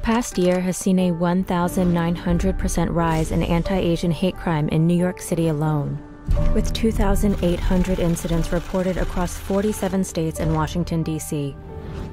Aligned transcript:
The 0.00 0.06
past 0.06 0.38
year 0.38 0.60
has 0.60 0.78
seen 0.78 0.98
a 0.98 1.12
1,900% 1.12 2.94
rise 2.94 3.32
in 3.32 3.42
anti 3.42 3.76
Asian 3.76 4.10
hate 4.10 4.34
crime 4.34 4.66
in 4.70 4.86
New 4.86 4.96
York 4.96 5.20
City 5.20 5.48
alone, 5.48 5.98
with 6.54 6.72
2,800 6.72 7.98
incidents 7.98 8.50
reported 8.50 8.96
across 8.96 9.36
47 9.36 10.02
states 10.02 10.40
and 10.40 10.54
Washington, 10.54 11.02
D.C. 11.02 11.54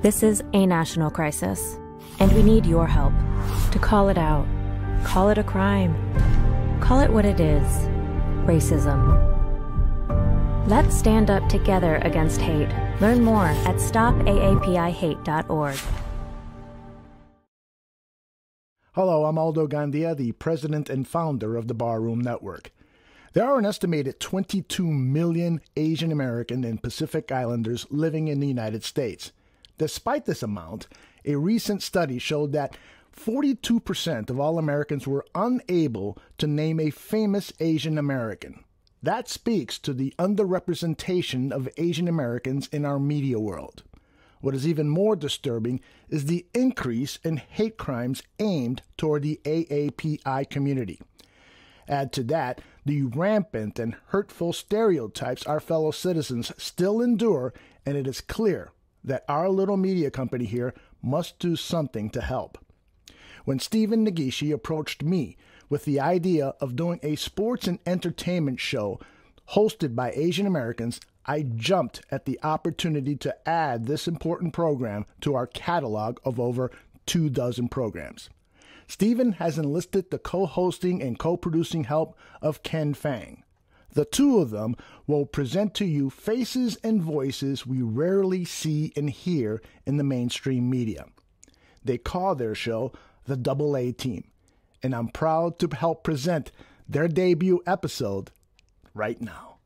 This 0.01 0.21
is 0.21 0.43
a 0.51 0.65
national 0.65 1.09
crisis, 1.09 1.79
and 2.19 2.29
we 2.33 2.43
need 2.43 2.65
your 2.65 2.87
help 2.87 3.13
to 3.71 3.79
call 3.79 4.09
it 4.09 4.17
out, 4.17 4.45
call 5.05 5.29
it 5.29 5.37
a 5.37 5.43
crime, 5.43 5.95
call 6.81 6.99
it 6.99 7.09
what 7.09 7.23
it 7.23 7.39
is 7.39 7.65
racism. 8.45 8.99
Let's 10.67 10.93
stand 10.93 11.31
up 11.31 11.47
together 11.47 12.01
against 12.03 12.41
hate. 12.41 12.67
Learn 12.99 13.23
more 13.23 13.45
at 13.45 13.77
stopaapihate.org. 13.77 16.06
Hello, 18.97 19.25
I'm 19.25 19.37
Aldo 19.37 19.67
Gandia, 19.67 20.17
the 20.17 20.31
president 20.31 20.89
and 20.89 21.07
founder 21.07 21.55
of 21.55 21.67
the 21.67 21.75
Barroom 21.75 22.19
Network. 22.19 22.71
There 23.33 23.45
are 23.45 23.59
an 23.59 23.65
estimated 23.67 24.19
22 24.19 24.87
million 24.87 25.61
Asian 25.75 26.11
American 26.11 26.63
and 26.63 26.81
Pacific 26.81 27.31
Islanders 27.31 27.85
living 27.91 28.27
in 28.27 28.39
the 28.39 28.47
United 28.47 28.83
States. 28.83 29.31
Despite 29.77 30.25
this 30.25 30.41
amount, 30.41 30.87
a 31.25 31.35
recent 31.35 31.83
study 31.83 32.17
showed 32.17 32.53
that 32.53 32.75
42% 33.15 34.31
of 34.31 34.39
all 34.39 34.57
Americans 34.57 35.05
were 35.05 35.27
unable 35.35 36.17
to 36.39 36.47
name 36.47 36.79
a 36.79 36.89
famous 36.89 37.53
Asian 37.59 37.99
American. 37.99 38.63
That 39.03 39.29
speaks 39.29 39.77
to 39.77 39.93
the 39.93 40.15
underrepresentation 40.17 41.51
of 41.51 41.69
Asian 41.77 42.07
Americans 42.07 42.67
in 42.71 42.83
our 42.83 42.97
media 42.97 43.39
world. 43.39 43.83
What 44.47 44.55
is 44.55 44.65
even 44.65 44.87
more 44.87 45.17
disturbing 45.17 45.81
is 46.07 46.27
the 46.27 46.45
increase 46.53 47.19
in 47.21 47.35
hate 47.35 47.77
crimes 47.77 48.23
aimed 48.39 48.81
toward 48.95 49.23
the 49.23 49.41
AAPI 49.43 50.49
community. 50.49 51.01
Add 51.85 52.13
to 52.13 52.23
that 52.23 52.61
the 52.85 53.01
rampant 53.01 53.77
and 53.77 53.97
hurtful 54.05 54.53
stereotypes 54.53 55.45
our 55.45 55.59
fellow 55.59 55.91
citizens 55.91 56.53
still 56.57 57.01
endure, 57.01 57.53
and 57.85 57.97
it 57.97 58.07
is 58.07 58.21
clear 58.21 58.71
that 59.03 59.25
our 59.27 59.49
little 59.49 59.75
media 59.75 60.09
company 60.09 60.45
here 60.45 60.73
must 61.01 61.39
do 61.39 61.57
something 61.57 62.09
to 62.11 62.21
help. 62.21 62.57
When 63.43 63.59
Stephen 63.59 64.05
Negishi 64.05 64.53
approached 64.53 65.03
me 65.03 65.35
with 65.67 65.83
the 65.83 65.99
idea 65.99 66.53
of 66.61 66.77
doing 66.77 67.01
a 67.03 67.17
sports 67.17 67.67
and 67.67 67.79
entertainment 67.85 68.61
show 68.61 69.01
hosted 69.49 69.93
by 69.93 70.11
Asian 70.11 70.47
Americans, 70.47 71.01
I 71.27 71.41
jumped 71.41 72.01
at 72.09 72.25
the 72.25 72.39
opportunity 72.41 73.15
to 73.17 73.49
add 73.49 73.85
this 73.85 74.07
important 74.07 74.53
program 74.53 75.05
to 75.21 75.35
our 75.35 75.45
catalog 75.45 76.19
of 76.23 76.39
over 76.39 76.71
two 77.05 77.29
dozen 77.29 77.67
programs. 77.67 78.29
Stephen 78.87 79.33
has 79.33 79.57
enlisted 79.57 80.09
the 80.09 80.19
co 80.19 80.45
hosting 80.45 81.01
and 81.01 81.19
co 81.19 81.35
producing 81.35 81.83
help 81.83 82.17
of 82.41 82.63
Ken 82.63 82.93
Fang. 82.93 83.43
The 83.91 84.05
two 84.05 84.39
of 84.39 84.51
them 84.51 84.75
will 85.07 85.25
present 85.25 85.73
to 85.75 85.85
you 85.85 86.09
faces 86.09 86.77
and 86.83 87.01
voices 87.01 87.65
we 87.65 87.81
rarely 87.81 88.45
see 88.45 88.93
and 88.95 89.09
hear 89.09 89.61
in 89.85 89.97
the 89.97 90.03
mainstream 90.03 90.69
media. 90.69 91.05
They 91.83 91.97
call 91.97 92.35
their 92.35 92.55
show 92.55 92.93
the 93.25 93.35
Double 93.35 93.75
A 93.75 93.91
Team, 93.91 94.25
and 94.81 94.95
I'm 94.95 95.09
proud 95.09 95.59
to 95.59 95.69
help 95.75 96.03
present 96.03 96.51
their 96.87 97.07
debut 97.07 97.61
episode 97.65 98.31
right 98.93 99.19
now. 99.19 99.56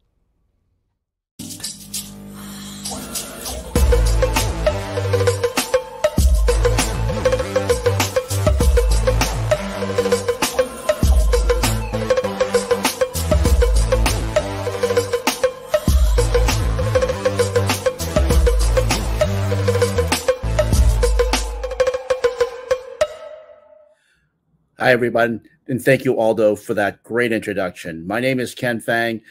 Hi, 24.81 24.93
everyone, 24.93 25.43
and 25.67 25.79
thank 25.79 26.05
you, 26.05 26.17
Aldo, 26.17 26.55
for 26.55 26.73
that 26.73 27.03
great 27.03 27.31
introduction. 27.31 28.07
My 28.07 28.19
name 28.19 28.39
is 28.39 28.55
Ken 28.55 28.79
Fang. 28.79 29.21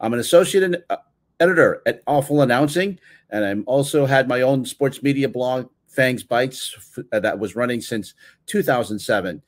I'm 0.00 0.12
an 0.12 0.20
associate 0.20 0.84
uh, 0.90 0.96
editor 1.40 1.80
at 1.86 2.02
Awful 2.06 2.42
Announcing, 2.42 3.00
and 3.30 3.42
I'm 3.42 3.64
also 3.66 4.04
had 4.04 4.28
my 4.28 4.42
own 4.42 4.66
sports 4.66 5.02
media 5.02 5.26
blog, 5.26 5.70
Fang's 5.86 6.22
Bites, 6.22 6.98
uh, 7.10 7.20
that 7.20 7.38
was 7.38 7.56
running 7.56 7.80
since 7.80 8.12
2007. 8.48 9.40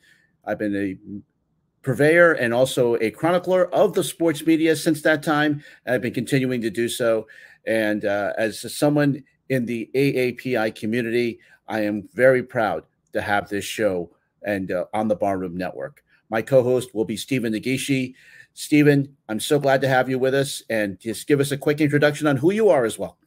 I've 0.46 0.58
been 0.58 0.74
a 0.74 0.96
purveyor 1.82 2.32
and 2.32 2.54
also 2.54 2.94
a 2.94 3.10
chronicler 3.10 3.66
of 3.74 3.92
the 3.92 4.02
sports 4.02 4.46
media 4.46 4.74
since 4.74 5.02
that 5.02 5.22
time. 5.22 5.62
And 5.84 5.94
I've 5.94 6.00
been 6.00 6.14
continuing 6.14 6.62
to 6.62 6.70
do 6.70 6.88
so. 6.88 7.26
And 7.66 8.06
uh, 8.06 8.32
as 8.38 8.74
someone 8.74 9.22
in 9.50 9.66
the 9.66 9.90
AAPI 9.94 10.74
community, 10.74 11.38
I 11.68 11.80
am 11.80 12.08
very 12.14 12.42
proud 12.42 12.84
to 13.12 13.20
have 13.20 13.50
this 13.50 13.66
show 13.66 14.10
and 14.42 14.70
uh, 14.70 14.84
on 14.92 15.08
the 15.08 15.16
Barroom 15.16 15.56
Network. 15.56 16.02
My 16.30 16.42
co-host 16.42 16.94
will 16.94 17.04
be 17.04 17.16
Stephen 17.16 17.52
Negishi. 17.52 18.14
Stephen, 18.54 19.16
I'm 19.28 19.40
so 19.40 19.58
glad 19.58 19.80
to 19.80 19.88
have 19.88 20.08
you 20.08 20.18
with 20.18 20.34
us, 20.34 20.62
and 20.70 20.98
just 21.00 21.26
give 21.26 21.40
us 21.40 21.50
a 21.50 21.56
quick 21.56 21.80
introduction 21.80 22.26
on 22.26 22.36
who 22.36 22.52
you 22.52 22.68
are 22.68 22.84
as 22.84 22.98
well. 22.98 23.18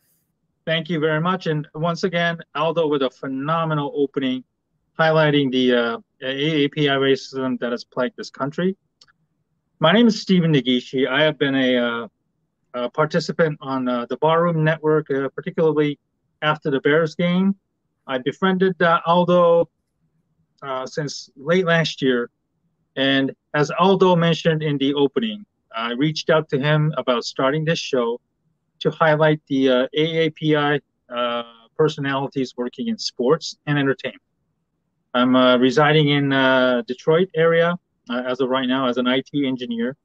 Thank 0.65 0.89
you 0.89 0.99
very 0.99 1.19
much, 1.19 1.47
and 1.47 1.67
once 1.75 2.03
again, 2.03 2.39
Aldo 2.55 2.87
with 2.87 3.01
a 3.01 3.09
phenomenal 3.09 3.91
opening, 3.95 4.43
highlighting 4.97 5.51
the 5.51 5.73
uh, 5.73 5.97
AAPI 6.23 6.97
racism 6.99 7.59
that 7.59 7.71
has 7.71 7.83
plagued 7.83 8.15
this 8.15 8.29
country. 8.29 8.77
My 9.79 9.91
name 9.91 10.07
is 10.07 10.21
Stephen 10.21 10.53
Negishi. 10.53 11.07
I 11.07 11.23
have 11.23 11.37
been 11.37 11.55
a, 11.55 11.77
uh, 11.77 12.07
a 12.73 12.89
participant 12.89 13.57
on 13.59 13.89
uh, 13.89 14.05
the 14.09 14.15
Barroom 14.17 14.63
Network, 14.63 15.11
uh, 15.11 15.27
particularly 15.35 15.99
after 16.41 16.71
the 16.71 16.79
Bears 16.79 17.15
game. 17.15 17.55
I 18.07 18.19
befriended 18.19 18.81
uh, 18.81 19.01
Aldo 19.05 19.69
uh, 20.63 20.85
since 20.85 21.29
late 21.35 21.65
last 21.65 22.01
year. 22.01 22.29
And 22.95 23.33
as 23.53 23.71
Aldo 23.79 24.15
mentioned 24.15 24.63
in 24.63 24.77
the 24.77 24.93
opening, 24.93 25.45
I 25.75 25.91
reached 25.91 26.29
out 26.29 26.49
to 26.49 26.59
him 26.59 26.93
about 26.97 27.25
starting 27.25 27.65
this 27.65 27.79
show 27.79 28.21
to 28.79 28.91
highlight 28.91 29.41
the 29.47 29.69
uh, 29.69 29.87
AAPI 29.97 30.79
uh, 31.09 31.43
personalities 31.75 32.53
working 32.55 32.87
in 32.87 32.97
sports 32.97 33.57
and 33.65 33.77
entertainment. 33.77 34.21
I'm 35.13 35.35
uh, 35.35 35.57
residing 35.57 36.09
in 36.09 36.33
uh, 36.33 36.83
Detroit 36.87 37.29
area 37.35 37.75
as 38.09 38.41
of 38.41 38.49
right 38.49 38.67
now 38.67 38.87
as 38.87 38.97
an 38.97 39.07
IT 39.07 39.29
engineer. 39.33 39.95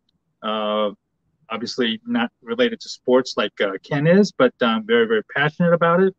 obviously 1.50 2.00
not 2.06 2.30
related 2.42 2.78
to 2.80 2.88
sports 2.88 3.34
like 3.36 3.52
Ken 3.82 4.06
is, 4.06 4.32
but 4.32 4.52
I'm 4.60 4.86
very, 4.86 5.06
very 5.06 5.24
passionate 5.34 5.72
about 5.72 6.00
it 6.02 6.14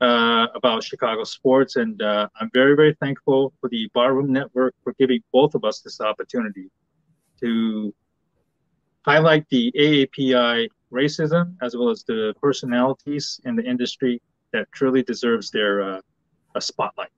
uh, 0.00 0.46
about 0.54 0.82
Chicago 0.82 1.24
sports, 1.24 1.76
and 1.76 2.00
uh, 2.00 2.28
I'm 2.40 2.50
very, 2.54 2.74
very 2.74 2.94
thankful 3.00 3.52
for 3.60 3.68
the 3.68 3.88
Barroom 3.94 4.32
Network 4.32 4.74
for 4.82 4.94
giving 4.98 5.20
both 5.32 5.54
of 5.54 5.64
us 5.64 5.80
this 5.80 6.00
opportunity 6.00 6.70
to 7.40 7.94
highlight 9.04 9.48
the 9.50 9.72
AAPI 9.76 10.68
racism 10.92 11.54
as 11.62 11.76
well 11.76 11.90
as 11.90 12.04
the 12.04 12.34
personalities 12.40 13.40
in 13.44 13.56
the 13.56 13.62
industry 13.62 14.20
that 14.52 14.66
truly 14.72 15.02
deserves 15.02 15.50
their 15.50 15.82
uh, 15.82 16.00
a 16.54 16.60
spotlight. 16.60 17.10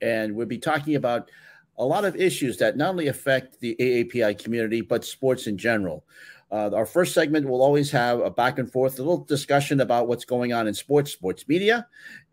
And 0.00 0.34
we'll 0.34 0.46
be 0.46 0.58
talking 0.58 0.96
about 0.96 1.30
a 1.78 1.84
lot 1.84 2.04
of 2.04 2.16
issues 2.16 2.58
that 2.58 2.76
not 2.76 2.90
only 2.90 3.08
affect 3.08 3.60
the 3.60 3.76
AAPI 3.78 4.42
community 4.42 4.80
but 4.80 5.04
sports 5.04 5.46
in 5.46 5.56
general. 5.56 6.04
Uh, 6.52 6.70
our 6.74 6.84
first 6.84 7.14
segment 7.14 7.48
will 7.48 7.62
always 7.62 7.90
have 7.90 8.20
a 8.20 8.30
back 8.30 8.58
and 8.58 8.70
forth, 8.70 8.98
a 8.98 9.02
little 9.02 9.24
discussion 9.24 9.80
about 9.80 10.06
what's 10.06 10.26
going 10.26 10.52
on 10.52 10.68
in 10.68 10.74
sports, 10.74 11.10
sports 11.10 11.48
media. 11.48 11.86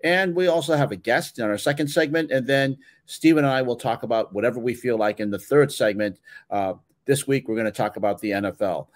And 0.04 0.36
we 0.36 0.48
also 0.48 0.76
have 0.76 0.92
a 0.92 0.98
guest 0.98 1.40
in 1.40 1.46
our 1.46 1.58
second 1.58 1.88
segment. 1.88 2.30
And 2.30 2.46
then 2.46 2.78
Stephen 3.06 3.46
and 3.46 3.54
I 3.54 3.62
will 3.62 3.78
talk 3.78 4.04
about 4.04 4.34
whatever 4.34 4.60
we 4.60 4.74
feel 4.74 4.98
like 4.98 5.22
in 5.22 5.32
the 5.32 5.40
third 5.40 5.72
segment. 5.72 6.20
Uh, 6.52 6.74
this 7.06 7.28
week, 7.28 7.48
we're 7.48 7.56
going 7.56 7.66
to 7.66 7.72
talk 7.72 7.96
about 7.96 8.20
the 8.20 8.32
NFL. 8.32 8.88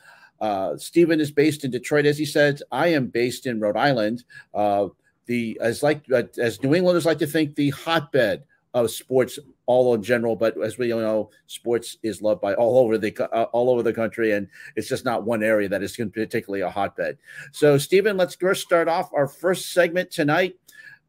Uh, 0.41 0.75
Stephen 0.75 1.21
is 1.21 1.31
based 1.31 1.63
in 1.63 1.71
Detroit, 1.71 2.05
as 2.05 2.17
he 2.17 2.25
said. 2.25 2.59
I 2.69 2.87
am 2.87 3.07
based 3.07 3.45
in 3.45 3.61
Rhode 3.61 3.77
Island. 3.77 4.25
Uh, 4.53 4.89
the 5.25 5.57
as 5.61 5.81
like 5.81 6.03
as 6.11 6.61
New 6.61 6.75
Englanders 6.75 7.05
like 7.05 7.19
to 7.19 7.27
think, 7.27 7.55
the 7.55 7.69
hotbed 7.69 8.43
of 8.73 8.91
sports 8.91 9.39
all 9.65 9.93
in 9.93 10.03
general, 10.03 10.35
but 10.35 10.61
as 10.61 10.77
we 10.77 10.91
all 10.91 10.99
know, 10.99 11.29
sports 11.47 11.97
is 12.03 12.21
loved 12.21 12.41
by 12.41 12.53
all 12.53 12.77
over 12.77 12.97
the 12.97 13.15
uh, 13.33 13.43
all 13.53 13.69
over 13.69 13.83
the 13.83 13.93
country, 13.93 14.33
and 14.33 14.47
it's 14.75 14.89
just 14.89 15.05
not 15.05 15.23
one 15.23 15.43
area 15.43 15.69
that 15.69 15.83
is 15.83 15.95
particularly 15.95 16.61
a 16.61 16.69
hotbed. 16.69 17.17
So, 17.51 17.77
Stephen, 17.77 18.17
let's 18.17 18.35
first 18.35 18.61
start 18.61 18.87
off 18.87 19.13
our 19.13 19.27
first 19.27 19.71
segment 19.71 20.11
tonight. 20.11 20.55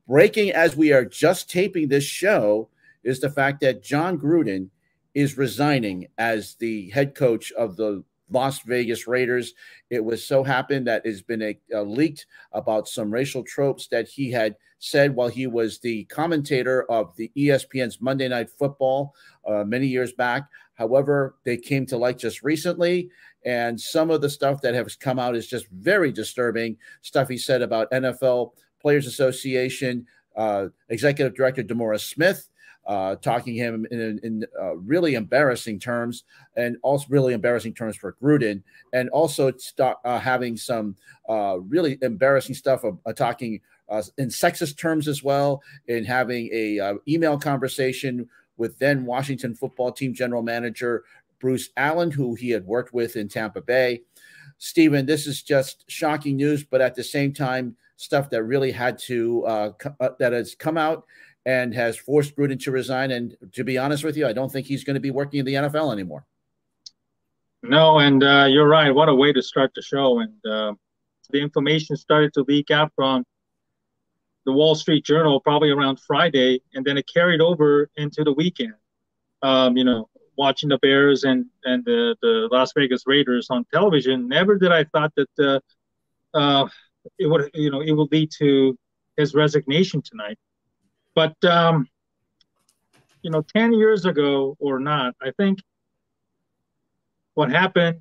Breaking 0.06 0.50
as 0.50 0.76
we 0.76 0.92
are 0.92 1.04
just 1.04 1.50
taping 1.50 1.88
this 1.88 2.04
show 2.04 2.68
is 3.02 3.20
the 3.20 3.30
fact 3.30 3.60
that 3.60 3.82
Jon 3.82 4.18
Gruden 4.18 4.68
is 5.14 5.38
resigning 5.38 6.08
as 6.18 6.54
the 6.56 6.90
head 6.90 7.14
coach 7.14 7.52
of 7.52 7.76
the 7.76 8.04
Las 8.34 8.60
Vegas 8.60 9.06
Raiders. 9.06 9.54
It 9.88 10.04
was 10.04 10.26
so 10.26 10.42
happened 10.44 10.86
that 10.86 11.06
it's 11.06 11.22
been 11.22 11.40
a, 11.40 11.58
a 11.72 11.82
leaked 11.82 12.26
about 12.52 12.88
some 12.88 13.10
racial 13.10 13.42
tropes 13.42 13.86
that 13.88 14.08
he 14.08 14.30
had 14.30 14.56
said 14.78 15.14
while 15.14 15.28
he 15.28 15.46
was 15.46 15.78
the 15.78 16.04
commentator 16.04 16.84
of 16.90 17.16
the 17.16 17.32
ESPN's 17.36 18.02
Monday 18.02 18.28
Night 18.28 18.50
Football 18.50 19.14
uh, 19.48 19.64
many 19.64 19.86
years 19.86 20.12
back. 20.12 20.48
However, 20.74 21.36
they 21.44 21.56
came 21.56 21.86
to 21.86 21.96
light 21.96 22.18
just 22.18 22.42
recently, 22.42 23.08
and 23.46 23.80
some 23.80 24.10
of 24.10 24.20
the 24.20 24.28
stuff 24.28 24.60
that 24.62 24.74
has 24.74 24.96
come 24.96 25.18
out 25.18 25.36
is 25.36 25.46
just 25.46 25.68
very 25.70 26.12
disturbing. 26.12 26.76
Stuff 27.00 27.28
he 27.28 27.38
said 27.38 27.62
about 27.62 27.90
NFL 27.92 28.52
Players 28.82 29.06
Association 29.06 30.06
uh, 30.36 30.66
Executive 30.88 31.34
Director 31.34 31.62
DeMaurice 31.62 32.08
Smith. 32.08 32.48
Uh, 32.86 33.16
talking 33.16 33.54
him 33.54 33.86
in, 33.90 34.20
in 34.22 34.44
uh, 34.60 34.76
really 34.76 35.14
embarrassing 35.14 35.78
terms, 35.78 36.24
and 36.56 36.76
also 36.82 37.06
really 37.08 37.32
embarrassing 37.32 37.72
terms 37.72 37.96
for 37.96 38.14
Gruden, 38.22 38.62
and 38.92 39.08
also 39.08 39.50
st- 39.56 39.96
uh, 40.04 40.18
having 40.18 40.54
some 40.56 40.94
uh, 41.28 41.56
really 41.60 41.96
embarrassing 42.02 42.54
stuff 42.54 42.84
of 42.84 42.98
uh, 43.06 43.12
talking 43.14 43.58
uh, 43.88 44.02
in 44.18 44.28
sexist 44.28 44.76
terms 44.76 45.08
as 45.08 45.22
well, 45.22 45.62
and 45.88 46.06
having 46.06 46.50
a 46.52 46.98
email 47.08 47.38
conversation 47.38 48.28
with 48.56 48.78
then 48.78 49.06
Washington 49.06 49.54
football 49.54 49.90
team 49.90 50.12
general 50.12 50.42
manager 50.42 51.04
Bruce 51.40 51.70
Allen, 51.76 52.10
who 52.10 52.34
he 52.34 52.50
had 52.50 52.66
worked 52.66 52.94
with 52.94 53.16
in 53.16 53.28
Tampa 53.28 53.60
Bay. 53.60 54.02
Stephen, 54.58 55.04
this 55.04 55.26
is 55.26 55.42
just 55.42 55.84
shocking 55.88 56.36
news, 56.36 56.64
but 56.64 56.80
at 56.80 56.94
the 56.94 57.04
same 57.04 57.32
time, 57.32 57.76
stuff 57.96 58.30
that 58.30 58.42
really 58.44 58.72
had 58.72 58.98
to 58.98 59.44
uh, 59.46 59.72
uh, 60.00 60.08
that 60.18 60.32
has 60.32 60.54
come 60.54 60.76
out 60.76 61.04
and 61.46 61.74
has 61.74 61.96
forced 61.96 62.36
Gruden 62.36 62.62
to 62.64 62.70
resign. 62.70 63.10
And 63.10 63.36
to 63.52 63.64
be 63.64 63.78
honest 63.78 64.04
with 64.04 64.16
you, 64.16 64.26
I 64.26 64.32
don't 64.32 64.50
think 64.50 64.66
he's 64.66 64.84
going 64.84 64.94
to 64.94 65.00
be 65.00 65.10
working 65.10 65.40
in 65.40 65.46
the 65.46 65.54
NFL 65.54 65.92
anymore. 65.92 66.26
No, 67.62 67.98
and 67.98 68.22
uh, 68.22 68.46
you're 68.48 68.68
right. 68.68 68.90
What 68.90 69.08
a 69.08 69.14
way 69.14 69.32
to 69.32 69.42
start 69.42 69.72
the 69.74 69.82
show. 69.82 70.20
And 70.20 70.46
uh, 70.46 70.74
the 71.30 71.40
information 71.40 71.96
started 71.96 72.32
to 72.34 72.44
leak 72.46 72.70
out 72.70 72.92
from 72.94 73.24
the 74.44 74.52
Wall 74.52 74.74
Street 74.74 75.04
Journal 75.04 75.40
probably 75.40 75.70
around 75.70 75.98
Friday, 76.00 76.60
and 76.74 76.84
then 76.84 76.98
it 76.98 77.08
carried 77.12 77.40
over 77.40 77.88
into 77.96 78.24
the 78.24 78.32
weekend. 78.32 78.74
Um, 79.42 79.76
you 79.76 79.84
know, 79.84 80.08
watching 80.36 80.68
the 80.68 80.78
Bears 80.78 81.24
and 81.24 81.46
and 81.64 81.84
the, 81.84 82.16
the 82.20 82.48
Las 82.50 82.72
Vegas 82.76 83.04
Raiders 83.06 83.48
on 83.50 83.64
television, 83.72 84.28
never 84.28 84.56
did 84.56 84.72
I 84.72 84.84
thought 84.84 85.12
that 85.16 85.62
uh, 86.34 86.36
uh, 86.36 86.68
it 87.18 87.26
would 87.26 87.50
you 87.54 87.70
know 87.70 87.80
it 87.80 87.92
will 87.92 88.08
lead 88.10 88.30
to 88.38 88.76
his 89.16 89.34
resignation 89.34 90.02
tonight. 90.02 90.38
But 91.14 91.42
um, 91.44 91.88
you 93.22 93.30
know, 93.30 93.42
ten 93.42 93.72
years 93.72 94.04
ago 94.04 94.56
or 94.58 94.78
not, 94.78 95.14
I 95.22 95.30
think 95.32 95.58
what 97.34 97.50
happened 97.50 98.00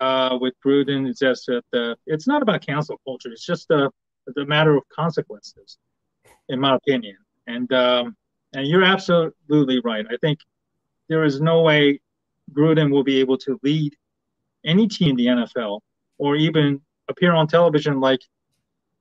uh, 0.00 0.38
with 0.40 0.54
Gruden 0.64 1.08
is 1.08 1.18
just 1.18 1.46
that 1.46 1.64
uh, 1.72 1.94
it's 2.06 2.26
not 2.26 2.42
about 2.42 2.64
cancel 2.64 3.00
culture. 3.04 3.30
It's 3.30 3.46
just 3.46 3.70
a, 3.70 3.90
a 4.36 4.44
matter 4.44 4.76
of 4.76 4.82
consequences, 4.88 5.78
in 6.48 6.60
my 6.60 6.74
opinion. 6.76 7.16
And 7.46 7.72
um, 7.72 8.16
and 8.54 8.66
you're 8.66 8.84
absolutely 8.84 9.80
right. 9.80 10.06
I 10.10 10.16
think 10.18 10.38
there 11.08 11.24
is 11.24 11.40
no 11.40 11.62
way 11.62 12.00
Gruden 12.52 12.90
will 12.90 13.04
be 13.04 13.20
able 13.20 13.38
to 13.38 13.58
lead 13.62 13.94
any 14.64 14.88
team 14.88 15.10
in 15.10 15.16
the 15.16 15.26
NFL 15.26 15.80
or 16.18 16.36
even 16.36 16.80
appear 17.08 17.32
on 17.32 17.46
television 17.46 18.00
like 18.00 18.20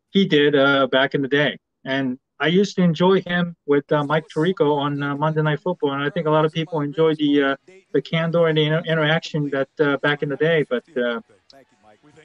he 0.09 0.25
did 0.25 0.55
uh, 0.55 0.87
back 0.87 1.13
in 1.13 1.21
the 1.21 1.27
day. 1.27 1.57
And 1.85 2.19
I 2.39 2.47
used 2.47 2.75
to 2.75 2.81
enjoy 2.81 3.21
him 3.21 3.55
with 3.65 3.89
uh, 3.91 4.03
Mike 4.03 4.25
Tirico 4.33 4.75
on 4.75 5.01
uh, 5.01 5.15
Monday 5.15 5.41
Night 5.41 5.61
Football, 5.61 5.93
and 5.93 6.03
I 6.03 6.09
think 6.09 6.27
a 6.27 6.31
lot 6.31 6.45
of 6.45 6.51
people 6.51 6.81
enjoyed 6.81 7.17
the 7.17 7.43
uh, 7.43 7.55
the 7.93 8.01
candor 8.01 8.47
and 8.47 8.57
the 8.57 8.65
inter- 8.65 8.83
interaction 8.85 9.49
that 9.51 9.69
uh, 9.79 9.97
back 9.97 10.23
in 10.23 10.29
the 10.29 10.35
day. 10.35 10.65
But 10.69 10.83
uh, 10.97 11.21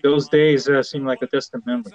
those 0.02 0.28
days 0.28 0.68
seem 0.82 1.04
like 1.04 1.22
a 1.22 1.26
distant 1.26 1.66
memory. 1.66 1.92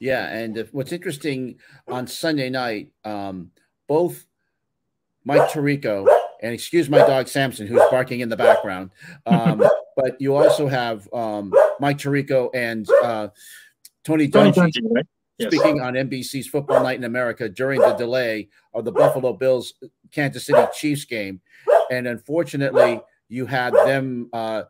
Yeah, 0.00 0.28
and 0.28 0.68
what's 0.72 0.92
interesting 0.92 1.56
on 1.86 2.06
Sunday 2.06 2.50
night, 2.50 2.90
um, 3.04 3.50
both 3.86 4.26
Mike 5.24 5.50
Tirico 5.50 6.06
and 6.42 6.52
excuse 6.52 6.90
my 6.90 6.98
dog 6.98 7.28
Samson, 7.28 7.66
who's 7.66 7.82
barking 7.90 8.20
in 8.20 8.28
the 8.28 8.36
background, 8.36 8.90
um, 9.26 9.62
but 9.96 10.20
you 10.20 10.34
also 10.34 10.66
have 10.66 11.08
um, 11.12 11.52
Mike 11.78 11.98
Tirico 11.98 12.50
and 12.54 12.86
Tony 14.04 14.28
Dungy. 14.28 14.54
Tony 14.54 14.72
Dungy 14.72 14.80
right? 14.90 15.06
Speaking 15.40 15.80
on 15.80 15.94
NBC's 15.94 16.46
Football 16.46 16.82
Night 16.82 16.98
in 16.98 17.04
America 17.04 17.48
during 17.48 17.80
the 17.80 17.94
delay 17.94 18.48
of 18.72 18.84
the 18.84 18.92
Buffalo 18.92 19.32
Bills 19.32 19.74
Kansas 20.12 20.46
City 20.46 20.64
Chiefs 20.74 21.04
game. 21.04 21.40
And 21.90 22.06
unfortunately, 22.06 23.00
you 23.28 23.46
had 23.46 23.74
them 23.74 24.28
uh, 24.32 24.64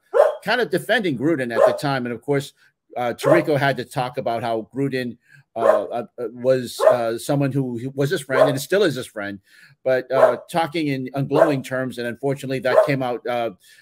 kind 0.44 0.60
of 0.60 0.70
defending 0.70 1.18
Gruden 1.18 1.54
at 1.54 1.64
the 1.66 1.76
time. 1.78 2.06
And 2.06 2.14
of 2.14 2.22
course, 2.22 2.52
uh, 2.96 3.14
Tirico 3.14 3.58
had 3.58 3.76
to 3.76 3.84
talk 3.84 4.18
about 4.18 4.42
how 4.42 4.68
Gruden 4.74 5.18
uh, 5.56 5.84
uh 5.84 6.06
was 6.18 6.80
uh, 6.80 7.16
someone 7.16 7.52
who, 7.52 7.92
was 7.94 8.10
his 8.10 8.22
friend 8.22 8.48
and 8.48 8.60
still 8.60 8.82
is 8.82 8.96
his 8.96 9.06
friend, 9.06 9.38
but 9.84 10.10
uh, 10.10 10.38
talking 10.50 10.88
in, 10.88 11.08
in 11.14 11.28
glowing 11.28 11.62
terms. 11.62 11.98
And 11.98 12.08
unfortunately, 12.08 12.58
that 12.60 12.76
came 12.86 13.02
out, 13.02 13.24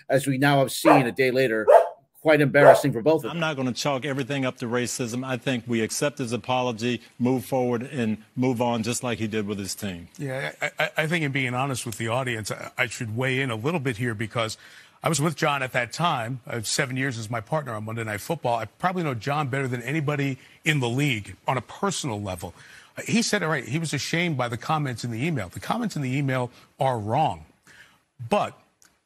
as 0.09 0.27
we 0.27 0.37
now 0.37 0.59
have 0.59 0.73
seen 0.73 1.07
a 1.07 1.13
day 1.13 1.31
later, 1.31 1.67
quite 2.23 2.41
embarrassing 2.41 2.93
for 2.93 3.03
both 3.03 3.17
of 3.17 3.23
them. 3.23 3.33
I'm 3.33 3.41
not 3.41 3.57
going 3.57 3.67
to 3.67 3.75
chalk 3.75 4.05
everything 4.05 4.47
up 4.47 4.57
to 4.59 4.67
racism. 4.67 5.27
I 5.27 5.37
think 5.37 5.65
we 5.67 5.83
accept 5.83 6.19
his 6.19 6.33
apology, 6.33 7.03
move 7.19 7.45
forward, 7.45 7.83
and 7.83 8.19
move 8.37 8.63
on 8.63 8.85
just 8.85 9.03
like 9.03 9.19
he 9.19 9.27
did 9.27 9.47
with 9.47 9.59
his 9.59 9.75
team. 9.75 10.09
Yeah, 10.19 10.53
I, 10.79 10.91
I 10.97 11.07
think 11.09 11.25
in 11.25 11.33
being 11.33 11.53
honest 11.53 11.85
with 11.85 11.99
the 11.99 12.09
audience, 12.09 12.51
I, 12.51 12.71
I, 12.79 12.87
should 12.87 13.17
weigh 13.17 13.41
in 13.41 13.51
a 13.51 13.57
little 13.57 13.81
bit 13.81 13.97
here 13.97 14.15
because 14.15 14.57
I 15.03 15.09
was 15.09 15.21
with 15.21 15.35
John 15.35 15.65
at 15.65 15.73
that 15.73 15.93
time. 15.93 16.41
Seven 16.63 16.97
years 16.97 17.19
as 17.19 17.29
my 17.29 17.41
partner 17.41 17.75
on 17.75 17.85
Monday 17.85 18.05
Night 18.05 18.21
Football. 18.21 18.57
I 18.57 18.67
probably 18.67 19.03
know 19.03 19.15
John 19.15 19.49
better 19.49 19.67
than 19.67 19.83
anybody 19.83 20.39
in 20.65 20.79
the 20.79 20.89
league 20.89 21.37
on 21.49 21.59
a 21.59 21.63
personal 21.63 22.23
level. 22.23 22.55
He 23.05 23.23
said 23.23 23.43
it 23.43 23.49
right. 23.49 23.65
He 23.65 23.79
was 23.79 23.93
ashamed 23.93 24.37
by 24.37 24.49
the 24.49 24.57
comments 24.57 25.03
in 25.03 25.11
the 25.11 25.27
email. 25.27 25.49
The 25.49 25.61
comments 25.61 25.97
in 25.97 26.03
the 26.03 26.17
email 26.17 26.51
are 26.79 26.99
wrong. 26.99 27.47
But 28.29 28.57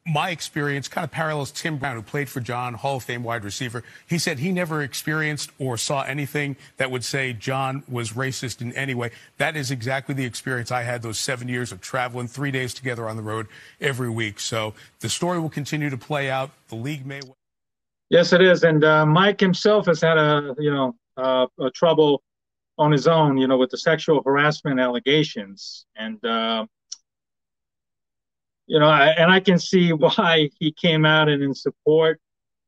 my 0.07 0.29
experience 0.29 0.87
kind 0.87 1.03
of 1.03 1.11
parallels 1.11 1.51
Tim 1.51 1.77
Brown, 1.77 1.97
who 1.97 2.01
played 2.01 2.29
for 2.29 2.39
John, 2.39 2.73
Hall 2.75 2.97
of 2.97 3.03
Fame 3.03 3.23
wide 3.23 3.43
receiver. 3.43 3.83
He 4.07 4.17
said 4.17 4.39
he 4.39 4.51
never 4.51 4.81
experienced 4.81 5.51
or 5.59 5.77
saw 5.77 6.03
anything 6.03 6.55
that 6.77 6.89
would 6.89 7.03
say 7.03 7.33
John 7.33 7.83
was 7.89 8.13
racist 8.13 8.61
in 8.61 8.71
any 8.73 8.95
way. 8.95 9.11
That 9.37 9.57
is 9.57 9.69
exactly 9.69 10.15
the 10.15 10.23
experience 10.23 10.71
I 10.71 10.83
had 10.83 11.01
those 11.01 11.19
seven 11.19 11.49
years 11.49 11.71
of 11.71 11.81
traveling 11.81 12.27
three 12.27 12.51
days 12.51 12.73
together 12.73 13.09
on 13.09 13.17
the 13.17 13.21
road 13.21 13.47
every 13.81 14.09
week. 14.09 14.39
So 14.39 14.73
the 15.01 15.09
story 15.09 15.39
will 15.39 15.49
continue 15.49 15.89
to 15.89 15.97
play 15.97 16.29
out. 16.29 16.51
The 16.69 16.75
league 16.75 17.05
may. 17.05 17.19
Yes, 18.09 18.31
it 18.31 18.41
is. 18.41 18.63
And 18.63 18.85
uh, 18.85 19.05
Mike 19.05 19.39
himself 19.41 19.87
has 19.87 19.99
had 19.99 20.17
a, 20.17 20.55
you 20.57 20.71
know, 20.71 20.95
uh, 21.17 21.47
a 21.59 21.69
trouble 21.71 22.23
on 22.77 22.91
his 22.91 23.07
own, 23.07 23.37
you 23.37 23.47
know, 23.47 23.57
with 23.57 23.71
the 23.71 23.77
sexual 23.77 24.21
harassment 24.23 24.79
allegations. 24.79 25.85
And, 25.97 26.23
uh, 26.23 26.65
you 28.67 28.79
know, 28.79 28.87
I, 28.87 29.07
and 29.07 29.31
I 29.31 29.39
can 29.39 29.57
see 29.57 29.93
why 29.93 30.49
he 30.59 30.71
came 30.71 31.05
out 31.05 31.29
and 31.29 31.41
in 31.41 31.55
support 31.55 32.19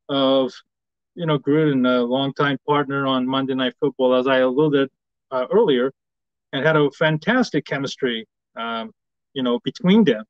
of, 0.08 0.52
you 1.16 1.26
know, 1.26 1.38
Gruden, 1.38 1.86
a 1.86 2.02
longtime 2.02 2.58
partner 2.66 3.06
on 3.06 3.28
Monday 3.28 3.54
Night 3.54 3.74
Football, 3.80 4.16
as 4.16 4.26
I 4.26 4.38
alluded 4.38 4.90
uh, 5.32 5.46
earlier, 5.52 5.92
and 6.54 6.66
had 6.66 6.78
a 6.78 6.90
fantastic 6.92 7.66
chemistry, 7.66 8.26
um, 8.56 8.92
you 9.34 9.44
know, 9.44 9.60
between 9.64 10.04
them. 10.04 10.24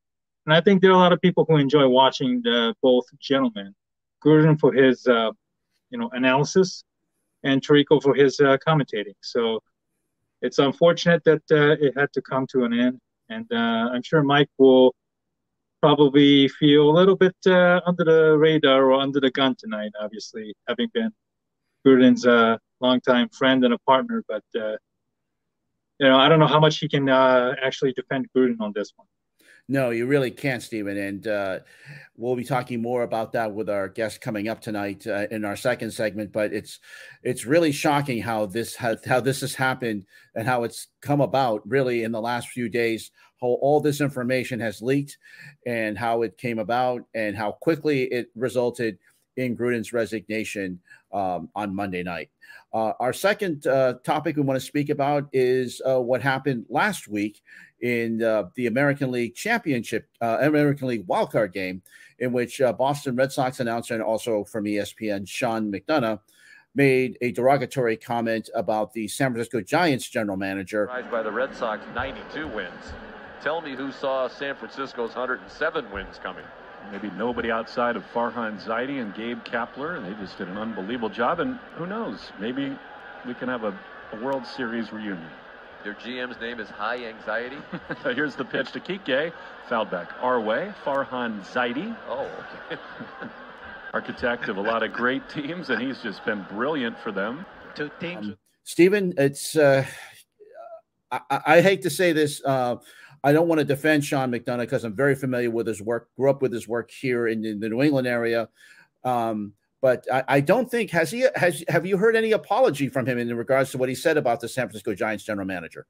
And 0.46 0.54
I 0.54 0.62
think 0.62 0.82
there 0.82 0.90
are 0.92 0.96
a 0.96 0.98
lot 0.98 1.14
of 1.14 1.22
people 1.22 1.46
who 1.48 1.58
enjoy 1.58 1.88
watching 1.88 2.42
the, 2.44 2.74
both 2.82 3.06
gentlemen, 3.20 3.74
Gruden 4.26 4.60
for 4.60 4.74
his, 4.74 5.06
uh, 5.08 5.32
you 5.92 6.00
know, 6.00 6.10
analysis, 6.12 6.84
and 7.44 7.62
Tirico 7.62 8.02
for 8.02 8.16
his 8.16 8.40
uh, 8.40 8.58
commentating. 8.68 9.16
So 9.22 9.62
it's 10.42 10.60
unfortunate 10.60 11.24
that 11.26 11.44
uh, 11.52 11.78
it 11.80 11.98
had 11.98 12.12
to 12.14 12.22
come 12.22 12.48
to 12.48 12.64
an 12.64 12.74
end, 12.74 13.00
and 13.30 13.46
uh, 13.52 13.92
I'm 13.94 14.02
sure 14.04 14.24
Mike 14.24 14.50
will 14.58 14.94
probably 15.82 16.48
feel 16.48 16.90
a 16.90 16.92
little 16.92 17.16
bit 17.16 17.36
uh, 17.48 17.82
under 17.86 18.04
the 18.04 18.38
radar 18.38 18.86
or 18.86 18.94
under 18.94 19.20
the 19.20 19.32
gun 19.32 19.56
tonight. 19.58 19.92
Obviously, 20.00 20.54
having 20.68 20.90
been 20.94 21.12
Gruden's 21.86 22.26
uh, 22.26 22.58
longtime 22.82 23.30
friend 23.30 23.64
and 23.64 23.74
a 23.74 23.78
partner, 23.80 24.24
but 24.28 24.44
uh, 24.56 24.76
you 26.00 26.08
know, 26.08 26.18
I 26.18 26.30
don't 26.30 26.40
know 26.40 26.48
how 26.48 26.60
much 26.60 26.78
he 26.80 26.88
can 26.88 27.10
uh, 27.10 27.56
actually 27.62 27.94
defend 27.94 28.28
Gruden 28.36 28.62
on 28.62 28.72
this 28.74 28.94
one. 28.96 29.08
No, 29.72 29.92
you 29.92 30.08
really 30.08 30.32
can't, 30.32 30.64
Stephen. 30.64 30.98
And 30.98 31.28
uh, 31.28 31.60
we'll 32.18 32.36
be 32.36 32.44
talking 32.44 32.82
more 32.82 33.04
about 33.04 33.34
that 33.34 33.54
with 33.54 33.70
our 33.70 33.88
guest 33.88 34.20
coming 34.20 34.48
up 34.48 34.62
tonight 34.62 35.06
uh, 35.06 35.28
in 35.30 35.46
our 35.46 35.56
second 35.56 35.92
segment. 35.92 36.32
But 36.32 36.54
it's 36.54 36.80
it's 37.22 37.46
really 37.46 37.72
shocking 37.72 38.20
how 38.20 38.48
this 38.48 38.76
has 38.78 39.06
how 39.06 39.20
this 39.20 39.42
has 39.42 39.54
happened 39.54 40.06
and 40.34 40.48
how 40.48 40.64
it's 40.64 40.88
come 41.02 41.22
about 41.22 41.62
really 41.70 42.04
in 42.04 42.12
the 42.12 42.20
last 42.20 42.48
few 42.50 42.68
days 42.68 43.12
how 43.42 43.48
all 43.48 43.80
this 43.80 44.02
information 44.02 44.60
has 44.60 44.82
leaked 44.82 45.18
and 45.66 45.98
how 45.98 46.22
it 46.22 46.38
came 46.38 46.60
about 46.60 47.04
and 47.14 47.36
how 47.36 47.52
quickly 47.52 48.04
it 48.04 48.30
resulted 48.36 48.98
in 49.38 49.56
Gruden's 49.56 49.94
resignation 49.94 50.80
um, 51.14 51.50
on 51.56 51.74
Monday 51.74 52.04
night. 52.04 52.30
Uh, 52.74 52.94
our 53.00 53.14
second 53.14 53.66
uh, 53.66 53.96
topic 54.04 54.36
we 54.36 54.44
want 54.44 54.60
to 54.60 54.66
speak 54.66 54.90
about 54.90 55.28
is 55.34 55.82
uh, 55.88 56.00
what 56.00 56.22
happened 56.22 56.66
last 56.70 57.08
week 57.08 57.42
in 57.82 58.22
uh, 58.22 58.44
the 58.56 58.68
American 58.68 59.12
League 59.12 59.34
Championship, 59.34 60.08
uh, 60.22 60.38
American 60.42 60.88
League 60.88 61.08
wildcard 61.08 61.54
game, 61.54 61.82
in 62.20 62.32
which 62.32 62.62
uh, 62.62 62.74
Boston 62.74 63.16
Red 63.16 63.32
Sox 63.32 63.60
announcer 63.60 63.94
and 63.94 64.04
also 64.04 64.44
from 64.44 64.66
ESPN, 64.66 65.28
Sean 65.28 65.72
McDonough, 65.72 66.20
made 66.76 67.18
a 67.22 67.32
derogatory 67.32 67.98
comment 67.98 68.50
about 68.54 68.94
the 68.94 69.08
San 69.08 69.32
Francisco 69.32 69.62
Giants 69.62 70.08
general 70.08 70.38
manager. 70.38 70.88
By 71.10 71.24
the 71.24 71.32
Red 71.32 71.56
Sox, 71.56 71.84
92 71.96 72.48
wins. 72.50 72.94
Tell 73.42 73.62
me 73.62 73.76
who 73.76 73.92
saw 73.92 74.28
San 74.28 74.56
Francisco's 74.56 75.16
107 75.16 75.92
wins 75.92 76.20
coming. 76.22 76.44
Maybe 76.92 77.10
nobody 77.12 77.52
outside 77.52 77.96
of 77.96 78.04
Farhan 78.14 78.62
Zaidi 78.62 79.02
and 79.02 79.14
Gabe 79.14 79.44
Kapler, 79.44 80.04
they 80.04 80.14
just 80.22 80.38
did 80.38 80.48
an 80.48 80.58
unbelievable 80.58 81.10
job. 81.10 81.40
And 81.40 81.58
who 81.76 81.86
knows, 81.86 82.32
maybe 82.40 82.78
we 83.26 83.34
can 83.34 83.48
have 83.48 83.64
a, 83.64 83.78
a 84.12 84.24
World 84.24 84.46
Series 84.46 84.92
reunion. 84.92 85.30
Your 85.86 85.94
GM's 85.96 86.40
name 86.42 86.60
is 86.60 86.70
High 86.70 87.06
Anxiety. 87.06 87.58
Here's 88.04 88.36
the 88.36 88.44
pitch 88.44 88.74
to 88.74 88.80
Kike. 88.80 89.32
Fouled 89.70 89.90
back 89.90 90.12
our 90.20 90.42
way. 90.42 90.74
Farhan 90.84 91.42
Zaidi. 91.46 91.96
Oh, 92.10 92.30
okay. 92.70 92.82
architect 93.94 94.50
of 94.50 94.58
a 94.58 94.62
lot 94.62 94.84
of 94.84 94.94
great 94.94 95.28
teams, 95.30 95.70
and 95.70 95.82
he's 95.82 96.00
just 96.02 96.24
been 96.26 96.46
brilliant 96.52 96.98
for 97.00 97.12
them. 97.12 97.46
Two 97.76 97.90
teams. 98.00 98.28
Um, 98.28 98.38
Stephen, 98.64 99.14
it's 99.18 99.56
uh, 99.56 99.86
I, 101.12 101.42
I, 101.46 101.62
hate 101.62 101.82
to 101.84 101.90
say 101.90 102.14
this. 102.14 102.42
Uh, 102.44 102.76
I 103.24 103.32
don't 103.32 103.48
want 103.48 103.60
to 103.60 103.66
defend 103.66 104.06
Sean 104.06 104.32
McDonough 104.32 104.62
because 104.62 104.84
I'm 104.84 104.96
very 104.96 105.16
familiar 105.16 105.52
with 105.52 105.68
his 105.68 105.82
work. 105.82 106.10
Grew 106.16 106.30
up 106.30 106.42
with 106.42 106.54
his 106.54 106.68
work 106.68 106.92
here 106.92 107.28
in, 107.28 107.44
in 107.46 107.60
the 107.60 107.70
New 107.70 107.82
England 107.82 108.08
area. 108.08 108.50
Um, 109.04 109.54
but 109.82 110.06
I, 110.12 110.24
I, 110.28 110.40
don't 110.42 110.70
think 110.70 110.92
has 110.92 111.10
he 111.10 111.26
has 111.36 111.64
have 111.70 111.86
you 111.86 111.98
heard 111.98 112.16
any 112.16 112.34
apology 112.34 112.90
from 112.90 113.06
him 113.06 113.18
in 113.18 113.34
regards 113.36 113.72
to 113.72 113.78
what 113.78 113.88
he 113.88 113.96
said 113.96 114.18
about 114.18 114.42
the 114.42 114.50
San 114.50 114.66
Francisco 114.66 114.94
Giants 114.94 115.24
general 115.24 115.48
manager? 115.48 115.88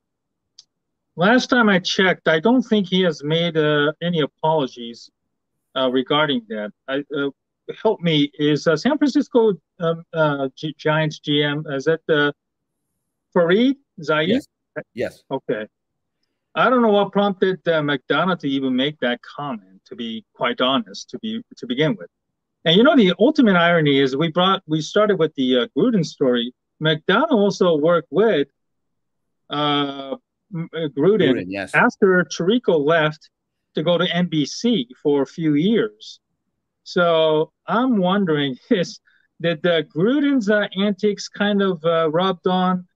Last 1.15 1.47
time 1.47 1.69
I 1.69 1.79
checked, 1.79 2.27
I 2.27 2.39
don't 2.39 2.61
think 2.61 2.87
he 2.87 3.01
has 3.01 3.23
made 3.23 3.57
uh, 3.57 3.91
any 4.01 4.21
apologies 4.21 5.09
uh, 5.75 5.89
regarding 5.91 6.43
that. 6.49 6.71
I, 6.87 7.03
uh, 7.17 7.29
help 7.81 7.99
me 8.01 8.31
is 8.35 8.67
uh, 8.67 8.77
San 8.77 8.97
Francisco 8.97 9.53
um, 9.79 10.03
uh, 10.13 10.49
G- 10.55 10.75
Giants 10.77 11.19
GM 11.19 11.63
is 11.75 11.85
that 11.85 12.01
uh, 12.09 12.31
Farid 13.33 13.75
Zaidi? 14.01 14.27
Yes. 14.27 14.47
yes. 14.93 15.23
Okay. 15.31 15.67
I 16.55 16.69
don't 16.69 16.81
know 16.81 16.89
what 16.89 17.11
prompted 17.11 17.59
uh, 17.67 17.81
McDonough 17.81 18.39
to 18.39 18.49
even 18.49 18.75
make 18.75 18.99
that 18.99 19.21
comment. 19.21 19.81
To 19.85 19.95
be 19.95 20.23
quite 20.33 20.61
honest, 20.61 21.09
to 21.09 21.19
be 21.19 21.41
to 21.57 21.65
begin 21.65 21.95
with, 21.95 22.09
and 22.65 22.75
you 22.75 22.83
know 22.83 22.95
the 22.95 23.13
ultimate 23.19 23.55
irony 23.55 23.99
is 23.99 24.15
we 24.15 24.29
brought 24.29 24.61
we 24.67 24.81
started 24.81 25.17
with 25.17 25.33
the 25.35 25.57
uh, 25.57 25.67
Gruden 25.77 26.05
story. 26.05 26.53
McDonough 26.81 27.31
also 27.31 27.75
worked 27.77 28.07
with 28.11 28.47
uh, 29.49 29.53
uh 29.53 30.17
Gruden, 30.73 31.33
Gruden 31.33 31.45
yes. 31.47 31.73
after 31.73 32.23
Tirico 32.25 32.79
left 32.79 33.29
to 33.75 33.83
go 33.83 33.97
to 33.97 34.05
NBC 34.05 34.87
for 35.01 35.21
a 35.21 35.25
few 35.25 35.55
years. 35.55 36.19
So 36.83 37.51
I'm 37.67 37.97
wondering 37.97 38.57
is 38.69 38.99
did 39.41 39.61
the 39.63 39.87
Gruden's 39.95 40.49
uh, 40.49 40.67
antics 40.77 41.29
kind 41.29 41.61
of 41.61 41.83
uh, 41.85 42.09
rubbed 42.11 42.47
on 42.47 42.87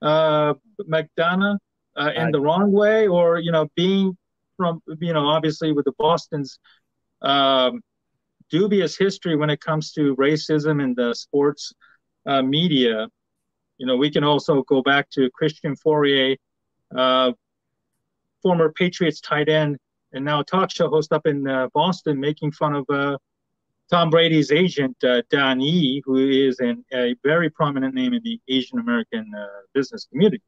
uh, 0.00 0.54
McDonough 0.88 1.58
uh, 1.96 2.10
in 2.16 2.28
I, 2.28 2.30
the 2.30 2.40
wrong 2.40 2.72
way, 2.72 3.08
or 3.08 3.38
you 3.38 3.52
know, 3.52 3.68
being 3.76 4.16
from 4.56 4.82
you 5.00 5.12
know, 5.12 5.26
obviously 5.26 5.72
with 5.72 5.84
the 5.84 5.92
Boston's 5.98 6.58
um, 7.20 7.80
dubious 8.50 8.96
history 8.96 9.36
when 9.36 9.50
it 9.50 9.60
comes 9.60 9.92
to 9.92 10.14
racism 10.16 10.82
in 10.82 10.94
the 10.94 11.14
sports 11.14 11.72
uh, 12.26 12.42
media. 12.42 13.08
You 13.78 13.86
know, 13.86 13.96
we 13.96 14.10
can 14.10 14.24
also 14.24 14.62
go 14.62 14.82
back 14.82 15.10
to 15.10 15.30
Christian 15.30 15.74
Fauria, 15.74 16.36
uh, 16.94 17.32
former 18.42 18.72
Patriots 18.72 19.20
tight 19.20 19.48
end, 19.48 19.78
and 20.12 20.24
now 20.24 20.42
talk 20.42 20.70
show 20.70 20.88
host 20.88 21.12
up 21.12 21.26
in 21.26 21.48
uh, 21.48 21.68
Boston, 21.74 22.20
making 22.20 22.52
fun 22.52 22.74
of 22.74 22.84
uh, 22.90 23.18
Tom 23.90 24.10
Brady's 24.10 24.52
agent, 24.52 24.96
uh, 25.02 25.22
Don 25.30 25.60
E, 25.60 26.02
who 26.04 26.16
is 26.16 26.60
an, 26.60 26.84
a 26.92 27.14
very 27.24 27.50
prominent 27.50 27.94
name 27.94 28.14
in 28.14 28.22
the 28.22 28.40
Asian 28.48 28.78
American 28.78 29.32
uh, 29.34 29.46
business 29.74 30.04
community 30.04 30.42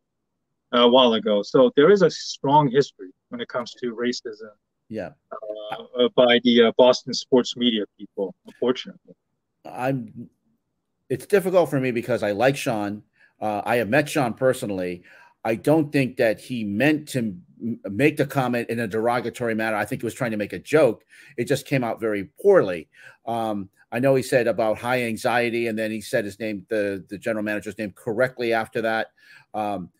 a 0.82 0.88
while 0.88 1.14
ago. 1.14 1.42
So 1.42 1.70
there 1.76 1.90
is 1.90 2.02
a 2.02 2.10
strong 2.10 2.70
history 2.70 3.10
when 3.28 3.40
it 3.40 3.48
comes 3.48 3.72
to 3.74 3.94
racism. 3.94 4.50
Yeah. 4.88 5.10
Uh, 5.32 6.08
by 6.14 6.40
the 6.44 6.64
uh, 6.64 6.72
Boston 6.76 7.14
sports 7.14 7.56
media 7.56 7.84
people, 7.98 8.34
unfortunately. 8.46 9.14
I'm. 9.64 10.28
It's 11.08 11.26
difficult 11.26 11.70
for 11.70 11.80
me 11.80 11.90
because 11.90 12.22
I 12.22 12.32
like 12.32 12.56
Sean. 12.56 13.02
Uh, 13.40 13.62
I 13.64 13.76
have 13.76 13.88
met 13.88 14.08
Sean 14.08 14.34
personally. 14.34 15.02
I 15.44 15.54
don't 15.54 15.92
think 15.92 16.16
that 16.16 16.40
he 16.40 16.64
meant 16.64 17.08
to 17.10 17.36
make 17.84 18.16
the 18.16 18.26
comment 18.26 18.70
in 18.70 18.80
a 18.80 18.88
derogatory 18.88 19.54
manner. 19.54 19.76
I 19.76 19.84
think 19.84 20.00
he 20.00 20.06
was 20.06 20.14
trying 20.14 20.30
to 20.30 20.36
make 20.38 20.54
a 20.54 20.58
joke. 20.58 21.04
It 21.36 21.44
just 21.44 21.66
came 21.66 21.84
out 21.84 22.00
very 22.00 22.24
poorly. 22.40 22.88
Um, 23.26 23.68
I 23.92 24.00
know 24.00 24.14
he 24.14 24.22
said 24.22 24.46
about 24.46 24.78
high 24.78 25.02
anxiety, 25.04 25.66
and 25.68 25.78
then 25.78 25.90
he 25.90 26.00
said 26.00 26.24
his 26.24 26.40
name, 26.40 26.66
the 26.68 27.04
the 27.08 27.18
general 27.18 27.44
manager's 27.44 27.78
name, 27.78 27.92
correctly 27.92 28.52
after 28.52 28.82
that. 28.82 29.08
Um, 29.52 29.90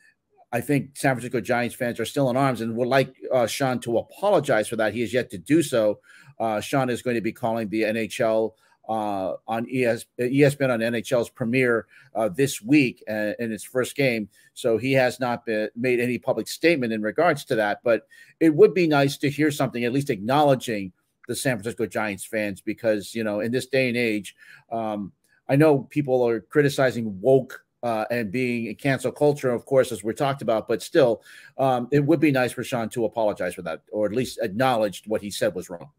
I 0.54 0.61
think 0.61 0.96
San 0.96 1.16
Francisco 1.16 1.40
Giants 1.40 1.75
fans 1.75 1.99
are 1.99 2.04
still 2.04 2.30
in 2.30 2.37
arms 2.37 2.61
and 2.61 2.76
would 2.76 2.87
like 2.87 3.12
uh, 3.32 3.44
Sean 3.44 3.80
to 3.80 3.99
apologize 3.99 4.68
for 4.68 4.76
that. 4.76 4.94
He 4.94 5.00
has 5.00 5.12
yet 5.12 5.28
to 5.30 5.38
do 5.38 5.64
so. 5.64 5.99
Uh, 6.38 6.61
Sean 6.61 6.88
is 6.88 7.02
going 7.02 7.16
to 7.16 7.20
be 7.20 7.32
calling 7.32 7.68
the 7.68 7.82
NHL 7.82 8.52
uh, 8.88 9.32
on 9.49 9.66
ES, 9.68 10.06
ESPN 10.20 10.70
on 10.70 10.78
NHL's 10.78 11.28
premiere 11.28 11.87
uh, 12.14 12.28
this 12.28 12.62
week 12.62 13.02
uh, 13.11 13.32
in 13.40 13.50
its 13.50 13.64
first 13.64 13.96
game. 13.96 14.28
So 14.52 14.78
he 14.78 14.92
has 14.92 15.18
not 15.18 15.44
been, 15.44 15.70
made 15.75 15.99
any 15.99 16.18
public 16.18 16.46
statement 16.46 16.92
in 16.92 17.02
regards 17.02 17.44
to 17.46 17.56
that. 17.56 17.80
But 17.82 18.06
it 18.38 18.54
would 18.54 18.75
be 18.75 18.87
nice 18.87 19.16
to 19.18 19.30
hear 19.30 19.50
something, 19.50 19.82
at 19.82 19.92
least 19.92 20.08
acknowledging 20.08 20.92
the 21.26 21.34
San 21.34 21.56
Francisco 21.56 21.87
Giants 21.87 22.25
fans, 22.25 22.61
because 22.61 23.12
you 23.12 23.25
know 23.25 23.40
in 23.40 23.50
this 23.50 23.66
day 23.66 23.88
and 23.88 23.96
age, 23.96 24.37
um, 24.70 25.11
I 25.49 25.56
know 25.56 25.80
people 25.90 26.25
are 26.25 26.40
criticizing 26.40 27.20
woke 27.20 27.63
uh, 27.84 28.06
and 28.10 28.32
being 28.32 28.66
in 28.66 28.74
cancel 28.74 29.12
culture, 29.12 29.50
of 29.50 29.66
course, 29.66 29.92
as 29.92 30.02
we 30.02 30.14
talked 30.14 30.40
about. 30.42 30.66
But 30.66 30.82
still, 30.82 31.22
um, 31.58 31.86
it 31.92 32.00
would 32.00 32.18
be 32.18 32.32
nice 32.32 32.50
for 32.50 32.64
Sean 32.64 32.88
to 32.88 33.04
apologize 33.04 33.54
for 33.54 33.62
that, 33.62 33.82
or 33.92 34.06
at 34.06 34.12
least 34.12 34.38
acknowledge 34.42 35.02
what 35.06 35.20
he 35.20 35.30
said 35.30 35.54
was 35.54 35.68
wrong. 35.68 35.90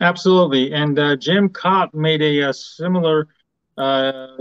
Absolutely, 0.00 0.72
and 0.72 0.98
uh, 0.98 1.16
Jim 1.16 1.48
Kaat 1.48 1.94
made 1.94 2.20
a, 2.22 2.40
a 2.40 2.52
similar, 2.52 3.28
uh, 3.78 4.36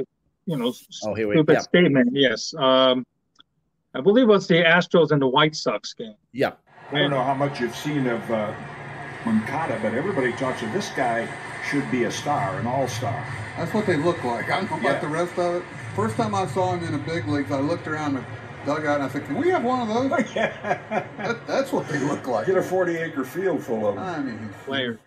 you 0.46 0.58
know, 0.58 0.68
oh, 0.68 1.16
stupid 1.16 1.54
yeah. 1.54 1.60
statement. 1.60 2.10
Yes, 2.12 2.54
um, 2.58 3.06
I 3.94 4.02
believe 4.02 4.24
it 4.24 4.28
was 4.28 4.48
the 4.48 4.56
Astros 4.56 5.12
and 5.12 5.22
the 5.22 5.28
White 5.28 5.56
Sox 5.56 5.94
game. 5.94 6.16
Yeah, 6.34 6.54
I 6.92 7.00
don't 7.00 7.12
know 7.12 7.24
how 7.24 7.34
much 7.34 7.62
you've 7.62 7.76
seen 7.76 8.08
of 8.08 8.30
uh, 8.30 8.54
Moncada, 9.26 9.80
but 9.82 9.94
everybody 9.94 10.34
talks 10.34 10.62
of 10.64 10.74
this 10.74 10.90
guy 10.90 11.28
should 11.70 11.90
be 11.92 12.04
a 12.04 12.12
star, 12.12 12.60
an 12.60 12.68
all-star. 12.68 13.26
That's 13.56 13.74
what 13.74 13.86
they 13.86 13.96
look 13.96 14.22
like. 14.24 14.50
I 14.50 14.62
don't 14.62 14.72
know 14.72 14.78
about 14.78 14.96
yeah. 14.96 15.00
the 15.00 15.08
rest 15.08 15.38
of 15.38 15.56
it. 15.56 15.64
First 15.96 16.16
time 16.16 16.34
I 16.34 16.46
saw 16.48 16.74
him 16.74 16.84
in 16.86 16.94
the 16.94 16.98
big 17.00 17.28
leagues, 17.28 17.52
I 17.52 17.60
looked 17.60 17.86
around 17.88 18.14
the 18.14 18.24
dugout 18.66 19.02
and 19.02 19.04
I 19.04 19.10
said, 19.10 19.26
"Can 19.26 19.36
we 19.36 19.50
have 19.50 19.64
one 19.64 19.82
of 19.82 19.88
those?" 19.88 20.10
that, 20.34 21.48
that's 21.48 21.72
what 21.72 21.88
they 21.90 22.00
look 22.00 22.28
like. 22.28 22.48
Get 22.48 22.58
a 22.58 22.64
forty-acre 22.64 23.26
field 23.26 23.62
full 23.64 23.88
of 23.88 23.96
them. 23.96 24.04
I 24.04 24.20
mean, 24.20 24.50
player. 24.66 25.00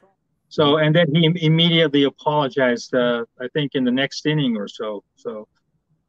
So 0.48 0.76
and 0.76 0.94
then 0.94 1.14
he 1.14 1.24
immediately 1.44 2.04
apologized. 2.04 2.94
Uh, 2.94 3.24
I 3.40 3.48
think 3.54 3.74
in 3.74 3.84
the 3.84 3.90
next 3.90 4.26
inning 4.26 4.56
or 4.56 4.68
so. 4.68 5.02
So, 5.16 5.48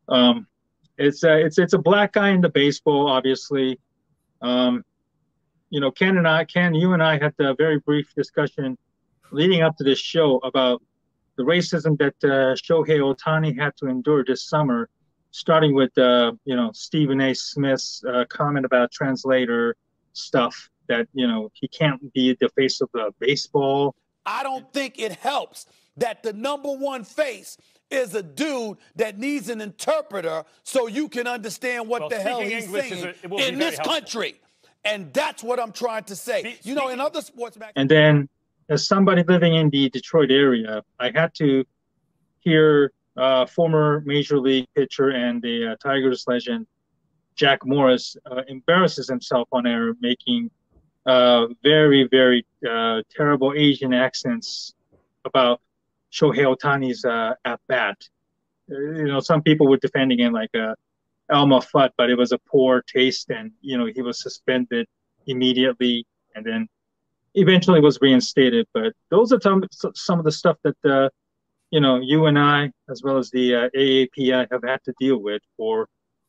um, 0.09 0.45
it's 0.97 1.23
a, 1.23 1.39
it's 1.39 1.57
it's 1.57 1.73
a 1.73 1.79
black 1.79 2.11
guy 2.13 2.29
in 2.31 2.41
the 2.41 2.49
baseball, 2.49 3.07
obviously. 3.07 3.79
Um, 4.41 4.83
you 5.69 5.79
know, 5.79 5.89
Ken 5.89 6.17
and 6.17 6.27
I, 6.27 6.43
Ken, 6.43 6.75
you 6.75 6.93
and 6.93 7.01
I 7.01 7.17
had 7.17 7.33
a 7.39 7.55
very 7.55 7.79
brief 7.79 8.13
discussion 8.13 8.77
leading 9.31 9.61
up 9.61 9.77
to 9.77 9.83
this 9.83 9.99
show 9.99 10.37
about 10.39 10.81
the 11.37 11.43
racism 11.43 11.97
that 11.97 12.15
uh, 12.23 12.55
Shohei 12.55 12.99
Ohtani 12.99 13.57
had 13.57 13.75
to 13.77 13.87
endure 13.87 14.23
this 14.23 14.47
summer, 14.47 14.89
starting 15.31 15.73
with 15.73 15.97
uh, 15.97 16.33
you 16.45 16.55
know 16.55 16.71
Stephen 16.73 17.21
A. 17.21 17.33
Smith's 17.33 18.03
uh, 18.05 18.25
comment 18.29 18.65
about 18.65 18.91
translator 18.91 19.75
stuff 20.13 20.69
that 20.87 21.07
you 21.13 21.27
know 21.27 21.51
he 21.53 21.67
can't 21.67 22.13
be 22.13 22.35
the 22.39 22.49
face 22.49 22.81
of 22.81 22.89
the 22.93 23.13
baseball. 23.19 23.95
I 24.25 24.43
don't 24.43 24.71
think 24.73 24.99
it 24.99 25.13
helps 25.13 25.65
that 25.97 26.23
the 26.23 26.33
number 26.33 26.71
one 26.71 27.03
face 27.03 27.57
is 27.91 28.15
a 28.15 28.23
dude 28.23 28.77
that 28.95 29.17
needs 29.19 29.49
an 29.49 29.61
interpreter 29.61 30.43
so 30.63 30.87
you 30.87 31.07
can 31.07 31.27
understand 31.27 31.87
what 31.87 32.01
well, 32.01 32.09
the 32.09 32.19
hell 32.19 32.41
he's 32.41 32.65
English 32.65 32.89
saying 32.89 33.13
a, 33.23 33.35
in 33.47 33.59
this 33.59 33.75
helpful. 33.75 33.93
country. 33.93 34.41
And 34.83 35.11
that's 35.13 35.43
what 35.43 35.59
I'm 35.59 35.71
trying 35.71 36.03
to 36.05 36.15
say. 36.15 36.43
Be, 36.43 36.57
you 36.63 36.75
know, 36.75 36.89
in 36.89 36.99
other 36.99 37.21
sports. 37.21 37.57
And 37.75 37.89
then 37.89 38.29
as 38.69 38.87
somebody 38.87 39.23
living 39.23 39.55
in 39.55 39.69
the 39.69 39.89
Detroit 39.89 40.31
area, 40.31 40.83
I 40.99 41.11
had 41.13 41.33
to 41.35 41.63
hear 42.39 42.91
uh, 43.17 43.45
former 43.45 44.03
major 44.05 44.39
league 44.39 44.67
pitcher 44.75 45.09
and 45.11 45.41
the 45.41 45.71
uh, 45.71 45.75
Tigers 45.77 46.25
legend 46.27 46.67
Jack 47.35 47.65
Morris 47.65 48.15
uh, 48.31 48.41
embarrasses 48.47 49.07
himself 49.07 49.47
on 49.51 49.67
air, 49.67 49.93
making 49.99 50.49
uh, 51.05 51.47
very, 51.63 52.07
very 52.09 52.45
uh, 52.67 53.01
terrible 53.15 53.53
Asian 53.55 53.93
accents 53.93 54.73
about 55.25 55.61
Shohei 56.11 56.45
Ohtani's 56.55 57.03
uh, 57.03 57.33
at 57.43 57.59
bat. 57.67 57.97
You 58.67 59.05
know, 59.05 59.19
some 59.19 59.41
people 59.43 59.67
were 59.67 59.77
defending 59.77 60.19
him 60.19 60.33
like 60.33 60.53
a 60.55 60.75
Elmer 61.29 61.59
Fudd, 61.59 61.89
but 61.97 62.09
it 62.09 62.17
was 62.17 62.31
a 62.31 62.39
poor 62.39 62.83
taste, 62.87 63.29
and 63.29 63.51
you 63.61 63.77
know 63.77 63.87
he 63.93 64.01
was 64.01 64.21
suspended 64.21 64.87
immediately, 65.27 66.05
and 66.35 66.45
then 66.45 66.67
eventually 67.35 67.79
was 67.79 67.99
reinstated. 68.01 68.67
But 68.73 68.93
those 69.09 69.31
are 69.31 69.39
some 69.39 69.63
some 69.93 70.19
of 70.19 70.25
the 70.25 70.31
stuff 70.31 70.57
that 70.63 70.77
uh, 70.83 71.09
you 71.71 71.79
know 71.79 71.99
you 71.99 72.25
and 72.25 72.39
I, 72.39 72.71
as 72.89 73.03
well 73.03 73.17
as 73.17 73.29
the 73.29 73.55
uh, 73.55 73.69
AAPI, 73.75 74.47
have 74.51 74.63
had 74.63 74.83
to 74.85 74.93
deal 74.99 75.17
with 75.17 75.41
for 75.57 75.87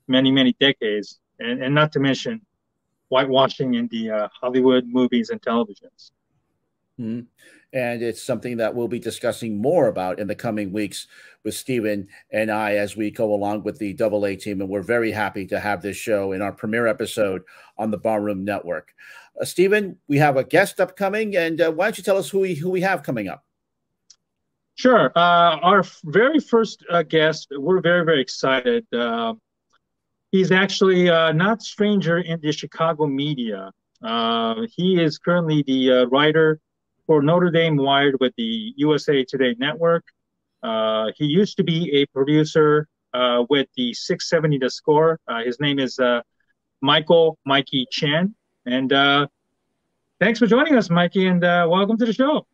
many 0.08 0.30
many 0.30 0.54
decades, 0.60 1.18
and 1.38 1.62
and 1.62 1.74
not 1.74 1.92
to 1.92 2.00
mention 2.00 2.40
whitewashing 3.08 3.74
in 3.74 3.88
the 3.88 4.10
uh, 4.10 4.28
Hollywood 4.40 4.86
movies 4.86 5.30
and 5.30 5.40
televisions. 5.40 6.10
Mm-hmm. 7.00 7.20
And 7.72 8.02
it's 8.02 8.22
something 8.22 8.56
that 8.56 8.74
we'll 8.74 8.88
be 8.88 8.98
discussing 8.98 9.58
more 9.58 9.88
about 9.88 10.18
in 10.18 10.28
the 10.28 10.34
coming 10.34 10.72
weeks 10.72 11.08
with 11.44 11.54
Stephen 11.54 12.08
and 12.32 12.50
I 12.50 12.76
as 12.76 12.96
we 12.96 13.10
go 13.10 13.34
along 13.34 13.64
with 13.64 13.78
the 13.78 13.92
Double 13.92 14.24
A 14.24 14.34
team. 14.34 14.60
And 14.60 14.70
we're 14.70 14.82
very 14.82 15.10
happy 15.10 15.46
to 15.48 15.60
have 15.60 15.82
this 15.82 15.96
show 15.96 16.32
in 16.32 16.40
our 16.40 16.52
premiere 16.52 16.86
episode 16.86 17.42
on 17.76 17.90
the 17.90 17.98
Barroom 17.98 18.44
Network. 18.44 18.94
Uh, 19.38 19.44
Stephen, 19.44 19.98
we 20.08 20.18
have 20.18 20.36
a 20.36 20.44
guest 20.44 20.80
upcoming, 20.80 21.36
and 21.36 21.60
uh, 21.60 21.70
why 21.70 21.86
don't 21.86 21.98
you 21.98 22.04
tell 22.04 22.16
us 22.16 22.30
who 22.30 22.40
we 22.40 22.54
who 22.54 22.70
we 22.70 22.80
have 22.80 23.02
coming 23.02 23.28
up? 23.28 23.44
Sure. 24.74 25.10
Uh, 25.16 25.58
our 25.62 25.84
very 26.04 26.38
first 26.38 26.84
uh, 26.90 27.02
guest, 27.02 27.48
we're 27.50 27.80
very 27.80 28.04
very 28.04 28.20
excited. 28.20 28.86
Uh, 28.92 29.34
he's 30.30 30.52
actually 30.52 31.10
uh, 31.10 31.32
not 31.32 31.62
stranger 31.62 32.18
in 32.18 32.40
the 32.40 32.52
Chicago 32.52 33.06
media. 33.06 33.70
he 34.76 35.02
is 35.02 35.18
currently 35.18 35.62
the 35.66 36.06
writer 36.10 36.60
for 37.06 37.22
Notre 37.22 37.50
Dame 37.50 37.76
Wired 37.76 38.16
with 38.20 38.34
the 38.36 38.72
USA 38.76 39.24
Today 39.24 39.54
Network. 39.58 40.04
He 41.16 41.26
used 41.26 41.56
to 41.58 41.64
be 41.64 41.90
a 42.00 42.06
producer 42.06 42.88
with 43.50 43.68
the 43.76 43.92
670 43.92 44.58
The 44.58 44.70
Score. 44.70 45.20
His 45.44 45.60
name 45.60 45.78
is 45.78 45.98
Michael 46.80 47.38
Mikey 47.44 47.86
Chen. 47.90 48.34
And 48.66 48.92
uh, 48.92 49.28
thanks 50.20 50.38
for 50.38 50.46
joining 50.46 50.74
us, 50.74 50.90
Mikey, 50.90 51.26
and 51.26 51.42
uh, 51.42 51.66
welcome 51.70 51.96
to 51.98 52.04
the 52.04 52.12
show. 52.12 52.46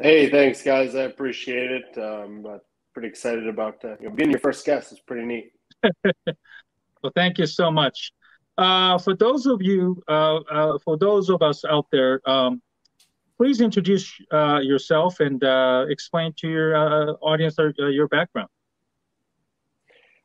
Hey, 0.00 0.30
thanks, 0.30 0.62
guys. 0.62 0.94
I 0.94 1.02
appreciate 1.02 1.70
it. 1.70 1.98
Um, 1.98 2.60
pretty 2.94 3.08
excited 3.08 3.48
about 3.48 3.82
you 3.82 3.96
know, 4.08 4.10
being 4.10 4.30
your 4.30 4.40
first 4.40 4.64
guest. 4.64 4.92
It's 4.92 5.00
pretty 5.00 5.26
neat. 5.26 5.52
well, 7.02 7.12
thank 7.14 7.38
you 7.38 7.46
so 7.46 7.70
much. 7.70 8.12
for 8.56 9.14
those 9.18 9.46
of 9.46 9.60
you, 9.60 10.02
for 10.06 10.96
those 10.98 11.28
of 11.28 11.42
us 11.42 11.64
out 11.64 11.86
there, 11.90 12.20
um, 12.28 12.62
please 13.36 13.60
introduce 13.60 14.12
uh, 14.32 14.60
yourself 14.62 15.20
and 15.20 15.42
uh, 15.42 15.86
explain 15.88 16.32
to 16.38 16.48
your 16.48 16.76
uh, 16.76 17.12
audience 17.20 17.58
uh, 17.58 17.70
your 17.86 18.08
background. 18.08 18.48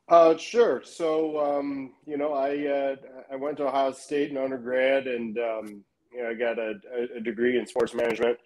Uh, 0.09 0.35
sure. 0.37 0.81
So, 0.83 1.39
um, 1.39 1.93
you 2.05 2.17
know, 2.17 2.33
I 2.33 2.65
uh, 2.65 2.95
I 3.31 3.35
went 3.35 3.57
to 3.57 3.67
Ohio 3.67 3.91
State 3.91 4.31
in 4.31 4.37
undergrad, 4.37 5.05
and 5.05 5.37
um, 5.37 5.83
you 6.11 6.23
know, 6.23 6.29
I 6.29 6.33
got 6.33 6.57
a, 6.57 6.73
a, 7.15 7.19
degree 7.19 7.59
in 7.59 7.67
sports 7.67 7.93
management. 7.93 8.39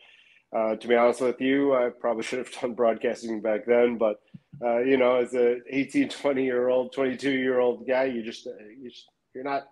to 0.53 0.87
be 0.87 0.95
honest 0.95 1.21
with 1.21 1.39
you, 1.39 1.73
I 1.73 1.89
probably 1.89 2.23
should 2.27 2.39
have 2.39 2.51
done 2.51 2.73
broadcasting 2.73 3.41
back 3.41 3.65
then, 3.65 3.97
but 3.97 4.21
you 4.85 4.97
know, 4.97 5.15
as 5.15 5.33
a 5.33 5.57
18, 5.69 6.09
20 6.09 6.43
year 6.43 6.67
old, 6.67 6.91
22 6.93 7.31
year 7.31 7.59
old 7.59 7.87
guy, 7.87 8.05
you 8.05 8.23
just, 8.23 8.45
you 8.45 8.89
just 8.89 9.05
you're 9.33 9.45
not 9.45 9.63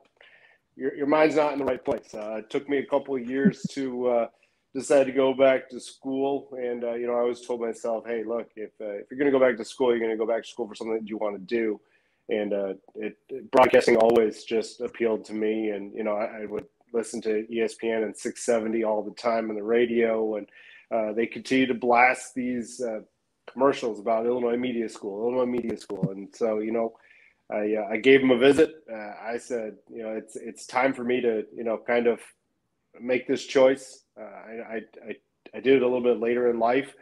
your, 0.78 0.96
your 0.96 1.08
mind's 1.08 1.36
not 1.36 1.52
in 1.52 1.60
the 1.60 1.66
right 1.66 1.84
place. 1.84 2.10
it 2.14 2.50
took 2.50 2.70
me 2.70 2.78
a 2.78 2.86
couple 2.86 3.16
of 3.16 3.30
years 3.30 3.62
to 3.72 4.28
decided 4.74 5.06
to 5.06 5.12
go 5.12 5.34
back 5.34 5.70
to 5.70 5.80
school. 5.80 6.50
And, 6.58 6.84
uh, 6.84 6.94
you 6.94 7.08
know, 7.08 7.14
I 7.14 7.20
always 7.20 7.42
told 7.42 7.62
myself, 7.62 8.06
hey, 8.06 8.24
look, 8.24 8.50
if, 8.56 8.72
uh, 8.80 9.00
if 9.00 9.08
you're 9.10 9.20
going 9.20 9.32
to 9.32 9.38
go 9.38 9.44
back 9.44 9.58
to 9.58 9.66
school, 9.66 9.90
you're 9.90 10.00
going 10.00 10.12
to 10.12 10.18
go 10.18 10.26
back 10.26 10.44
to 10.44 10.50
school 10.50 10.68
for 10.68 10.76
something 10.76 10.98
that 10.98 11.10
you 11.10 11.18
want 11.18 11.36
to 11.36 11.42
do. 11.42 11.80
And 12.30 12.54
uh, 12.54 12.74
it, 12.96 13.18
it, 13.30 13.52
broadcasting 13.52 13.98
always 13.98 14.44
just 14.44 14.80
appealed 14.80 15.26
to 15.26 15.34
me. 15.34 15.70
And, 15.70 15.94
you 15.94 16.04
know, 16.04 16.14
I, 16.14 16.44
I, 16.44 16.46
would 16.46 16.66
listen 16.94 17.22
to 17.24 17.46
ESPN 17.52 18.04
and 18.04 18.16
670 18.16 18.84
all 18.84 19.04
the 19.04 19.12
time 19.12 19.50
on 19.50 19.56
the 19.56 19.64
radio. 19.64 20.38
And 20.38 20.48
uh, 20.92 21.12
they 21.14 21.26
continue 21.26 21.66
to 21.66 21.74
blast 21.74 22.34
these 22.34 22.80
uh, 22.80 23.02
commercials 23.52 24.00
about 24.00 24.26
Illinois 24.26 24.56
Media 24.56 24.88
School, 24.88 25.24
Illinois 25.24 25.52
Media 25.52 25.76
School. 25.76 26.12
And 26.12 26.30
so, 26.34 26.60
you 26.60 26.72
know, 26.72 26.94
I, 27.52 27.76
uh, 27.76 27.88
I 27.92 27.98
gave 27.98 28.22
them 28.22 28.32
a 28.32 28.38
visit. 28.38 28.76
I 28.90 29.38
said, 29.38 29.76
you 29.90 30.04
know, 30.04 30.12
it's, 30.12 30.38
it's 30.38 30.66
time 30.66 30.94
for 30.94 31.04
me 31.04 31.20
to, 31.20 31.46
you 31.54 31.66
know, 31.66 31.78
kind 31.78 32.08
of 32.08 32.22
make 33.00 33.28
this 33.28 33.46
choice 33.46 34.02
uh, 34.20 34.24
I, 34.24 34.82
I, 35.08 35.16
I 35.56 35.60
did 35.60 35.78
it 35.78 35.82
a 35.82 35.86
little 35.86 36.04
bit 36.04 36.20
later 36.20 36.50
in 36.50 36.60
life, 36.60 36.94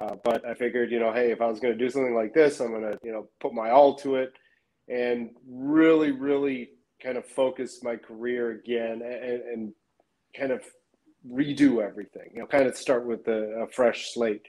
uh, 0.00 0.16
but 0.24 0.44
I 0.44 0.54
figured, 0.54 0.90
you 0.90 1.00
know, 1.00 1.12
hey, 1.12 1.30
if 1.30 1.40
I 1.40 1.46
was 1.46 1.60
going 1.60 1.76
to 1.76 1.78
do 1.78 1.90
something 1.90 2.14
like 2.14 2.34
this, 2.34 2.60
I'm 2.60 2.70
going 2.70 2.82
to, 2.82 2.98
you 3.02 3.12
know, 3.12 3.28
put 3.40 3.54
my 3.54 3.70
all 3.70 3.94
to 3.96 4.16
it 4.16 4.32
and 4.88 5.30
really, 5.48 6.10
really 6.10 6.70
kind 7.02 7.16
of 7.16 7.26
focus 7.26 7.82
my 7.82 7.96
career 7.96 8.52
again 8.52 9.02
and, 9.02 9.42
and 9.42 9.72
kind 10.36 10.52
of 10.52 10.62
redo 11.28 11.82
everything, 11.82 12.30
you 12.34 12.40
know, 12.40 12.46
kind 12.46 12.66
of 12.66 12.76
start 12.76 13.06
with 13.06 13.26
a, 13.28 13.62
a 13.62 13.66
fresh 13.68 14.12
slate. 14.12 14.42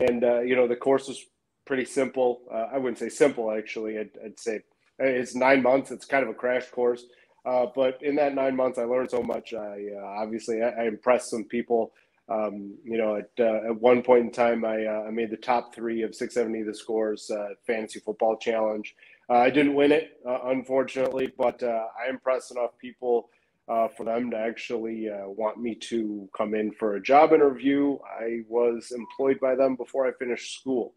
And, 0.00 0.24
uh, 0.24 0.40
you 0.40 0.56
know, 0.56 0.66
the 0.66 0.76
course 0.76 1.08
was 1.08 1.24
pretty 1.66 1.84
simple. 1.84 2.42
Uh, 2.52 2.68
I 2.72 2.78
wouldn't 2.78 2.98
say 2.98 3.08
simple, 3.08 3.50
actually. 3.50 3.98
I'd, 3.98 4.10
I'd, 4.24 4.40
say 4.40 4.60
it's 4.98 5.34
nine 5.34 5.62
months. 5.62 5.90
It's 5.90 6.04
kind 6.04 6.22
of 6.22 6.30
a 6.30 6.34
crash 6.34 6.66
course. 6.70 7.04
Uh, 7.44 7.66
but 7.74 8.02
in 8.02 8.14
that 8.16 8.34
nine 8.34 8.56
months, 8.56 8.78
I 8.78 8.84
learned 8.84 9.10
so 9.10 9.22
much. 9.22 9.52
I 9.52 9.88
uh, 9.96 10.04
obviously 10.22 10.62
I, 10.62 10.70
I, 10.70 10.86
impressed 10.86 11.30
some 11.30 11.44
people. 11.44 11.92
Um, 12.26 12.78
you 12.84 12.96
know, 12.96 13.16
at, 13.16 13.30
uh, 13.38 13.68
at 13.68 13.80
one 13.80 14.00
point 14.00 14.24
in 14.24 14.32
time, 14.32 14.64
I, 14.64 14.86
uh, 14.86 15.04
I 15.06 15.10
made 15.10 15.30
the 15.30 15.36
top 15.36 15.74
three 15.74 16.00
of 16.00 16.14
670 16.14 16.62
the 16.62 16.74
scores 16.74 17.30
uh, 17.30 17.48
fantasy 17.66 18.00
football 18.00 18.38
challenge. 18.38 18.96
I 19.28 19.50
didn't 19.50 19.74
win 19.74 19.92
it, 19.92 20.20
unfortunately, 20.24 21.32
but 21.38 21.62
I 21.62 22.10
impressed 22.10 22.50
enough 22.50 22.76
people 22.78 23.30
for 23.66 24.04
them 24.04 24.30
to 24.32 24.36
actually 24.36 25.08
want 25.24 25.58
me 25.58 25.74
to 25.76 26.28
come 26.36 26.54
in 26.54 26.72
for 26.72 26.96
a 26.96 27.02
job 27.02 27.32
interview. 27.32 27.96
I 28.20 28.40
was 28.48 28.92
employed 28.94 29.40
by 29.40 29.54
them 29.54 29.76
before 29.76 30.06
I 30.06 30.12
finished 30.12 30.60
school. 30.60 30.92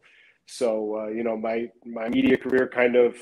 So, 0.45 1.07
you 1.07 1.23
know, 1.23 1.38
my, 1.38 1.69
my 1.86 2.10
media 2.10 2.38
career 2.38 2.67
kind 2.67 2.97
of, 2.97 3.15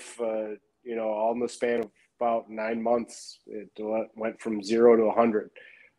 you 0.84 0.96
know, 0.96 1.08
all 1.08 1.34
in 1.34 1.40
the 1.40 1.50
span 1.50 1.82
of 1.82 1.92
about 2.20 2.50
nine 2.50 2.82
months, 2.82 3.40
it 3.48 3.70
went 4.16 4.40
from 4.40 4.64
zero 4.64 4.96
to 4.96 5.06
100, 5.06 5.50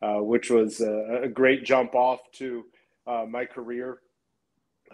uh, 0.03 0.15
which 0.17 0.51
was 0.51 0.81
a, 0.81 1.23
a, 1.25 1.29
great 1.29 1.65
jump 1.65 1.95
off 1.95 2.21
to 2.33 2.65
uh, 3.07 3.25
my 3.29 3.45
career. 3.45 3.99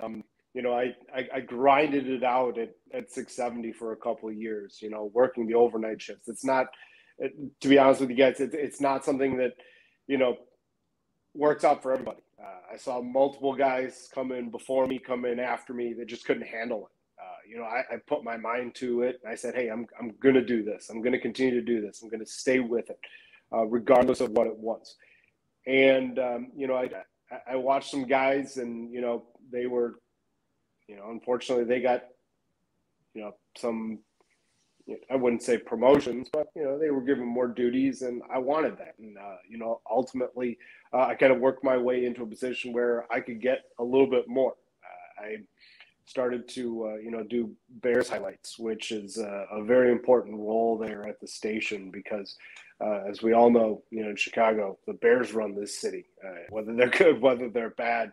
Um, 0.03 0.25
you 0.55 0.63
know, 0.63 0.73
I, 0.73 0.95
I, 1.15 1.29
I, 1.35 1.41
grinded 1.41 2.09
it 2.09 2.23
out 2.23 2.59
at, 2.59 2.75
at 2.93 3.11
670 3.11 3.73
for 3.73 3.93
a 3.93 3.97
couple 3.97 4.29
of 4.29 4.35
years, 4.35 4.79
you 4.83 4.91
know, 4.91 5.11
working 5.15 5.47
the 5.47 5.55
overnight 5.55 6.01
shifts. 6.03 6.29
It's 6.29 6.45
not, 6.45 6.67
it, 7.19 7.33
to 7.61 7.69
be 7.69 7.79
honest 7.79 8.01
with 8.01 8.11
you 8.11 8.17
guys, 8.17 8.41
it, 8.41 8.53
it's 8.53 8.81
not 8.81 9.05
something 9.05 9.37
that, 9.39 9.53
you 10.07 10.19
know, 10.19 10.37
works 11.35 11.65
out 11.65 11.83
for 11.83 11.93
everybody. 11.93 12.23
Uh, 12.39 12.75
I 12.75 12.77
saw 12.77 13.01
multiple 13.01 13.55
guys 13.55 14.09
come 14.15 14.33
in 14.33 14.51
before 14.51 14.87
me, 14.87 14.99
come 14.99 15.25
in 15.25 15.41
after 15.41 15.73
me 15.73 15.95
that 15.95 16.07
just 16.07 16.27
couldn't 16.27 16.47
handle 16.47 16.87
it 16.87 17.02
you 17.53 17.59
know, 17.59 17.65
I, 17.65 17.83
I, 17.93 17.97
put 18.07 18.25
my 18.25 18.39
mind 18.39 18.75
to 18.77 19.03
it. 19.03 19.21
I 19.29 19.35
said, 19.35 19.55
hey, 19.55 19.69
I'm, 19.69 19.87
I'm 20.01 20.15
going 20.23 20.35
to 20.35 20.45
do 20.45 20.65
this. 20.65 20.89
I'm 20.89 21.03
going 21.03 21.13
to 21.13 21.21
continue 21.21 21.53
to 21.53 21.61
do 21.61 21.83
this. 21.83 22.03
I'm 22.03 22.09
going 22.09 22.25
to 22.25 22.31
stay 22.31 22.61
with 22.61 22.89
it, 22.89 22.99
uh, 23.53 23.67
regardless 23.67 24.23
of 24.23 24.31
what 24.31 24.47
it 24.47 24.57
was. 24.57 24.97
And, 25.67 26.19
um, 26.19 26.53
you 26.57 26.67
know, 26.67 26.77
I, 26.77 26.89
I 27.47 27.57
watched 27.57 27.91
some 27.91 28.07
guys 28.07 28.57
and, 28.57 28.91
you 28.91 29.03
know, 29.03 29.25
they 29.53 29.67
were, 29.67 29.97
you 30.89 30.97
know, 30.97 31.11
unfortunately 31.11 31.65
they 31.65 31.83
got, 31.83 32.05
you 33.13 33.21
know, 33.21 33.35
some, 33.59 33.99
I 35.11 35.17
wouldn't 35.17 35.43
say 35.43 35.59
promotions, 35.59 36.29
but, 36.33 36.47
you 36.57 36.65
know, 36.65 36.79
they 36.79 36.91
were 36.91 37.03
given 37.03 37.27
more 37.27 37.49
duties 37.49 38.01
and 38.01 38.23
I 38.33 38.39
wanted 38.39 38.79
that. 38.79 38.95
And, 38.99 39.19
uh, 39.19 39.37
you 39.47 39.59
know, 39.59 39.83
ultimately 39.91 40.57
uh, 40.95 41.03
I 41.05 41.17
kind 41.17 41.33
of 41.33 41.39
worked 41.39 41.63
my 41.63 41.77
way 41.77 42.07
into 42.07 42.23
a 42.23 42.27
position 42.27 42.73
where 42.73 43.05
I 43.13 43.21
could 43.21 43.43
get 43.43 43.65
a 43.79 43.85
little 43.85 44.09
bit 44.09 44.27
more. 44.27 44.55
Uh, 44.83 45.23
I, 45.23 45.37
started 46.13 46.47
to 46.47 46.89
uh, 46.89 46.97
you 46.97 47.11
know 47.11 47.23
do 47.23 47.51
Bears 47.81 48.11
highlights, 48.11 48.59
which 48.59 48.93
is 48.93 49.17
a, 49.17 49.47
a, 49.51 49.65
very 49.65 49.91
important 49.91 50.37
role 50.37 50.77
there 50.77 51.09
at 51.09 51.19
the 51.21 51.27
station 51.27 51.91
because, 51.91 52.37
uh, 52.85 53.01
as 53.09 53.23
we 53.23 53.33
all 53.33 53.51
know, 53.51 53.83
you 53.91 54.05
know 54.05 54.11
in 54.11 54.17
Chicago, 54.17 54.79
the 54.87 54.93
Bears 54.93 55.33
run 55.33 55.55
this 55.55 55.81
city. 55.81 56.05
Uh, 56.23 56.43
whether 56.51 56.75
they're 56.75 56.91
good, 56.91 57.23
whether 57.23 57.49
they're 57.49 57.71
bad, 57.71 58.13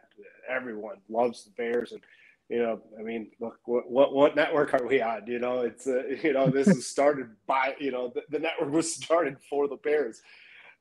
everyone 0.50 0.96
loves 1.10 1.44
the 1.44 1.52
Bears, 1.58 1.92
and 1.92 2.00
you 2.48 2.60
know, 2.60 2.80
I 2.98 3.04
mean, 3.04 3.32
look, 3.42 3.60
what 3.66 3.92
what, 3.92 4.14
what 4.14 4.36
network 4.38 4.74
are 4.74 4.88
we 4.88 5.02
on? 5.02 5.28
You 5.28 5.40
know, 5.40 5.60
it's 5.60 5.86
uh, 5.86 6.04
you 6.24 6.32
know 6.32 6.50
this 6.50 6.70
is 6.70 6.88
started 6.88 7.28
by 7.48 7.76
you 7.82 7.92
know 7.92 8.14
the, 8.16 8.22
the, 8.30 8.40
network 8.40 8.72
was 8.72 8.96
started 8.96 9.36
for 9.50 9.68
the 9.68 9.78
Bears, 9.78 10.22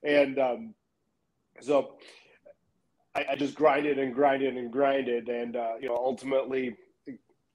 and 0.05 0.39
um, 0.39 0.75
so. 1.61 1.99
I, 3.15 3.25
I 3.31 3.37
just 3.37 3.55
grinded 3.55 3.99
and 3.99 4.15
grinded 4.15 4.55
and 4.59 4.71
grinded, 4.71 5.29
and 5.29 5.57
uh, 5.57 5.73
you 5.81 5.89
know, 5.89 5.97
ultimately, 5.97 6.77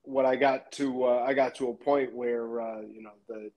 what 0.04 0.26
I 0.26 0.36
got 0.36 0.72
to 0.74 1.06
uh, 1.06 1.26
I 1.26 1.34
got 1.34 1.56
to 1.56 1.70
a 1.70 1.74
point 1.74 2.14
where 2.14 2.62
uh, 2.62 2.82
you 2.82 3.02
know 3.02 3.12
the 3.28 3.52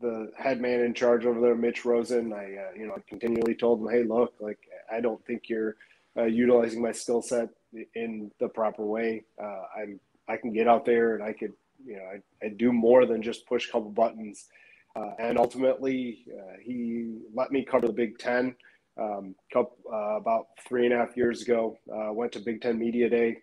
the 0.00 0.30
head 0.36 0.60
man 0.60 0.80
in 0.80 0.94
charge 0.94 1.26
over 1.26 1.40
there, 1.40 1.54
Mitch 1.54 1.84
Rosen, 1.84 2.32
I 2.32 2.56
uh, 2.56 2.76
you 2.76 2.86
know 2.86 2.96
continually 3.08 3.54
told 3.54 3.80
him, 3.80 3.88
hey, 3.88 4.02
look, 4.02 4.34
like 4.40 4.58
I 4.92 5.00
don't 5.00 5.24
think 5.26 5.48
you're 5.48 5.76
uh, 6.16 6.24
utilizing 6.24 6.82
my 6.82 6.92
skill 6.92 7.22
set 7.22 7.48
in 7.94 8.30
the 8.38 8.48
proper 8.48 8.84
way. 8.84 9.24
Uh, 9.42 9.62
I'm 9.76 10.00
I 10.28 10.36
can 10.36 10.52
get 10.52 10.68
out 10.68 10.84
there 10.84 11.14
and 11.14 11.22
I 11.22 11.32
could 11.32 11.52
you 11.84 11.96
know 11.96 12.04
I, 12.04 12.46
I 12.46 12.48
do 12.50 12.72
more 12.72 13.06
than 13.06 13.22
just 13.22 13.46
push 13.46 13.68
a 13.68 13.72
couple 13.72 13.90
buttons. 13.90 14.48
Uh, 14.96 15.10
and 15.18 15.38
ultimately, 15.38 16.24
he 16.62 17.18
let 17.34 17.50
me 17.50 17.64
cover 17.64 17.88
the 17.88 17.92
Big 17.92 18.18
Ten. 18.18 18.54
Um, 18.96 19.34
couple, 19.52 19.76
about 19.92 20.46
three 20.68 20.84
and 20.84 20.94
a 20.94 20.98
half 20.98 21.16
years 21.16 21.42
ago, 21.42 21.76
went 21.86 22.30
to 22.32 22.38
Big 22.38 22.60
Ten 22.60 22.78
Media 22.78 23.08
Day. 23.10 23.42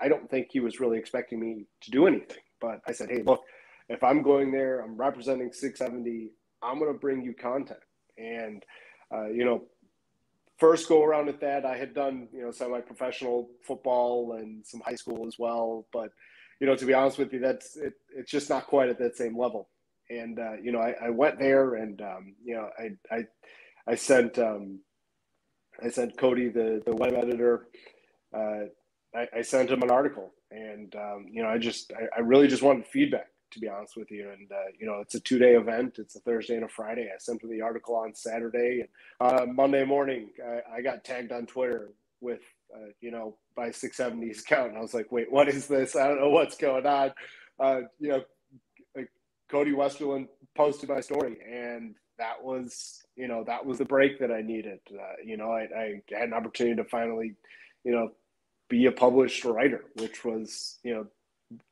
I 0.00 0.08
don't 0.08 0.28
think 0.30 0.48
he 0.50 0.60
was 0.60 0.80
really 0.80 0.98
expecting 0.98 1.40
me 1.40 1.66
to 1.82 1.90
do 1.90 2.06
anything, 2.06 2.42
but 2.60 2.80
I 2.86 2.92
said, 2.92 3.10
"Hey, 3.10 3.22
look, 3.22 3.42
if 3.88 4.02
I'm 4.02 4.22
going 4.22 4.50
there, 4.50 4.80
I'm 4.80 4.96
representing 4.96 5.52
670. 5.52 6.30
I'm 6.62 6.78
going 6.78 6.92
to 6.92 6.98
bring 6.98 7.22
you 7.22 7.34
content." 7.34 7.80
And 8.16 8.64
you 9.32 9.44
know, 9.44 9.64
first 10.58 10.88
go 10.88 11.04
around 11.04 11.28
at 11.28 11.40
that, 11.40 11.64
I 11.64 11.76
had 11.76 11.94
done 11.94 12.28
you 12.32 12.42
know 12.42 12.50
semi-professional 12.50 13.48
football 13.62 14.34
and 14.38 14.66
some 14.66 14.80
high 14.84 14.96
school 14.96 15.26
as 15.26 15.38
well. 15.38 15.86
But 15.92 16.10
you 16.60 16.66
know, 16.66 16.76
to 16.76 16.84
be 16.84 16.94
honest 16.94 17.18
with 17.18 17.32
you, 17.32 17.38
that's 17.38 17.76
it, 17.76 17.94
it's 18.14 18.30
just 18.30 18.50
not 18.50 18.66
quite 18.66 18.88
at 18.88 18.98
that 18.98 19.16
same 19.16 19.38
level. 19.38 19.68
And 20.10 20.38
uh, 20.38 20.54
you 20.62 20.72
know, 20.72 20.80
I, 20.80 20.94
I, 21.02 21.10
went 21.10 21.38
there, 21.38 21.74
and 21.74 22.00
um, 22.00 22.34
you 22.44 22.54
know, 22.54 22.68
I 22.78 23.14
I, 23.14 23.24
I 23.86 23.94
sent 23.94 24.38
um, 24.38 24.80
I 25.82 25.90
sent 25.90 26.18
Cody 26.18 26.48
the 26.48 26.82
the 26.84 26.94
web 26.94 27.14
editor. 27.14 27.66
Uh, 28.34 28.66
I, 29.18 29.38
I, 29.38 29.42
sent 29.42 29.70
him 29.70 29.82
an 29.82 29.90
article, 29.90 30.32
and 30.50 30.94
um, 30.94 31.26
you 31.30 31.42
know, 31.42 31.48
I 31.48 31.58
just 31.58 31.92
I, 31.92 32.18
I 32.18 32.20
really 32.20 32.48
just 32.48 32.62
wanted 32.62 32.86
feedback 32.86 33.28
to 33.50 33.60
be 33.60 33.68
honest 33.68 33.96
with 33.96 34.10
you. 34.10 34.30
And 34.30 34.50
uh, 34.50 34.70
you 34.78 34.86
know, 34.86 35.00
it's 35.00 35.14
a 35.14 35.20
two 35.20 35.38
day 35.38 35.54
event. 35.54 35.98
It's 35.98 36.16
a 36.16 36.20
Thursday 36.20 36.54
and 36.54 36.64
a 36.64 36.68
Friday. 36.68 37.10
I 37.12 37.18
sent 37.18 37.42
him 37.42 37.50
the 37.50 37.60
article 37.60 37.96
on 37.96 38.14
Saturday, 38.14 38.84
and 39.20 39.40
uh, 39.40 39.46
Monday 39.46 39.84
morning 39.84 40.30
I, 40.44 40.76
I, 40.76 40.82
got 40.82 41.04
tagged 41.04 41.32
on 41.32 41.46
Twitter 41.46 41.90
with 42.20 42.40
uh, 42.74 42.90
you 43.00 43.10
know 43.10 43.36
by 43.56 43.70
670's 43.70 44.40
account, 44.40 44.70
and 44.70 44.78
I 44.78 44.80
was 44.80 44.94
like, 44.94 45.10
wait, 45.10 45.30
what 45.30 45.48
is 45.48 45.66
this? 45.66 45.96
I 45.96 46.08
don't 46.08 46.20
know 46.20 46.30
what's 46.30 46.56
going 46.56 46.86
on. 46.86 47.12
Uh, 47.58 47.80
you 47.98 48.08
know, 48.08 49.04
Cody 49.50 49.72
Westerlund 49.72 50.28
posted 50.56 50.88
my 50.88 51.00
story, 51.00 51.38
and 51.50 51.94
that 52.18 52.42
was 52.42 53.02
you 53.16 53.28
know 53.28 53.44
that 53.44 53.64
was 53.64 53.78
the 53.78 53.84
break 53.84 54.18
that 54.20 54.30
I 54.30 54.42
needed. 54.42 54.80
Uh, 54.92 55.14
you 55.24 55.36
know, 55.36 55.50
I, 55.50 55.68
I 55.76 56.02
had 56.12 56.28
an 56.28 56.34
opportunity 56.34 56.76
to 56.76 56.84
finally, 56.84 57.34
you 57.84 57.92
know, 57.92 58.10
be 58.68 58.86
a 58.86 58.92
published 58.92 59.44
writer, 59.44 59.84
which 59.94 60.24
was 60.24 60.78
you 60.82 60.94
know 60.94 61.06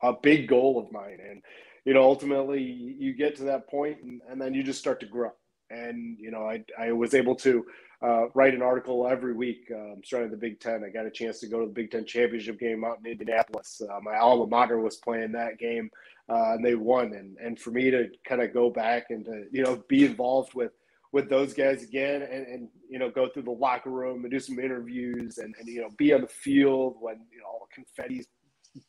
a 0.03 0.13
big 0.13 0.49
goal 0.49 0.79
of 0.79 0.93
mine. 0.93 1.19
And 1.29 1.43
you 1.87 1.95
know, 1.95 2.03
ultimately 2.03 2.61
you 2.61 3.15
get 3.15 3.37
to 3.37 3.45
that 3.45 3.71
point 3.71 4.03
and, 4.03 4.21
and 4.29 4.41
then 4.41 4.53
you 4.53 4.63
just 4.63 4.81
start 4.81 5.01
to 5.01 5.07
grow. 5.07 5.31
And, 5.71 6.19
you 6.19 6.33
know, 6.33 6.49
I, 6.49 6.65
I 6.79 6.93
was 6.93 7.15
able 7.15 7.37
to 7.37 7.65
uh, 8.03 8.27
write 8.35 8.55
an 8.55 8.63
article 8.63 9.07
every 9.07 9.35
week 9.35 9.71
um, 9.75 10.01
starting 10.05 10.31
the 10.31 10.37
Big 10.37 10.59
Ten. 10.59 10.85
I 10.85 10.91
got 10.91 11.07
a 11.07 11.11
chance 11.11 11.39
to 11.41 11.49
go 11.49 11.61
to 11.61 11.67
the 11.67 11.73
Big 11.73 11.93
Ten 11.93 12.05
championship 12.05 12.59
game 12.59 12.85
out 12.85 12.99
in 13.05 13.11
Indianapolis. 13.11 13.81
Uh, 13.89 14.01
my 14.03 14.17
alma 14.17 14.49
mater 14.49 14.81
was 14.81 14.97
playing 14.97 15.33
that 15.33 15.59
game 15.59 15.89
uh, 16.29 16.55
and 16.55 16.65
they 16.65 16.75
won. 16.75 17.13
And, 17.13 17.37
and 17.39 17.59
for 17.59 17.71
me 17.71 17.91
to 17.93 18.09
kind 18.29 18.43
of 18.43 18.53
go 18.53 18.69
back 18.69 19.07
and 19.11 19.25
to, 19.25 19.45
you 19.53 19.63
know, 19.63 19.83
be 19.89 20.05
involved 20.05 20.55
with, 20.55 20.73
with 21.13 21.29
those 21.29 21.55
guys 21.55 21.83
again 21.83 22.23
and, 22.23 22.47
and, 22.47 22.69
you 22.89 22.99
know, 22.99 23.11
go 23.11 23.29
through 23.29 23.43
the 23.43 23.51
locker 23.51 23.91
room 23.91 24.25
and 24.25 24.31
do 24.31 24.41
some 24.41 24.59
interviews 24.59 25.39
and, 25.39 25.55
and, 25.59 25.69
you 25.69 25.81
know, 25.81 25.91
be 25.97 26.13
on 26.13 26.23
the 26.23 26.27
field 26.27 26.97
when, 27.01 27.21
you 27.33 27.39
know, 27.39 27.47
all 27.47 27.69
the 27.69 27.83
confetti's 27.83 28.27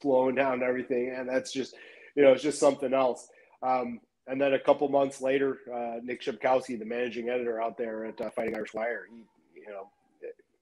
blowing 0.02 0.36
down 0.36 0.54
and 0.54 0.64
everything. 0.64 1.14
And 1.16 1.30
that's 1.30 1.52
just, 1.52 1.76
you 2.16 2.24
know, 2.24 2.32
it's 2.32 2.44
just 2.44 2.60
something 2.60 2.94
else. 2.94 3.28
Um, 3.64 4.00
and 4.28 4.42
then 4.42 4.54
a 4.54 4.60
couple 4.60 4.90
months 4.90 5.22
later, 5.22 5.60
uh, 5.74 6.00
Nick 6.04 6.22
Shepkowski, 6.22 6.78
the 6.78 6.86
managing 6.86 7.30
editor 7.30 7.62
out 7.62 7.78
there 7.78 8.06
at 8.06 8.20
uh, 8.20 8.30
Fighting 8.30 8.56
Irish 8.56 8.74
Wire, 8.74 9.06
he, 9.10 9.24
you 9.56 9.68
know, 9.68 9.90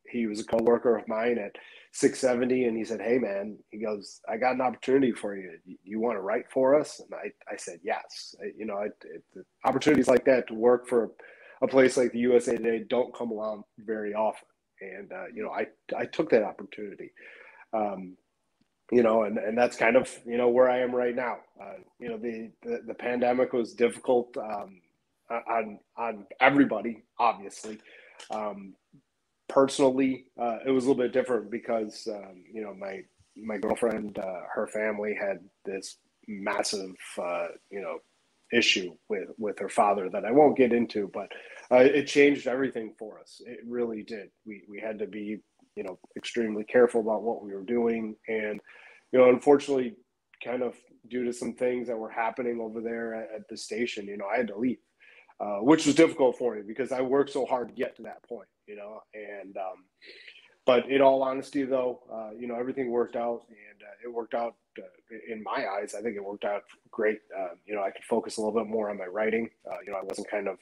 he 0.07 0.27
was 0.27 0.39
a 0.39 0.43
coworker 0.43 0.95
of 0.95 1.07
mine 1.07 1.37
at 1.37 1.55
670, 1.91 2.65
and 2.65 2.77
he 2.77 2.83
said, 2.83 3.01
"Hey, 3.01 3.17
man," 3.17 3.57
he 3.71 3.79
goes, 3.79 4.21
"I 4.29 4.37
got 4.37 4.55
an 4.55 4.61
opportunity 4.61 5.11
for 5.11 5.35
you. 5.35 5.57
You 5.83 5.99
want 5.99 6.17
to 6.17 6.21
write 6.21 6.49
for 6.51 6.79
us?" 6.79 6.99
And 6.99 7.13
I, 7.13 7.31
I 7.51 7.55
said, 7.57 7.79
"Yes." 7.83 8.35
I, 8.41 8.51
you 8.57 8.65
know, 8.65 8.79
it, 8.79 8.93
it, 9.03 9.45
opportunities 9.63 10.07
like 10.07 10.25
that 10.25 10.47
to 10.47 10.53
work 10.53 10.87
for 10.87 11.11
a 11.61 11.67
place 11.67 11.97
like 11.97 12.11
the 12.11 12.19
USA 12.19 12.57
Today 12.57 12.85
don't 12.89 13.15
come 13.15 13.31
along 13.31 13.63
very 13.79 14.13
often, 14.13 14.47
and 14.81 15.11
uh, 15.11 15.25
you 15.33 15.43
know, 15.43 15.51
I, 15.51 15.67
I 15.97 16.05
took 16.05 16.29
that 16.31 16.43
opportunity. 16.43 17.11
Um, 17.73 18.17
you 18.91 19.01
know, 19.01 19.23
and, 19.23 19.37
and 19.37 19.57
that's 19.57 19.75
kind 19.75 19.95
of, 19.95 20.11
you 20.25 20.37
know, 20.37 20.49
where 20.49 20.69
I 20.69 20.79
am 20.79 20.93
right 20.93 21.15
now. 21.15 21.37
Uh, 21.59 21.79
you 21.99 22.09
know, 22.09 22.17
the, 22.17 22.51
the, 22.61 22.81
the, 22.85 22.93
pandemic 22.93 23.51
was 23.51 23.73
difficult 23.73 24.37
um, 24.37 24.79
on, 25.29 25.79
on 25.97 26.25
everybody, 26.39 27.03
obviously. 27.17 27.79
Um, 28.29 28.75
personally, 29.47 30.25
uh, 30.39 30.59
it 30.65 30.71
was 30.71 30.85
a 30.85 30.87
little 30.87 31.03
bit 31.03 31.13
different 31.13 31.49
because, 31.49 32.07
um, 32.11 32.43
you 32.53 32.61
know, 32.61 32.73
my, 32.75 33.01
my 33.35 33.57
girlfriend, 33.57 34.19
uh, 34.19 34.41
her 34.53 34.67
family 34.67 35.17
had 35.19 35.39
this 35.65 35.97
massive, 36.27 36.95
uh, 37.17 37.47
you 37.71 37.81
know, 37.81 37.97
issue 38.53 38.95
with, 39.09 39.29
with 39.37 39.59
her 39.59 39.69
father 39.69 40.09
that 40.09 40.25
I 40.25 40.31
won't 40.31 40.57
get 40.57 40.73
into, 40.73 41.09
but 41.13 41.31
uh, 41.71 41.77
it 41.77 42.05
changed 42.07 42.47
everything 42.47 42.93
for 42.97 43.19
us. 43.19 43.41
It 43.45 43.59
really 43.67 44.03
did. 44.03 44.29
We, 44.45 44.63
we 44.69 44.79
had 44.79 44.99
to 44.99 45.07
be 45.07 45.39
you 45.75 45.83
know 45.83 45.99
extremely 46.17 46.63
careful 46.63 47.01
about 47.01 47.23
what 47.23 47.43
we 47.43 47.53
were 47.53 47.63
doing 47.63 48.15
and 48.27 48.59
you 49.11 49.19
know 49.19 49.29
unfortunately 49.29 49.95
kind 50.43 50.63
of 50.63 50.75
due 51.09 51.23
to 51.23 51.33
some 51.33 51.53
things 51.53 51.87
that 51.87 51.97
were 51.97 52.09
happening 52.09 52.59
over 52.59 52.81
there 52.81 53.13
at, 53.13 53.29
at 53.35 53.47
the 53.49 53.57
station 53.57 54.07
you 54.07 54.17
know 54.17 54.25
i 54.25 54.37
had 54.37 54.47
to 54.47 54.57
leave 54.57 54.77
uh, 55.39 55.57
which 55.57 55.85
was 55.85 55.95
difficult 55.95 56.37
for 56.37 56.55
me 56.55 56.61
because 56.65 56.91
i 56.91 57.01
worked 57.01 57.31
so 57.31 57.45
hard 57.45 57.67
to 57.67 57.75
get 57.75 57.95
to 57.95 58.03
that 58.03 58.23
point 58.23 58.47
you 58.67 58.75
know 58.75 58.99
and 59.13 59.55
um, 59.57 59.83
but 60.65 60.89
in 60.89 61.01
all 61.01 61.21
honesty 61.21 61.63
though 61.63 62.01
uh, 62.11 62.29
you 62.37 62.47
know 62.47 62.55
everything 62.55 62.89
worked 62.89 63.15
out 63.15 63.41
and 63.49 63.74
it 64.05 64.13
worked 64.13 64.33
out 64.33 64.55
uh, 64.79 64.83
in 65.27 65.43
my 65.43 65.65
eyes 65.77 65.95
i 65.97 66.01
think 66.01 66.15
it 66.15 66.23
worked 66.23 66.45
out 66.45 66.63
great 66.91 67.19
uh, 67.37 67.49
you 67.65 67.75
know 67.75 67.83
i 67.83 67.91
could 67.91 68.03
focus 68.03 68.37
a 68.37 68.41
little 68.41 68.57
bit 68.57 68.69
more 68.69 68.89
on 68.89 68.97
my 68.97 69.05
writing 69.05 69.49
uh, 69.69 69.77
you 69.85 69.91
know 69.91 69.97
i 69.97 70.03
wasn't 70.03 70.29
kind 70.29 70.47
of 70.47 70.57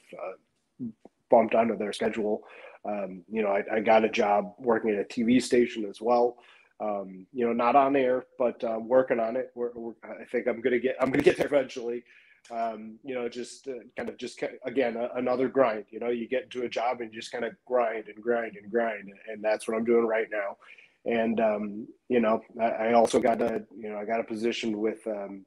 bumped 1.30 1.54
onto 1.54 1.76
their 1.76 1.92
schedule 1.92 2.44
um, 2.84 3.22
you 3.30 3.42
know, 3.42 3.48
I, 3.48 3.76
I, 3.76 3.80
got 3.80 4.04
a 4.04 4.10
job 4.10 4.54
working 4.58 4.90
at 4.90 5.00
a 5.00 5.04
TV 5.04 5.42
station 5.42 5.86
as 5.86 6.00
well. 6.00 6.36
Um, 6.80 7.26
you 7.32 7.46
know, 7.46 7.52
not 7.52 7.76
on 7.76 7.96
air, 7.96 8.26
but 8.38 8.62
uh, 8.62 8.78
working 8.78 9.20
on 9.20 9.36
it. 9.36 9.50
We're, 9.54 9.70
we're, 9.74 9.94
I 10.02 10.24
think 10.24 10.46
I'm 10.46 10.60
gonna 10.60 10.78
get 10.78 10.96
I'm 11.00 11.10
gonna 11.10 11.22
get 11.22 11.38
there 11.38 11.46
eventually. 11.46 12.04
Um, 12.50 12.98
you 13.02 13.14
know, 13.14 13.26
just 13.28 13.68
uh, 13.68 13.84
kind 13.96 14.10
of 14.10 14.18
just 14.18 14.42
again 14.66 14.96
a, 14.96 15.08
another 15.16 15.48
grind. 15.48 15.86
You 15.90 16.00
know, 16.00 16.10
you 16.10 16.28
get 16.28 16.44
into 16.44 16.64
a 16.64 16.68
job 16.68 17.00
and 17.00 17.12
you 17.12 17.20
just 17.20 17.32
kind 17.32 17.44
of 17.44 17.54
grind 17.64 18.08
and 18.08 18.22
grind 18.22 18.56
and 18.56 18.70
grind, 18.70 19.10
and 19.32 19.42
that's 19.42 19.66
what 19.66 19.76
I'm 19.78 19.84
doing 19.84 20.06
right 20.06 20.28
now. 20.30 20.58
And 21.04 21.38
um, 21.40 21.86
you 22.08 22.20
know, 22.20 22.40
I, 22.60 22.64
I, 22.64 22.92
also 22.94 23.20
got 23.20 23.42
a 23.42 23.62
you 23.76 23.90
know 23.90 23.98
I 23.98 24.04
got 24.04 24.20
a 24.20 24.24
position 24.24 24.78
with 24.78 25.06
um, 25.06 25.44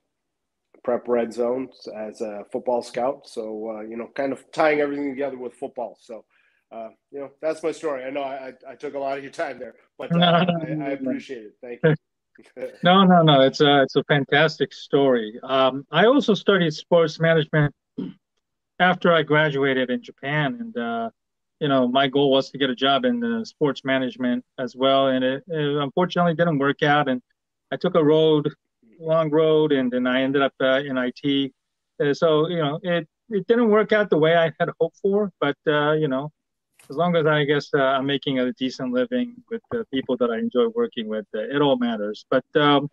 Prep 0.83 1.07
Red 1.07 1.33
Zone 1.33 1.69
as 1.95 2.21
a 2.21 2.43
football 2.51 2.83
scout. 2.83 3.27
So 3.27 3.77
uh, 3.77 3.81
you 3.81 3.97
know, 3.97 4.09
kind 4.15 4.31
of 4.31 4.43
tying 4.51 4.81
everything 4.81 5.09
together 5.09 5.37
with 5.37 5.53
football. 5.55 5.97
So 5.99 6.25
uh, 6.71 6.89
you 7.11 7.19
know, 7.19 7.31
that's 7.41 7.63
my 7.63 7.71
story. 7.71 8.03
I 8.03 8.09
know 8.09 8.23
I, 8.23 8.53
I, 8.69 8.75
took 8.75 8.93
a 8.93 8.99
lot 8.99 9.17
of 9.17 9.23
your 9.23 9.31
time 9.31 9.57
there, 9.57 9.75
but 9.97 10.13
uh, 10.13 10.19
I, 10.61 10.71
I, 10.83 10.89
appreciate 10.89 11.43
it. 11.43 11.53
Thank 11.61 11.79
you. 11.83 12.67
no, 12.83 13.03
no, 13.03 13.23
no. 13.23 13.41
It's 13.41 13.61
a 13.61 13.81
it's 13.83 13.95
a 13.95 14.03
fantastic 14.03 14.73
story. 14.73 15.39
Um, 15.43 15.85
I 15.91 16.05
also 16.05 16.33
studied 16.33 16.73
sports 16.73 17.19
management 17.19 17.73
after 18.79 19.11
I 19.11 19.23
graduated 19.23 19.89
in 19.89 20.03
Japan, 20.03 20.57
and 20.59 20.77
uh, 20.77 21.09
you 21.59 21.67
know, 21.67 21.87
my 21.87 22.07
goal 22.07 22.31
was 22.31 22.49
to 22.51 22.57
get 22.57 22.69
a 22.69 22.75
job 22.75 23.05
in 23.05 23.19
the 23.19 23.45
sports 23.45 23.83
management 23.83 24.45
as 24.59 24.75
well, 24.75 25.07
and 25.07 25.23
it, 25.23 25.43
it 25.47 25.81
unfortunately 25.81 26.35
didn't 26.35 26.59
work 26.59 26.83
out. 26.83 27.09
And 27.09 27.21
I 27.71 27.77
took 27.77 27.95
a 27.95 28.03
road, 28.03 28.53
long 28.99 29.29
road, 29.31 29.71
and 29.71 29.91
then 29.91 30.05
I 30.05 30.21
ended 30.21 30.41
up 30.41 30.53
uh, 30.61 30.81
in 30.85 30.97
IT. 30.97 31.53
Uh, 31.99 32.13
so 32.13 32.47
you 32.47 32.57
know, 32.57 32.79
it 32.83 33.07
it 33.29 33.47
didn't 33.47 33.69
work 33.69 33.91
out 33.91 34.09
the 34.09 34.17
way 34.17 34.35
I 34.35 34.51
had 34.59 34.69
hoped 34.79 34.97
for, 35.01 35.31
but 35.39 35.57
uh, 35.67 35.93
you 35.93 36.07
know, 36.07 36.31
as 36.89 36.95
long 36.95 37.15
as 37.15 37.25
I 37.25 37.43
guess 37.43 37.69
uh, 37.73 37.79
I'm 37.79 38.05
making 38.05 38.39
a 38.39 38.53
decent 38.53 38.93
living 38.93 39.35
with 39.49 39.61
the 39.71 39.85
people 39.91 40.15
that 40.17 40.29
I 40.29 40.37
enjoy 40.37 40.67
working 40.75 41.07
with, 41.07 41.25
uh, 41.35 41.39
it 41.39 41.61
all 41.61 41.77
matters. 41.77 42.25
But 42.29 42.45
um, 42.55 42.89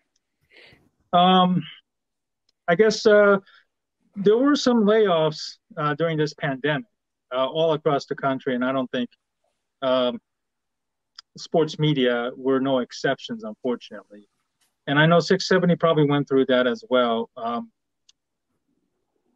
um, 1.13 1.63
I 2.67 2.75
guess 2.77 3.03
there 3.03 3.41
were 4.39 4.57
some 4.57 4.85
layoffs 4.85 5.59
during 5.99 6.17
this 6.17 6.33
pandemic 6.33 6.87
uh, 7.35 7.47
all 7.47 7.73
across 7.73 8.07
the 8.07 8.15
country, 8.15 8.55
and 8.55 8.65
I 8.65 8.73
don't 8.73 8.91
think 8.91 9.09
um, 9.83 10.21
sports 11.37 11.79
media 11.79 12.31
were 12.37 12.61
no 12.61 12.79
exceptions, 12.79 13.45
unfortunately. 13.45 14.29
And 14.87 14.99
I 14.99 15.07
know 15.07 15.21
670 15.21 15.77
probably 15.77 16.07
went 16.07 16.29
through 16.29 16.47
that 16.47 16.67
as 16.67 16.85
well. 16.89 17.31
Um, 17.37 17.71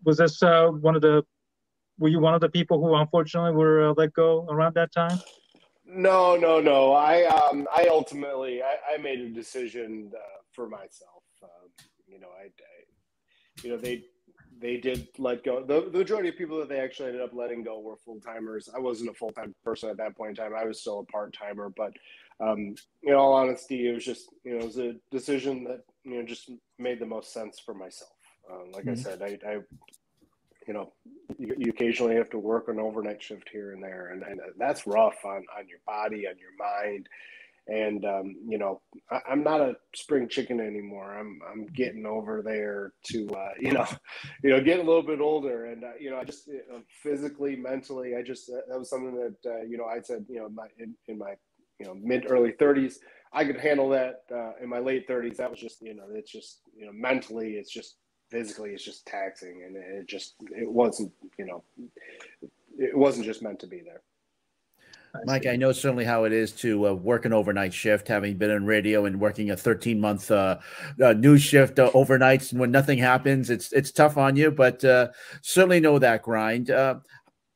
was 0.05 0.19
this 0.19 0.43
uh, 0.43 0.69
one 0.69 0.95
of 0.95 1.03
the 1.03 1.25
were 1.99 2.09
you 2.09 2.21
one 2.21 2.35
of 2.35 2.41
the 2.41 2.49
people 2.49 2.81
who 2.81 2.95
unfortunately 2.95 3.53
were 3.53 3.89
uh, 3.89 3.95
let 3.97 4.13
go 4.13 4.47
around 4.49 4.75
that 4.75 4.93
time? 4.93 5.19
No, 5.85 6.37
no, 6.37 6.61
no. 6.61 6.93
I 6.93 7.25
um, 7.25 7.67
I 7.75 7.89
ultimately 7.91 8.63
I, 8.63 8.77
I 8.95 8.97
made 8.99 9.21
a 9.21 9.29
decision 9.31 10.13
uh, 10.15 10.19
for 10.53 10.69
myself. 10.69 11.25
Um, 11.43 11.71
you 12.07 12.21
know, 12.21 12.29
I, 12.39 12.45
I, 12.45 13.63
you 13.63 13.71
know, 13.71 13.77
they 13.77 14.05
they 14.61 14.77
did 14.77 15.09
let 15.19 15.45
go. 15.45 15.63
The, 15.63 15.89
the 15.91 15.99
majority 15.99 16.29
of 16.29 16.37
people 16.37 16.59
that 16.59 16.69
they 16.69 16.81
actually 16.81 17.09
ended 17.09 17.23
up 17.23 17.35
letting 17.35 17.63
go 17.63 17.81
were 17.81 17.97
full 17.97 18.21
timers. 18.21 18.69
I 18.75 18.79
wasn't 18.79 19.11
a 19.11 19.15
full 19.15 19.31
time 19.31 19.55
person 19.65 19.91
at 19.91 19.97
that 19.99 20.17
point 20.17 20.31
in 20.31 20.37
time. 20.37 20.53
I 20.57 20.65
was 20.65 20.81
still 20.81 21.01
a 21.01 21.13
part 21.13 21.33
timer, 21.33 21.71
but 21.77 21.93
um, 22.41 22.75
in 23.03 23.15
all 23.15 23.33
honesty, 23.33 23.89
it 23.89 23.95
was 23.95 24.05
just 24.05 24.29
you 24.45 24.53
know 24.53 24.59
it 24.61 24.67
was 24.67 24.79
a 24.79 24.95
decision 25.11 25.65
that 25.65 25.83
you 26.05 26.17
know 26.17 26.23
just 26.25 26.51
made 26.79 27.01
the 27.01 27.07
most 27.07 27.33
sense 27.33 27.59
for 27.59 27.75
myself. 27.75 28.11
Um, 28.51 28.73
like 28.73 28.85
mm-hmm. 28.85 28.93
I 28.93 28.95
said, 28.95 29.23
I, 29.23 29.39
I 29.49 29.53
you 30.67 30.75
know 30.75 30.93
you, 31.39 31.55
you, 31.59 31.71
occasionally 31.71 32.15
have 32.15 32.31
to 32.31 32.39
work 32.39 32.69
an 32.69 32.79
overnight 32.79 33.23
shift 33.23 33.49
here 33.51 33.73
and 33.73 33.83
there, 33.83 34.11
and, 34.13 34.23
and 34.23 34.41
that's 34.59 34.87
rough 34.87 35.25
on 35.25 35.45
on 35.59 35.69
your 35.69 35.81
body, 35.87 36.27
on 36.27 36.35
your 36.39 36.57
mind. 36.59 37.09
And 37.69 38.05
um, 38.05 38.37
you 38.49 38.59
know, 38.59 38.81
I, 39.11 39.21
am 39.31 39.45
not 39.45 39.61
a 39.61 39.77
spring 39.95 40.29
chicken 40.29 40.59
anymore. 40.59 41.17
I'm 41.19 41.39
I'm 41.51 41.67
getting 41.67 42.07
over 42.07 42.43
there 42.43 42.93
to 43.11 43.29
uh, 43.29 43.51
you 43.61 43.73
know, 43.73 43.87
you 44.43 44.51
know, 44.51 44.63
getting 44.63 44.85
a 44.85 44.89
little 44.89 45.03
bit 45.03 45.21
older, 45.21 45.67
and 45.67 45.85
uh, 45.85 45.93
you 46.01 46.11
know, 46.11 46.17
I 46.17 46.25
just 46.25 46.49
physically, 47.03 47.57
mentally, 47.57 48.17
I 48.17 48.23
just 48.23 48.47
that 48.47 48.79
was 48.79 48.89
something 48.89 49.15
that 49.15 49.51
uh, 49.51 49.63
you 49.63 49.77
know 49.77 49.85
I 49.85 50.01
said 50.01 50.25
you 50.29 50.41
know 50.41 50.49
my 50.49 50.69
in, 50.79 50.95
in 51.09 51.19
my 51.19 51.35
you 51.79 51.87
know 51.87 51.95
mid 51.95 52.31
early 52.31 52.53
30s 52.53 52.97
i 53.33 53.45
could 53.45 53.59
handle 53.59 53.89
that 53.89 54.23
uh, 54.35 54.53
in 54.63 54.69
my 54.69 54.79
late 54.79 55.09
30s 55.09 55.37
that 55.37 55.51
was 55.51 55.61
just 55.61 55.81
you 55.83 55.95
know 55.95 56.05
it's 56.13 56.31
just 56.31 56.61
you 56.77 56.87
know 56.87 56.93
mentally 56.93 57.53
it's 57.53 57.71
just 57.71 57.97
physically 58.31 58.71
it's 58.71 58.85
just 58.85 59.07
taxing 59.07 59.63
and 59.67 59.77
it 59.77 60.07
just 60.07 60.35
it 60.51 60.71
wasn't 60.71 61.11
you 61.39 61.47
know 61.47 61.63
it 62.79 62.97
wasn't 62.97 63.25
just 63.25 63.43
meant 63.43 63.59
to 63.59 63.67
be 63.67 63.81
there 63.81 64.03
Mike, 65.25 65.47
I 65.47 65.57
know 65.57 65.73
certainly 65.73 66.05
how 66.05 66.25
it 66.25 66.33
is 66.33 66.53
to 66.53 66.89
uh, 66.89 66.93
work 66.93 67.25
an 67.25 67.33
overnight 67.33 67.73
shift, 67.73 68.09
having 68.09 68.37
been 68.37 68.51
in 68.51 68.67
radio 68.67 69.05
and 69.07 69.21
working 69.21 69.51
a 69.51 69.57
13 69.57 70.01
month 70.01 70.31
uh, 70.31 70.59
uh, 71.03 71.13
news 71.15 71.43
shift 71.43 71.79
uh, 71.79 71.91
overnights. 71.93 72.53
And 72.53 72.61
when 72.61 72.71
nothing 72.71 72.99
happens, 72.99 73.51
it's 73.51 73.73
it's 73.73 73.91
tough 73.91 74.17
on 74.17 74.37
you, 74.37 74.51
but 74.51 74.85
uh, 74.85 75.09
certainly 75.43 75.81
know 75.81 75.99
that 75.99 76.23
grind. 76.23 76.71
Uh, 76.71 76.97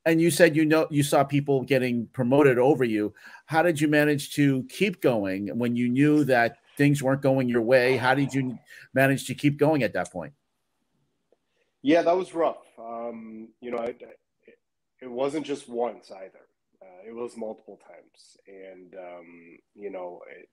and 0.05 0.21
you 0.21 0.31
said 0.31 0.57
you 0.57 0.65
know 0.65 0.87
you 0.91 1.03
saw 1.03 1.25
people 1.25 1.63
getting 1.63 2.07
promoted 2.13 2.59
over 2.59 2.85
you. 2.85 3.15
How 3.47 3.63
did 3.63 3.81
you 3.81 3.89
manage 3.89 4.35
to 4.35 4.65
keep 4.65 5.01
going 5.01 5.49
when 5.59 5.77
you 5.77 5.89
knew 5.89 6.25
that 6.25 6.59
things 6.77 7.03
weren't 7.03 7.23
going 7.23 7.49
your 7.49 7.63
way? 7.63 7.97
How 7.97 8.15
did 8.15 8.33
you 8.33 8.59
manage 8.95 9.27
to 9.27 9.35
keep 9.35 9.59
going 9.59 9.83
at 9.83 9.93
that 9.93 10.11
point? 10.11 10.33
Yeah, 11.83 12.03
that 12.03 12.17
was 12.17 12.33
rough. 12.35 12.65
Um, 12.79 13.49
you 13.61 13.71
know, 13.71 13.83
it, 13.83 14.01
it, 15.01 15.11
wasn't 15.11 15.45
just 15.45 15.69
once 15.69 16.11
either. 16.13 16.47
It 17.07 17.15
was 17.15 17.37
multiple 17.37 17.79
times, 17.87 18.37
and 18.47 18.95
um, 18.95 19.59
you 19.75 19.91
know, 19.91 20.21
it, 20.31 20.49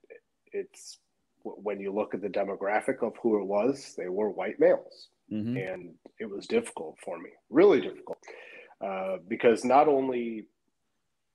it's 0.52 0.98
when 1.42 1.80
you 1.80 1.92
look 1.92 2.14
at 2.14 2.20
the 2.20 2.28
demographic 2.28 3.02
of 3.02 3.14
who 3.22 3.40
it 3.40 3.46
was, 3.46 3.94
they 3.96 4.08
were 4.08 4.30
white 4.30 4.60
males, 4.60 5.08
mm-hmm. 5.32 5.56
and 5.56 5.94
it 6.18 6.28
was 6.28 6.46
difficult 6.46 6.98
for 7.04 7.18
me, 7.18 7.30
really 7.48 7.80
difficult. 7.80 8.18
Uh, 8.84 9.16
because 9.28 9.64
not 9.64 9.88
only 9.88 10.46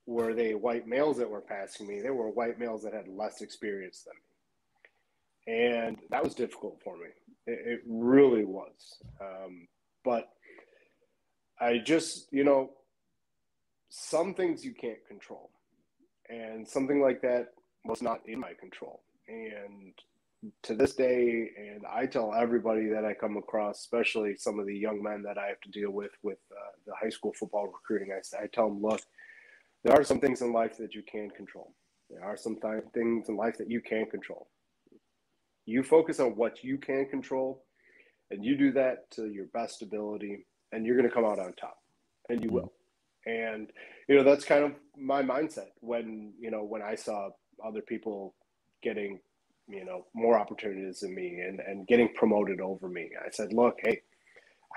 were 0.07 0.33
they 0.33 0.53
white 0.53 0.87
males 0.87 1.17
that 1.17 1.29
were 1.29 1.41
passing 1.41 1.87
me, 1.87 2.01
they 2.01 2.09
were 2.09 2.29
white 2.29 2.59
males 2.59 2.83
that 2.83 2.93
had 2.93 3.07
less 3.07 3.41
experience 3.41 4.03
than 4.03 4.13
me. 4.15 4.21
And 5.47 5.97
that 6.09 6.23
was 6.23 6.33
difficult 6.33 6.79
for 6.83 6.97
me. 6.97 7.07
It, 7.45 7.59
it 7.73 7.81
really 7.87 8.45
was. 8.45 8.97
Um, 9.21 9.67
but 10.03 10.29
I 11.59 11.77
just, 11.77 12.27
you 12.31 12.43
know, 12.43 12.71
some 13.89 14.33
things 14.33 14.65
you 14.65 14.73
can't 14.73 15.05
control. 15.07 15.51
And 16.29 16.67
something 16.67 17.01
like 17.01 17.21
that 17.21 17.49
was 17.85 18.01
not 18.01 18.21
in 18.27 18.39
my 18.39 18.53
control. 18.59 19.03
And 19.27 19.93
to 20.63 20.75
this 20.75 20.95
day, 20.95 21.49
and 21.57 21.83
I 21.91 22.05
tell 22.05 22.33
everybody 22.33 22.87
that 22.89 23.05
I 23.05 23.13
come 23.13 23.37
across, 23.37 23.79
especially 23.79 24.35
some 24.35 24.59
of 24.59 24.65
the 24.65 24.77
young 24.77 25.01
men 25.01 25.23
that 25.23 25.37
I 25.37 25.47
have 25.47 25.61
to 25.61 25.71
deal 25.71 25.91
with 25.91 26.11
with 26.23 26.39
uh, 26.51 26.71
the 26.85 26.93
high 27.01 27.09
school 27.09 27.33
football 27.37 27.67
recruiting, 27.67 28.11
I, 28.11 28.43
I 28.43 28.47
tell 28.47 28.69
them, 28.69 28.81
look, 28.81 29.01
there 29.83 29.93
are 29.93 30.03
some 30.03 30.19
things 30.19 30.41
in 30.41 30.51
life 30.51 30.77
that 30.77 30.93
you 30.93 31.03
can 31.03 31.29
control. 31.29 31.73
There 32.09 32.23
are 32.23 32.37
some 32.37 32.57
th- 32.61 32.83
things 32.93 33.29
in 33.29 33.37
life 33.37 33.57
that 33.57 33.69
you 33.69 33.81
can 33.81 34.05
control. 34.05 34.47
You 35.65 35.83
focus 35.83 36.19
on 36.19 36.35
what 36.35 36.63
you 36.63 36.77
can 36.77 37.07
control, 37.07 37.63
and 38.29 38.43
you 38.45 38.55
do 38.57 38.71
that 38.73 39.09
to 39.11 39.27
your 39.27 39.45
best 39.53 39.81
ability, 39.81 40.45
and 40.71 40.85
you're 40.85 40.97
going 40.97 41.09
to 41.09 41.13
come 41.13 41.25
out 41.25 41.39
on 41.39 41.53
top, 41.53 41.77
and 42.29 42.43
you 42.43 42.51
will. 42.51 42.73
And 43.25 43.71
you 44.07 44.15
know 44.15 44.23
that's 44.23 44.45
kind 44.45 44.63
of 44.63 44.73
my 44.97 45.23
mindset 45.23 45.69
when 45.81 46.33
you 46.39 46.51
know 46.51 46.63
when 46.63 46.81
I 46.81 46.95
saw 46.95 47.29
other 47.65 47.81
people 47.81 48.35
getting 48.83 49.19
you 49.67 49.85
know 49.85 50.05
more 50.13 50.39
opportunities 50.39 51.01
than 51.01 51.15
me 51.15 51.39
and 51.39 51.59
and 51.61 51.87
getting 51.87 52.09
promoted 52.13 52.61
over 52.61 52.89
me. 52.89 53.11
I 53.25 53.29
said 53.31 53.53
look 53.53 53.77
hey 53.83 54.01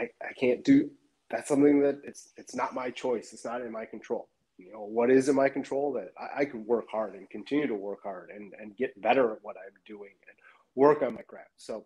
i 0.01 0.05
i 0.23 0.33
can't 0.39 0.65
do 0.65 0.91
that's 1.31 1.49
something 1.49 1.81
that 1.83 2.01
it's 2.05 2.33
it's 2.37 2.55
not 2.55 2.75
my 2.75 2.91
choice. 2.91 3.33
It's 3.33 3.45
not 3.45 3.63
in 3.63 3.73
my 3.73 3.85
control. 3.87 4.29
You 4.59 4.73
know 4.73 4.85
what 4.85 5.11
is 5.11 5.29
in 5.29 5.37
my 5.37 5.49
control 5.51 5.93
that 5.95 6.13
i, 6.19 6.43
I 6.43 6.45
can 6.47 6.67
work 6.67 6.87
hard 6.91 7.15
and 7.15 7.29
continue 7.31 7.67
to 7.69 7.75
work 7.75 8.01
hard 8.05 8.31
and 8.35 8.53
and 8.61 8.77
get 8.77 9.01
better 9.03 9.33
at 9.33 9.39
what 9.43 9.57
i'm 9.57 9.75
doing 9.87 10.13
and 10.29 10.37
work 10.77 11.03
on 11.03 11.15
my 11.15 11.23
craft. 11.23 11.51
So 11.59 11.85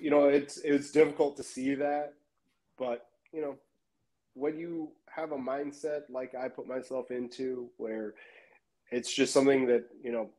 you 0.00 0.10
know 0.10 0.26
it's 0.28 0.58
it's 0.58 0.90
difficult 0.92 1.36
to 1.38 1.42
see 1.44 1.74
that 1.76 2.14
but 2.78 3.06
you 3.32 3.40
know 3.40 3.56
when 4.34 4.58
you 4.58 4.90
have 5.16 5.32
a 5.32 5.36
mindset 5.36 6.02
like 6.10 6.34
i 6.34 6.48
put 6.48 6.68
myself 6.68 7.10
into 7.10 7.68
where 7.78 8.14
it's 8.90 9.12
just 9.12 9.32
something 9.32 9.66
that 9.66 9.84
you 10.02 10.12
know 10.12 10.30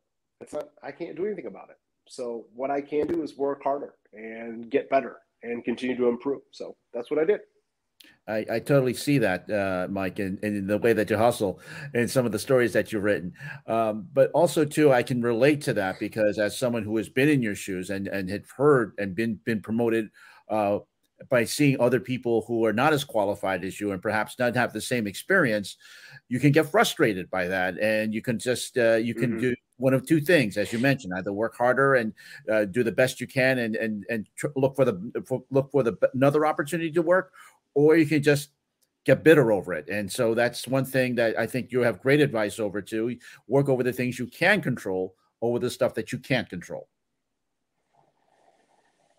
it's 0.41 0.53
not 0.53 0.69
I 0.83 0.91
can't 0.91 1.15
do 1.15 1.25
anything 1.25 1.47
about 1.47 1.69
it. 1.69 1.77
So 2.07 2.45
what 2.53 2.71
I 2.71 2.81
can 2.81 3.07
do 3.07 3.23
is 3.23 3.37
work 3.37 3.63
harder 3.63 3.95
and 4.13 4.69
get 4.69 4.89
better 4.89 5.17
and 5.43 5.63
continue 5.63 5.97
to 5.97 6.07
improve. 6.07 6.41
So 6.51 6.75
that's 6.93 7.11
what 7.11 7.19
I 7.19 7.25
did. 7.25 7.41
I, 8.27 8.45
I 8.51 8.59
totally 8.59 8.93
see 8.93 9.17
that, 9.19 9.49
uh, 9.49 9.87
Mike, 9.89 10.19
and 10.19 10.69
the 10.69 10.77
way 10.77 10.93
that 10.93 11.09
you 11.09 11.17
hustle 11.17 11.59
and 11.93 12.09
some 12.09 12.25
of 12.25 12.31
the 12.31 12.39
stories 12.39 12.73
that 12.73 12.91
you've 12.91 13.03
written. 13.03 13.33
Um, 13.65 14.07
but 14.13 14.29
also, 14.31 14.65
too, 14.65 14.91
I 14.91 15.01
can 15.01 15.21
relate 15.21 15.61
to 15.63 15.73
that 15.73 15.99
because 15.99 16.37
as 16.37 16.57
someone 16.57 16.83
who 16.83 16.97
has 16.97 17.09
been 17.09 17.29
in 17.29 17.41
your 17.41 17.55
shoes 17.55 17.89
and, 17.89 18.07
and 18.07 18.29
had 18.29 18.43
heard 18.55 18.93
and 18.97 19.15
been 19.15 19.39
been 19.45 19.61
promoted 19.61 20.09
uh, 20.49 20.79
by 21.29 21.43
seeing 21.43 21.79
other 21.79 21.99
people 21.99 22.43
who 22.47 22.65
are 22.65 22.73
not 22.73 22.93
as 22.93 23.03
qualified 23.03 23.63
as 23.63 23.79
you 23.79 23.91
and 23.91 24.01
perhaps 24.01 24.37
not 24.37 24.55
have 24.55 24.73
the 24.73 24.81
same 24.81 25.07
experience, 25.07 25.77
you 26.29 26.39
can 26.39 26.51
get 26.51 26.69
frustrated 26.69 27.29
by 27.29 27.47
that, 27.47 27.77
and 27.79 28.13
you 28.13 28.21
can 28.21 28.37
just 28.37 28.77
uh, 28.77 28.95
you 28.95 29.13
can 29.13 29.31
mm-hmm. 29.31 29.39
do 29.39 29.55
one 29.77 29.93
of 29.93 30.05
two 30.05 30.21
things, 30.21 30.57
as 30.57 30.71
you 30.71 30.79
mentioned: 30.79 31.13
either 31.15 31.33
work 31.33 31.55
harder 31.55 31.95
and 31.95 32.13
uh, 32.51 32.65
do 32.65 32.83
the 32.83 32.91
best 32.91 33.19
you 33.19 33.27
can, 33.27 33.59
and 33.59 33.75
and 33.75 34.05
and 34.09 34.27
tr- 34.35 34.47
look 34.55 34.75
for 34.75 34.85
the 34.85 35.23
for, 35.25 35.43
look 35.49 35.71
for 35.71 35.83
the 35.83 35.97
another 36.13 36.45
opportunity 36.45 36.91
to 36.91 37.01
work, 37.01 37.31
or 37.73 37.97
you 37.97 38.05
can 38.05 38.21
just 38.21 38.49
get 39.05 39.23
bitter 39.23 39.51
over 39.51 39.73
it. 39.73 39.87
And 39.89 40.11
so 40.11 40.33
that's 40.33 40.67
one 40.67 40.85
thing 40.85 41.15
that 41.15 41.39
I 41.39 41.47
think 41.47 41.71
you 41.71 41.79
have 41.81 42.01
great 42.01 42.19
advice 42.19 42.59
over 42.59 42.81
to 42.81 43.17
work 43.47 43.69
over 43.69 43.81
the 43.81 43.93
things 43.93 44.19
you 44.19 44.27
can 44.27 44.61
control 44.61 45.15
over 45.41 45.59
the 45.59 45.69
stuff 45.69 45.93
that 45.93 46.11
you 46.11 46.19
can't 46.19 46.49
control. 46.49 46.89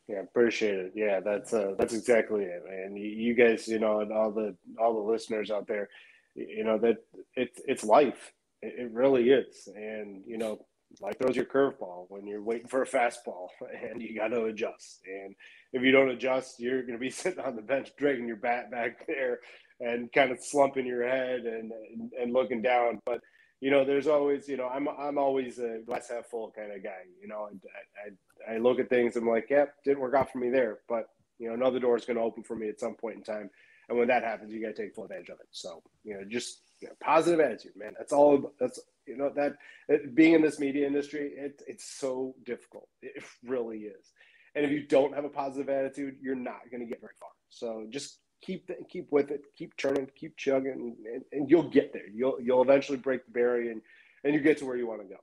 Yeah, 0.09 0.21
appreciate 0.21 0.75
it. 0.79 0.93
Yeah, 0.95 1.21
that's 1.21 1.53
uh, 1.53 1.75
that's 1.79 1.93
exactly 1.95 2.45
it, 2.45 2.63
man. 2.69 2.97
You, 2.97 3.35
guys, 3.35 3.69
you 3.69 3.79
know, 3.79 4.01
and 4.01 4.11
all 4.13 4.31
the 4.31 4.57
all 4.81 4.95
the 4.95 5.13
listeners 5.13 5.51
out 5.51 5.67
there, 5.67 5.89
you 6.35 6.65
know 6.65 6.79
that 6.79 6.97
it's 7.37 7.61
it's 7.67 7.85
life 7.85 8.33
it, 8.63 8.91
really 8.93 9.31
is. 9.31 9.69
And, 9.75 10.23
you 10.27 10.39
know, 10.39 10.65
like 11.01 11.19
throws 11.19 11.37
your 11.37 11.45
curveball 11.45 12.07
when 12.09 12.27
you're 12.27 12.43
waiting 12.43 12.69
for 12.69 12.83
a 12.83 12.87
fastball 12.87 13.49
and 13.91 14.03
you 14.03 14.17
got 14.17 14.29
to 14.29 14.45
adjust. 14.45 15.01
And 15.07 15.35
if 15.73 15.83
you 15.83 15.93
don't 15.93 16.11
adjust, 16.11 16.59
you're 16.59 16.83
going 16.83 16.95
to 16.95 16.99
be 16.99 17.11
sitting 17.11 17.45
on 17.45 17.57
the 17.57 17.63
bench, 17.63 17.91
dragging 17.97 18.27
your 18.27 18.37
bat 18.37 18.71
back 18.71 19.07
there 19.07 19.41
and 19.81 20.13
kind 20.13 20.33
of 20.33 20.43
slumping 20.43 20.87
your 20.87 21.07
head 21.07 21.41
and, 21.41 21.73
and, 21.73 22.13
and 22.21 22.33
looking 22.33 22.63
down. 22.63 23.01
But, 23.05 23.21
you 23.61 23.71
know, 23.71 23.85
there's 23.85 24.07
always, 24.07 24.49
you 24.49 24.57
know, 24.57 24.69
I'm, 24.69 24.89
I'm 24.89 25.19
always 25.19 25.59
a 25.59 25.81
glass 25.85 26.11
half 26.11 26.27
full 26.27 26.53
kind 26.57 26.73
of 26.73 26.83
guy, 26.83 27.03
you 27.21 27.29
know, 27.29 27.49
I, 27.51 28.53
I, 28.53 28.55
I 28.55 28.59
look 28.59 28.79
at 28.79 28.89
things, 28.89 29.17
I'm 29.17 29.29
like, 29.29 29.49
yeah, 29.51 29.67
didn't 29.85 30.01
work 30.01 30.15
out 30.15 30.31
for 30.31 30.39
me 30.39 30.51
there, 30.51 30.79
but 30.89 31.09
you 31.39 31.49
know, 31.49 31.55
another 31.55 31.79
door 31.79 31.97
is 31.97 32.05
going 32.05 32.17
to 32.17 32.23
open 32.23 32.43
for 32.43 32.57
me 32.57 32.69
at 32.69 32.81
some 32.81 32.95
point 32.95 33.17
in 33.17 33.23
time. 33.23 33.51
And 33.89 33.99
when 33.99 34.09
that 34.09 34.23
happens, 34.23 34.53
you 34.53 34.61
got 34.61 34.77
to 34.77 34.83
take 34.83 34.95
full 34.95 35.05
advantage 35.05 35.31
of 35.31 35.41
it. 35.41 35.47
So, 35.51 35.83
you 36.05 36.15
know, 36.15 36.25
just 36.29 36.61
you 36.81 36.89
know, 36.89 36.95
positive 37.01 37.41
attitude, 37.41 37.77
man. 37.77 37.95
That's 37.97 38.13
all. 38.13 38.53
That's 38.61 38.79
you 39.07 39.17
know 39.17 39.31
that 39.35 39.55
it, 39.89 40.15
being 40.15 40.35
in 40.35 40.43
this 40.43 40.59
media 40.59 40.87
industry, 40.87 41.33
it, 41.37 41.63
it's 41.67 41.85
so 41.99 42.35
difficult. 42.45 42.89
It 43.03 43.25
really 43.45 43.79
is. 43.79 44.13
And 44.55 44.65
if 44.65 44.71
you 44.71 44.87
don't 44.87 45.15
have 45.15 45.25
a 45.25 45.31
positive 45.31 45.69
attitude, 45.69 46.17
you're 46.21 46.35
not 46.35 46.71
going 46.71 46.81
to 46.81 46.87
get 46.87 47.01
very 47.01 47.15
far. 47.19 47.31
So 47.49 47.87
just 47.89 48.19
keep 48.41 48.71
keep 48.89 49.11
with 49.11 49.31
it, 49.31 49.43
keep 49.57 49.77
churning, 49.77 50.09
keep 50.15 50.37
chugging, 50.37 50.97
and, 51.13 51.25
and 51.33 51.51
you'll 51.51 51.69
get 51.69 51.93
there. 51.93 52.09
You'll 52.13 52.41
you'll 52.41 52.63
eventually 52.63 52.99
break 52.99 53.25
the 53.25 53.33
barrier, 53.33 53.71
and 53.71 53.83
and 54.25 54.35
you 54.35 54.41
get 54.41 54.59
to 54.59 54.67
where 54.67 54.77
you 54.77 54.87
want 54.87 55.03
to 55.03 55.09
go. 55.09 55.17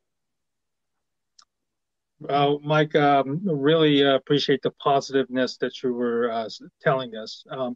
Well, 2.20 2.60
Mike, 2.64 2.96
um, 2.96 3.42
really 3.44 4.04
uh, 4.04 4.16
appreciate 4.16 4.62
the 4.62 4.72
positiveness 4.82 5.58
that 5.58 5.84
you 5.84 5.94
were 5.94 6.32
uh, 6.32 6.50
telling 6.82 7.16
us. 7.16 7.44
Um, 7.52 7.76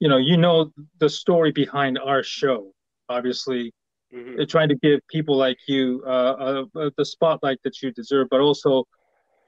you 0.00 0.08
know, 0.08 0.16
you 0.16 0.36
know 0.36 0.72
the 0.98 1.08
story 1.08 1.52
behind 1.52 1.98
our 1.98 2.22
show 2.22 2.72
obviously 3.10 3.74
mm-hmm. 4.14 4.44
trying 4.44 4.68
to 4.68 4.76
give 4.76 5.00
people 5.08 5.36
like 5.36 5.58
you 5.66 6.02
uh, 6.06 6.64
uh, 6.74 6.90
the 6.96 7.04
spotlight 7.04 7.58
that 7.64 7.82
you 7.82 7.92
deserve, 7.92 8.28
but 8.30 8.40
also 8.40 8.84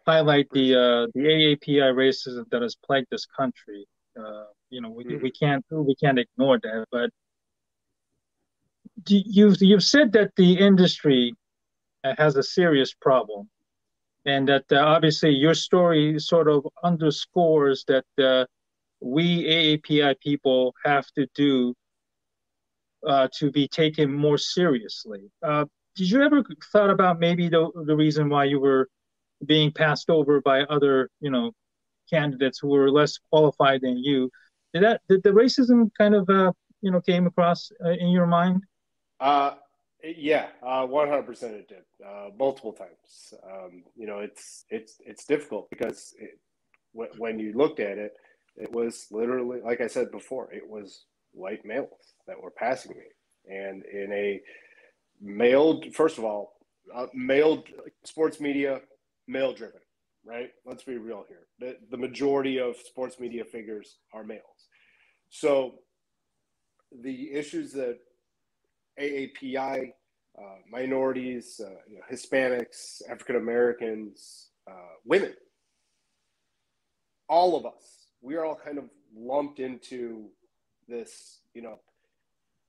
highlight 0.06 0.48
the 0.50 0.74
uh, 0.74 1.06
the 1.14 1.20
AAPI 1.20 1.94
racism 1.94 2.44
that 2.50 2.60
has 2.60 2.76
plagued 2.84 3.06
this 3.10 3.24
country. 3.24 3.86
You 4.72 4.80
know, 4.80 4.88
we, 4.88 5.04
mm-hmm. 5.04 5.22
we 5.22 5.30
can't 5.30 5.64
we 5.70 5.94
can't 5.94 6.18
ignore 6.18 6.58
that. 6.62 6.86
But 6.90 7.10
you've 9.06 9.60
you've 9.60 9.84
said 9.84 10.12
that 10.12 10.30
the 10.36 10.54
industry 10.58 11.34
has 12.02 12.36
a 12.36 12.42
serious 12.42 12.94
problem, 12.94 13.50
and 14.24 14.48
that 14.48 14.64
uh, 14.72 14.76
obviously 14.76 15.30
your 15.30 15.54
story 15.54 16.18
sort 16.18 16.48
of 16.48 16.66
underscores 16.82 17.84
that 17.86 18.06
uh, 18.18 18.46
we 19.00 19.44
AAPI 19.44 20.18
people 20.20 20.74
have 20.84 21.06
to 21.16 21.26
do 21.34 21.74
uh, 23.06 23.28
to 23.38 23.50
be 23.50 23.68
taken 23.68 24.10
more 24.10 24.38
seriously. 24.38 25.30
Uh, 25.42 25.66
did 25.96 26.10
you 26.10 26.22
ever 26.22 26.42
thought 26.72 26.88
about 26.88 27.20
maybe 27.20 27.50
the 27.50 27.70
the 27.84 27.94
reason 27.94 28.30
why 28.30 28.44
you 28.44 28.58
were 28.58 28.88
being 29.44 29.70
passed 29.70 30.08
over 30.08 30.40
by 30.40 30.62
other, 30.62 31.10
you 31.20 31.30
know, 31.30 31.52
candidates 32.08 32.58
who 32.58 32.68
were 32.68 32.90
less 32.90 33.18
qualified 33.30 33.82
than 33.82 33.98
you? 33.98 34.30
Did 34.72 34.82
that 34.84 35.00
did 35.08 35.22
the 35.22 35.30
racism 35.30 35.90
kind 35.98 36.14
of 36.14 36.28
uh, 36.30 36.52
you 36.80 36.90
know 36.90 37.00
came 37.00 37.26
across 37.26 37.70
uh, 37.84 37.90
in 37.90 38.08
your 38.08 38.26
mind? 38.26 38.62
Uh, 39.20 39.54
yeah, 40.02 40.48
uh, 40.62 40.86
one 40.86 41.08
hundred 41.08 41.26
percent 41.26 41.54
it 41.54 41.68
did, 41.68 41.84
uh, 42.04 42.30
multiple 42.38 42.72
times. 42.72 43.34
Um, 43.44 43.84
you 43.96 44.06
know, 44.06 44.20
it's 44.20 44.64
it's 44.70 44.96
it's 45.04 45.24
difficult 45.24 45.70
because 45.70 46.14
it, 46.18 46.38
w- 46.94 47.12
when 47.18 47.38
you 47.38 47.52
looked 47.52 47.80
at 47.80 47.98
it, 47.98 48.14
it 48.56 48.72
was 48.72 49.06
literally 49.10 49.60
like 49.60 49.80
I 49.80 49.86
said 49.86 50.10
before, 50.10 50.52
it 50.52 50.68
was 50.68 51.04
white 51.32 51.64
males 51.64 52.14
that 52.26 52.40
were 52.40 52.50
passing 52.50 52.96
me, 52.96 53.54
and 53.54 53.84
in 53.84 54.12
a 54.12 54.40
male, 55.20 55.82
first 55.92 56.18
of 56.18 56.24
all, 56.24 56.54
uh, 56.94 57.06
male 57.14 57.62
sports 58.04 58.40
media, 58.40 58.80
male 59.28 59.52
driven, 59.52 59.80
right? 60.24 60.50
Let's 60.64 60.84
be 60.84 60.96
real 60.96 61.24
here. 61.28 61.46
The, 61.58 61.76
the 61.90 61.96
majority 61.96 62.58
of 62.58 62.76
sports 62.76 63.18
media 63.18 63.44
figures 63.44 63.98
are 64.12 64.24
males. 64.24 64.68
So 65.30 65.80
the 67.00 67.32
issues 67.32 67.72
that 67.72 67.98
AAPI, 69.00 69.92
uh, 70.38 70.56
minorities, 70.70 71.60
uh, 71.62 71.70
you 71.88 71.96
know, 71.96 72.02
Hispanics, 72.10 73.02
African 73.10 73.36
Americans, 73.36 74.50
uh, 74.70 74.94
women, 75.04 75.34
all 77.28 77.56
of 77.56 77.66
us, 77.66 78.08
we 78.20 78.34
are 78.34 78.44
all 78.44 78.54
kind 78.62 78.78
of 78.78 78.84
lumped 79.16 79.58
into 79.58 80.28
this, 80.88 81.40
you 81.54 81.62
know, 81.62 81.78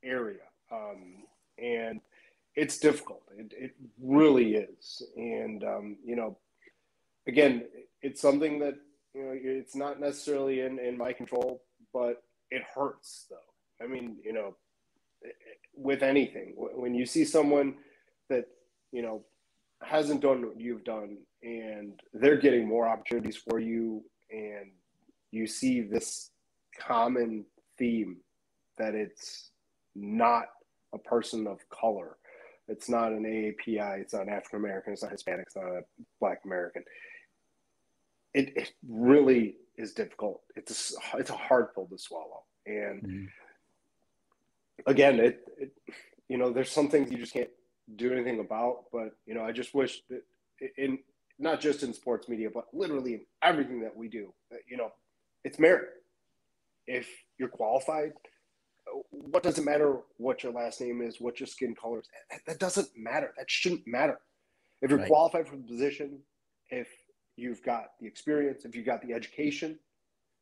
area. 0.03 0.43
Um, 0.71 1.23
and 1.57 2.01
it's 2.55 2.77
difficult. 2.79 3.23
It, 3.37 3.53
it 3.57 3.75
really 4.01 4.55
is. 4.55 5.03
And, 5.15 5.63
um, 5.63 5.97
you 6.05 6.15
know, 6.15 6.37
again, 7.27 7.65
it's 8.01 8.21
something 8.21 8.59
that, 8.59 8.75
you 9.13 9.23
know, 9.23 9.31
it's 9.33 9.75
not 9.75 9.99
necessarily 9.99 10.61
in, 10.61 10.79
in 10.79 10.97
my 10.97 11.13
control, 11.13 11.63
but 11.93 12.23
it 12.51 12.63
hurts 12.75 13.27
though. 13.29 13.83
I 13.83 13.87
mean, 13.87 14.17
you 14.23 14.33
know, 14.33 14.55
with 15.75 16.03
anything, 16.03 16.53
when 16.55 16.93
you 16.93 17.05
see 17.05 17.25
someone 17.25 17.75
that, 18.29 18.45
you 18.91 19.01
know, 19.01 19.23
hasn't 19.81 20.21
done 20.21 20.45
what 20.45 20.59
you've 20.59 20.83
done 20.83 21.17
and 21.41 21.99
they're 22.13 22.37
getting 22.37 22.67
more 22.67 22.87
opportunities 22.87 23.35
for 23.35 23.59
you 23.59 24.01
and 24.31 24.71
you 25.31 25.45
see 25.45 25.81
this 25.81 26.31
common 26.79 27.43
theme 27.77 28.17
that 28.77 28.95
it's 28.95 29.49
not 29.93 30.45
a 30.93 30.97
person 30.97 31.47
of 31.47 31.57
color 31.69 32.17
it's 32.67 32.89
not 32.89 33.11
an 33.11 33.23
AAPI. 33.23 33.99
It's 33.99 34.13
not 34.13 34.29
African 34.29 34.59
American. 34.59 34.93
It's 34.93 35.03
not 35.03 35.11
Hispanic. 35.11 35.45
It's 35.47 35.55
not 35.55 35.65
a 35.65 35.81
Black 36.19 36.41
American. 36.45 36.83
It, 38.33 38.55
it 38.57 38.71
really 38.87 39.55
is 39.77 39.93
difficult. 39.93 40.41
It's 40.55 40.95
a, 41.13 41.17
it's 41.17 41.29
a 41.29 41.35
hard 41.35 41.73
pill 41.73 41.87
to 41.87 41.97
swallow. 41.97 42.43
And 42.65 43.01
mm-hmm. 43.03 43.25
again, 44.87 45.19
it, 45.19 45.47
it, 45.57 45.71
you 46.29 46.37
know, 46.37 46.51
there's 46.51 46.71
some 46.71 46.89
things 46.89 47.11
you 47.11 47.17
just 47.17 47.33
can't 47.33 47.49
do 47.95 48.11
anything 48.13 48.39
about. 48.39 48.85
But 48.91 49.15
you 49.25 49.33
know, 49.35 49.43
I 49.43 49.51
just 49.51 49.73
wish 49.73 50.01
that 50.09 50.23
in 50.77 50.99
not 51.39 51.59
just 51.59 51.83
in 51.83 51.93
sports 51.93 52.29
media, 52.29 52.49
but 52.53 52.65
literally 52.73 53.13
in 53.15 53.21
everything 53.41 53.81
that 53.81 53.95
we 53.95 54.07
do, 54.07 54.33
you 54.67 54.77
know, 54.77 54.91
it's 55.43 55.59
merit. 55.59 55.89
If 56.87 57.07
you're 57.37 57.49
qualified, 57.49 58.13
what 59.09 59.43
does 59.43 59.57
it 59.57 59.65
matter 59.65 59.97
what 60.17 60.43
your 60.43 60.51
last 60.51 60.81
name 60.81 61.01
is, 61.01 61.19
what 61.19 61.39
your 61.39 61.47
skin 61.47 61.75
color 61.75 61.99
is? 61.99 62.07
That, 62.29 62.41
that 62.47 62.59
doesn't 62.59 62.89
matter. 62.95 63.33
That 63.37 63.49
shouldn't 63.49 63.87
matter. 63.87 64.19
If 64.81 64.89
you're 64.89 64.99
right. 64.99 65.07
qualified 65.07 65.47
for 65.47 65.55
the 65.55 65.63
position, 65.63 66.19
if 66.69 66.87
you've 67.35 67.63
got 67.63 67.91
the 67.99 68.07
experience, 68.07 68.65
if 68.65 68.75
you've 68.75 68.85
got 68.85 69.01
the 69.01 69.13
education, 69.13 69.79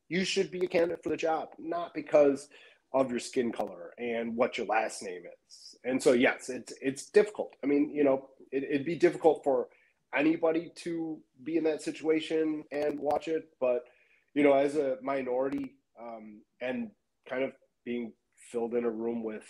you 0.10 0.26
should 0.26 0.52
be 0.52 0.66
a 0.66 0.68
candidate 0.68 1.04
for 1.04 1.10
the 1.10 1.18
job, 1.18 1.50
not 1.58 1.94
because 1.94 2.50
of 2.94 3.10
your 3.10 3.20
skin 3.20 3.52
color 3.52 3.94
and 3.98 4.36
what 4.36 4.58
your 4.58 4.68
last 4.68 5.02
name 5.02 5.22
is. 5.48 5.76
And 5.86 6.02
so, 6.02 6.12
yes, 6.12 6.50
it's 6.50 6.74
it's 6.82 7.06
difficult. 7.06 7.56
I 7.64 7.68
mean, 7.68 7.92
you 7.94 8.04
know, 8.04 8.28
it, 8.52 8.64
it'd 8.64 8.86
be 8.86 8.96
difficult 8.96 9.44
for 9.44 9.68
anybody 10.16 10.72
to 10.76 11.20
be 11.44 11.58
in 11.58 11.64
that 11.64 11.82
situation 11.82 12.66
and 12.72 13.00
watch 13.00 13.28
it, 13.28 13.50
but 13.60 13.86
you 14.34 14.44
know, 14.44 14.54
as 14.54 14.76
a 14.76 14.98
minority 15.02 15.76
um, 16.00 16.42
and 16.62 16.92
kind 17.30 17.44
of 17.44 17.52
being 17.86 18.14
filled 18.52 18.76
in 18.76 18.84
a 18.84 18.90
room 18.90 19.24
with 19.24 19.46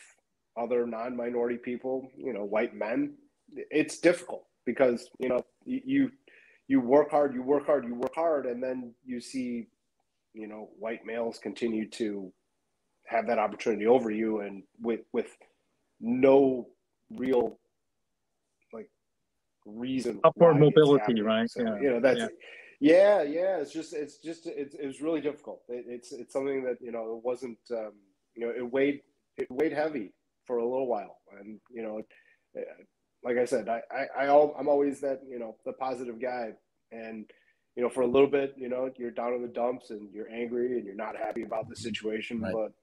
other 0.57 0.85
non-minority 0.85 1.57
people, 1.57 2.09
you 2.15 2.33
know, 2.33 2.43
white 2.43 2.75
men, 2.75 3.15
it's 3.49 3.99
difficult 3.99 4.45
because 4.65 5.09
you 5.19 5.29
know 5.29 5.43
you 5.65 6.11
you 6.71 6.79
work 6.79 7.11
hard, 7.11 7.33
you 7.33 7.43
work 7.43 7.65
hard, 7.65 7.83
you 7.83 7.95
work 7.95 8.15
hard, 8.15 8.45
and 8.45 8.63
then 8.63 8.93
you 9.05 9.19
see, 9.19 9.67
you 10.33 10.47
know, 10.47 10.69
white 10.79 11.05
males 11.05 11.37
continue 11.37 11.85
to 11.89 12.31
have 13.05 13.27
that 13.27 13.37
opportunity 13.37 13.85
over 13.87 14.09
you, 14.09 14.39
and 14.39 14.63
with 14.81 15.01
with 15.11 15.35
no 15.99 16.69
real 17.23 17.59
like 18.71 18.89
reason 19.65 20.21
upward 20.23 20.57
mobility, 20.57 21.21
right? 21.21 21.49
So, 21.49 21.61
yeah. 21.61 21.81
You 21.81 21.89
know, 21.91 21.99
that's. 21.99 22.19
Yeah. 22.19 22.27
Yeah, 22.83 23.21
yeah, 23.21 23.57
it's 23.57 23.71
just, 23.71 23.93
it's 23.93 24.17
just, 24.17 24.47
it's, 24.47 24.73
it 24.73 24.87
was 24.87 25.01
really 25.01 25.21
difficult. 25.21 25.61
It, 25.69 25.85
it's, 25.87 26.11
it's 26.11 26.33
something 26.33 26.63
that 26.63 26.77
you 26.81 26.91
know, 26.91 27.15
it 27.15 27.23
wasn't, 27.23 27.59
um, 27.69 27.91
you 28.33 28.43
know, 28.43 28.51
it 28.51 28.67
weighed 28.75 29.01
it 29.37 29.51
weighed 29.51 29.71
heavy 29.71 30.13
for 30.47 30.57
a 30.57 30.67
little 30.67 30.87
while, 30.87 31.17
and 31.37 31.59
you 31.69 31.83
know, 31.83 32.01
like 33.23 33.37
I 33.37 33.45
said, 33.45 33.69
I 33.69 33.81
I, 33.91 34.25
I 34.25 34.51
I'm 34.57 34.67
always 34.67 35.01
that 35.01 35.21
you 35.27 35.39
know 35.39 35.55
the 35.65 35.73
positive 35.73 36.21
guy, 36.21 36.51
and 36.91 37.25
you 37.75 37.83
know, 37.83 37.89
for 37.89 38.01
a 38.01 38.07
little 38.07 38.27
bit, 38.27 38.53
you 38.57 38.69
know, 38.69 38.91
you're 38.97 39.11
down 39.11 39.33
in 39.33 39.41
the 39.41 39.47
dumps 39.47 39.91
and 39.91 40.09
you're 40.13 40.29
angry 40.29 40.77
and 40.77 40.85
you're 40.85 40.95
not 40.95 41.15
happy 41.15 41.43
about 41.43 41.69
the 41.69 41.75
situation, 41.75 42.41
right. 42.41 42.53
but 42.53 42.73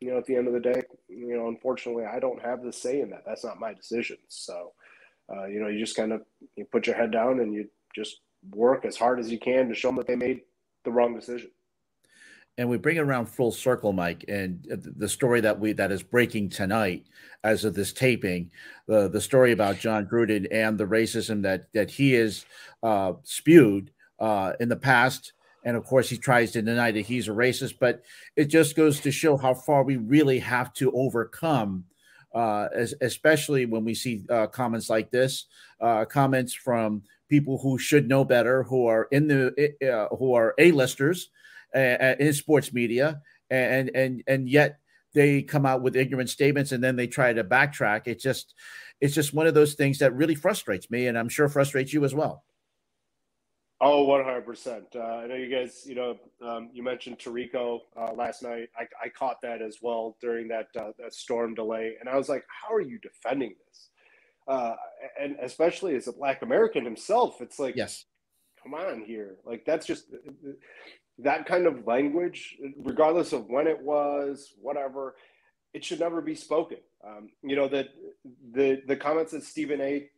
you 0.00 0.10
know, 0.10 0.18
at 0.18 0.24
the 0.24 0.34
end 0.34 0.48
of 0.48 0.52
the 0.52 0.60
day, 0.60 0.82
you 1.08 1.36
know, 1.36 1.46
unfortunately, 1.46 2.04
I 2.04 2.18
don't 2.18 2.42
have 2.42 2.62
the 2.62 2.72
say 2.72 3.00
in 3.00 3.10
that. 3.10 3.22
That's 3.24 3.44
not 3.44 3.60
my 3.60 3.72
decision. 3.72 4.16
So, 4.28 4.72
uh, 5.32 5.44
you 5.44 5.60
know, 5.60 5.68
you 5.68 5.78
just 5.78 5.96
kind 5.96 6.12
of 6.12 6.22
you 6.56 6.64
put 6.64 6.86
your 6.86 6.96
head 6.96 7.12
down 7.12 7.38
and 7.38 7.54
you 7.54 7.68
just 7.94 8.20
work 8.50 8.84
as 8.84 8.96
hard 8.96 9.20
as 9.20 9.30
you 9.30 9.38
can 9.38 9.68
to 9.68 9.74
show 9.74 9.88
them 9.88 9.96
that 9.96 10.08
they 10.08 10.16
made 10.16 10.40
the 10.84 10.90
wrong 10.90 11.14
decision 11.14 11.50
and 12.58 12.68
we 12.68 12.76
bring 12.76 12.96
it 12.96 13.00
around 13.00 13.26
full 13.26 13.50
circle, 13.50 13.92
Mike, 13.92 14.24
and 14.28 14.66
the 14.68 15.08
story 15.08 15.40
that 15.40 15.58
we 15.58 15.72
that 15.72 15.90
is 15.90 16.02
breaking 16.02 16.50
tonight 16.50 17.06
as 17.44 17.64
of 17.64 17.74
this 17.74 17.92
taping, 17.92 18.50
the 18.86 19.08
the 19.08 19.20
story 19.20 19.52
about 19.52 19.78
Jon 19.78 20.06
Gruden 20.06 20.46
and 20.50 20.76
the 20.76 20.84
racism 20.84 21.42
that 21.42 21.72
that 21.72 21.90
he 21.90 22.12
has 22.12 22.44
uh, 22.82 23.14
spewed 23.22 23.90
uh, 24.18 24.52
in 24.60 24.68
the 24.68 24.76
past, 24.76 25.32
and 25.64 25.76
of 25.76 25.84
course 25.84 26.10
he 26.10 26.18
tries 26.18 26.52
to 26.52 26.62
deny 26.62 26.90
that 26.90 27.06
he's 27.06 27.28
a 27.28 27.32
racist, 27.32 27.76
but 27.80 28.02
it 28.36 28.46
just 28.46 28.76
goes 28.76 29.00
to 29.00 29.10
show 29.10 29.36
how 29.36 29.54
far 29.54 29.82
we 29.82 29.96
really 29.96 30.38
have 30.38 30.72
to 30.74 30.92
overcome. 30.92 31.84
Uh, 32.34 32.66
as, 32.74 32.94
especially 33.02 33.66
when 33.66 33.84
we 33.84 33.92
see 33.92 34.24
uh, 34.30 34.46
comments 34.46 34.88
like 34.88 35.10
this, 35.10 35.48
uh, 35.82 36.02
comments 36.06 36.54
from 36.54 37.02
people 37.28 37.58
who 37.58 37.76
should 37.76 38.08
know 38.08 38.24
better, 38.24 38.62
who 38.62 38.86
are 38.86 39.06
in 39.10 39.26
the 39.28 39.48
uh, 39.86 40.14
who 40.16 40.32
are 40.32 40.54
a-listers, 40.58 41.28
uh, 41.74 42.14
in 42.18 42.32
sports 42.32 42.72
media, 42.72 43.20
and 43.50 43.90
and 43.94 44.22
and 44.26 44.48
yet 44.48 44.78
they 45.14 45.42
come 45.42 45.66
out 45.66 45.82
with 45.82 45.96
ignorant 45.96 46.30
statements 46.30 46.72
and 46.72 46.82
then 46.82 46.96
they 46.96 47.06
try 47.06 47.32
to 47.32 47.44
backtrack. 47.44 48.02
It's 48.06 48.22
just 48.22 48.54
it's 49.00 49.14
just 49.14 49.34
one 49.34 49.46
of 49.46 49.54
those 49.54 49.74
things 49.74 49.98
that 49.98 50.14
really 50.14 50.34
frustrates 50.34 50.90
me, 50.90 51.06
and 51.06 51.18
I'm 51.18 51.28
sure 51.28 51.48
frustrates 51.48 51.92
you 51.92 52.04
as 52.04 52.14
well. 52.14 52.44
Oh, 53.84 54.06
100%. 54.06 54.94
Uh, 54.94 55.00
I 55.00 55.26
know 55.26 55.34
you 55.34 55.50
guys, 55.50 55.82
you 55.84 55.96
know, 55.96 56.16
um, 56.40 56.70
you 56.72 56.84
mentioned 56.84 57.18
Tirico 57.18 57.80
uh, 57.96 58.12
last 58.12 58.44
night. 58.44 58.68
I, 58.78 58.84
I, 59.02 59.08
caught 59.08 59.42
that 59.42 59.60
as 59.60 59.78
well 59.82 60.16
during 60.20 60.46
that, 60.48 60.68
uh, 60.78 60.92
that 61.00 61.12
storm 61.12 61.54
delay. 61.54 61.96
And 61.98 62.08
I 62.08 62.16
was 62.16 62.28
like, 62.28 62.44
how 62.46 62.72
are 62.72 62.80
you 62.80 63.00
defending 63.00 63.56
this? 63.66 63.88
Uh, 64.46 64.76
and 65.20 65.34
especially 65.42 65.96
as 65.96 66.06
a 66.06 66.12
Black 66.12 66.42
American 66.42 66.84
himself, 66.84 67.40
it's 67.40 67.58
like, 67.58 67.74
yes, 67.74 68.04
come 68.62 68.72
on 68.72 69.02
here. 69.02 69.38
Like, 69.44 69.64
that's 69.64 69.84
just, 69.84 70.04
that 71.22 71.46
kind 71.46 71.66
of 71.66 71.86
language, 71.86 72.56
regardless 72.76 73.32
of 73.32 73.48
when 73.48 73.66
it 73.66 73.80
was, 73.80 74.54
whatever, 74.60 75.16
it 75.74 75.84
should 75.84 76.00
never 76.00 76.20
be 76.20 76.34
spoken. 76.34 76.78
Um, 77.06 77.30
you 77.42 77.56
know 77.56 77.68
that 77.68 77.88
the 78.52 78.82
the 78.86 78.96
comments 78.96 79.32
that 79.32 79.44
Stephen 79.44 79.80
A. 79.80 80.08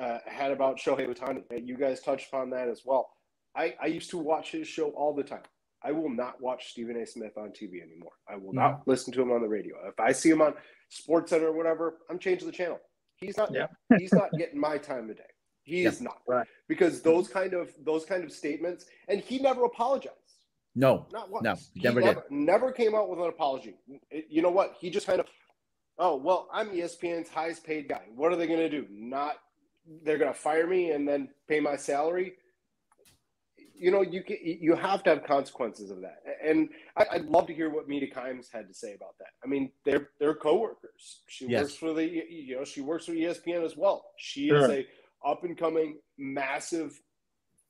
Uh, 0.00 0.18
had 0.26 0.50
about 0.50 0.76
Shohei 0.76 1.06
Ohtani, 1.06 1.44
you 1.64 1.76
guys 1.76 2.00
touched 2.00 2.26
upon 2.32 2.50
that 2.50 2.66
as 2.68 2.82
well. 2.84 3.10
I, 3.54 3.74
I 3.80 3.86
used 3.86 4.10
to 4.10 4.18
watch 4.18 4.50
his 4.50 4.66
show 4.66 4.88
all 4.90 5.14
the 5.14 5.22
time. 5.22 5.42
I 5.82 5.92
will 5.92 6.08
not 6.08 6.40
watch 6.40 6.70
Stephen 6.70 6.96
A. 6.96 7.06
Smith 7.06 7.38
on 7.38 7.50
TV 7.50 7.80
anymore. 7.82 8.12
I 8.28 8.36
will 8.36 8.52
not 8.52 8.82
listen 8.86 9.12
to 9.12 9.22
him 9.22 9.30
on 9.30 9.40
the 9.40 9.48
radio. 9.48 9.76
If 9.86 10.00
I 10.00 10.12
see 10.12 10.30
him 10.30 10.42
on 10.42 10.54
Sports 10.88 11.30
Center 11.30 11.48
or 11.48 11.52
whatever, 11.52 11.98
I'm 12.10 12.18
changing 12.18 12.46
the 12.46 12.52
channel. 12.52 12.80
He's 13.16 13.36
not. 13.36 13.52
Yeah. 13.52 13.66
he's 13.98 14.12
not 14.12 14.30
getting 14.36 14.60
my 14.60 14.78
time 14.78 15.10
of 15.10 15.16
day. 15.16 15.22
He 15.62 15.84
is 15.84 16.00
not. 16.00 16.22
Right. 16.26 16.46
Because 16.66 17.02
those 17.02 17.28
kind 17.28 17.52
of 17.52 17.72
those 17.84 18.04
kind 18.04 18.24
of 18.24 18.32
statements, 18.32 18.86
and 19.08 19.20
he 19.20 19.38
never 19.38 19.64
apologized. 19.64 20.14
No, 20.78 21.06
not 21.12 21.30
once. 21.30 21.44
No, 21.44 21.56
never, 21.82 22.00
never 22.00 22.14
did. 22.14 22.30
Never 22.30 22.72
came 22.72 22.94
out 22.94 23.08
with 23.08 23.18
an 23.18 23.26
apology. 23.26 23.74
You 24.28 24.42
know 24.42 24.50
what? 24.50 24.76
He 24.80 24.90
just 24.90 25.06
kind 25.06 25.20
of, 25.20 25.26
oh 25.98 26.16
well, 26.16 26.48
I'm 26.52 26.70
ESPN's 26.70 27.28
highest 27.28 27.64
paid 27.64 27.88
guy. 27.88 28.02
What 28.14 28.32
are 28.32 28.36
they 28.36 28.46
going 28.46 28.60
to 28.60 28.68
do? 28.68 28.86
Not 28.90 29.36
they're 30.04 30.18
going 30.18 30.32
to 30.32 30.38
fire 30.38 30.66
me 30.66 30.90
and 30.90 31.08
then 31.08 31.28
pay 31.48 31.60
my 31.60 31.76
salary 31.76 32.34
you 33.78 33.90
know, 33.90 34.02
you 34.02 34.22
you 34.28 34.74
have 34.74 35.02
to 35.04 35.10
have 35.10 35.24
consequences 35.24 35.90
of 35.90 36.00
that. 36.00 36.22
And 36.44 36.68
I, 36.96 37.18
would 37.18 37.30
love 37.30 37.46
to 37.46 37.54
hear 37.54 37.70
what 37.70 37.88
Mina 37.88 38.06
Kimes 38.06 38.46
had 38.52 38.66
to 38.68 38.74
say 38.74 38.94
about 38.94 39.16
that. 39.18 39.28
I 39.42 39.46
mean, 39.46 39.70
they're 39.84 40.10
they're 40.18 40.34
coworkers. 40.34 41.20
She 41.28 41.46
yes. 41.46 41.62
works 41.62 41.74
for 41.74 41.94
the 41.94 42.04
you 42.04 42.56
know 42.56 42.64
she 42.64 42.80
works 42.80 43.06
for 43.06 43.12
ESPN 43.12 43.64
as 43.64 43.76
well. 43.76 44.04
She 44.16 44.48
sure. 44.48 44.64
is 44.64 44.70
a 44.70 44.86
up 45.24 45.44
and 45.44 45.56
coming 45.56 45.98
massive 46.16 47.00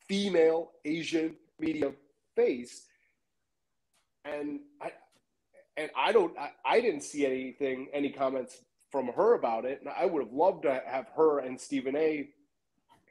female 0.08 0.72
Asian 0.84 1.36
media 1.60 1.92
face, 2.34 2.86
and 4.36 4.60
I 4.80 4.92
and 5.76 5.90
I 5.96 6.12
don't 6.12 6.36
I, 6.38 6.50
I 6.64 6.80
didn't 6.80 7.02
see 7.02 7.26
anything 7.26 7.88
any 7.92 8.10
comments 8.10 8.58
from 8.90 9.08
her 9.08 9.34
about 9.34 9.64
it, 9.64 9.80
and 9.80 9.90
I 9.90 10.06
would 10.06 10.22
have 10.22 10.32
loved 10.32 10.62
to 10.62 10.82
have 10.86 11.08
her 11.16 11.40
and 11.40 11.60
Stephen 11.60 11.96
A. 11.96 12.28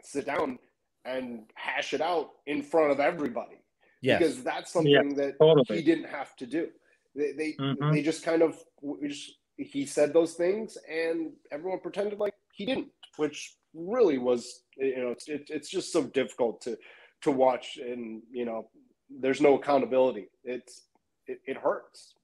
sit 0.03 0.25
down 0.25 0.59
and 1.05 1.43
hash 1.55 1.93
it 1.93 2.01
out 2.01 2.31
in 2.45 2.61
front 2.61 2.91
of 2.91 2.99
everybody. 2.99 3.57
Yes. 4.01 4.19
Because 4.19 4.43
that's 4.43 4.73
something 4.73 4.91
yeah, 4.91 5.15
that 5.15 5.39
totally. 5.39 5.77
he 5.77 5.83
didn't 5.83 6.09
have 6.09 6.35
to 6.37 6.45
do. 6.45 6.69
They 7.15 7.31
they, 7.31 7.51
mm-hmm. 7.53 7.93
they 7.93 8.01
just 8.01 8.23
kind 8.23 8.41
of 8.41 8.57
just, 9.01 9.31
he 9.57 9.85
said 9.85 10.13
those 10.13 10.33
things 10.33 10.77
and 10.89 11.31
everyone 11.51 11.79
pretended 11.79 12.19
like 12.19 12.33
he 12.51 12.65
didn't, 12.65 12.89
which 13.17 13.55
really 13.73 14.17
was 14.17 14.61
you 14.77 14.97
know 14.97 15.09
it's 15.09 15.27
it, 15.27 15.49
it's 15.49 15.69
just 15.69 15.91
so 15.91 16.03
difficult 16.03 16.61
to 16.61 16.77
to 17.21 17.31
watch 17.31 17.77
and 17.77 18.21
you 18.31 18.45
know 18.45 18.69
there's 19.09 19.41
no 19.41 19.55
accountability. 19.55 20.29
It's 20.43 20.83
it, 21.27 21.39
it 21.45 21.57
hurts. 21.57 22.15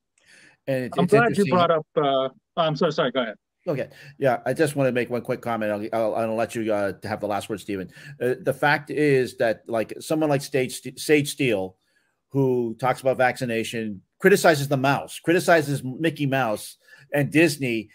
And 0.67 0.85
it's, 0.85 0.97
I'm 0.97 1.05
it's 1.05 1.13
glad 1.13 1.37
you 1.37 1.45
brought 1.45 1.71
up. 1.71 1.85
Uh, 1.95 2.29
I'm 2.57 2.75
sorry. 2.75 2.93
Sorry. 2.93 3.11
Go 3.11 3.21
ahead. 3.21 3.35
Okay. 3.67 3.89
Yeah, 4.17 4.41
I 4.45 4.53
just 4.53 4.75
want 4.75 4.87
to 4.87 4.91
make 4.91 5.09
one 5.09 5.21
quick 5.21 5.41
comment. 5.41 5.71
I'll, 5.71 6.01
I'll, 6.01 6.15
I'll 6.15 6.35
let 6.35 6.55
you 6.55 6.73
uh, 6.73 6.93
have 7.03 7.21
the 7.21 7.27
last 7.27 7.49
word, 7.49 7.61
Stephen. 7.61 7.89
Uh, 8.21 8.35
the 8.41 8.53
fact 8.53 8.89
is 8.89 9.37
that, 9.37 9.63
like, 9.67 9.93
someone 9.99 10.29
like 10.29 10.41
Sage, 10.41 10.81
Sage 10.97 11.31
Steele, 11.31 11.77
who 12.29 12.75
talks 12.79 13.01
about 13.01 13.17
vaccination, 13.17 14.01
criticizes 14.19 14.67
the 14.67 14.77
mouse, 14.77 15.19
criticizes 15.19 15.83
Mickey 15.83 16.25
Mouse 16.25 16.77
and 17.13 17.31
Disney, 17.31 17.89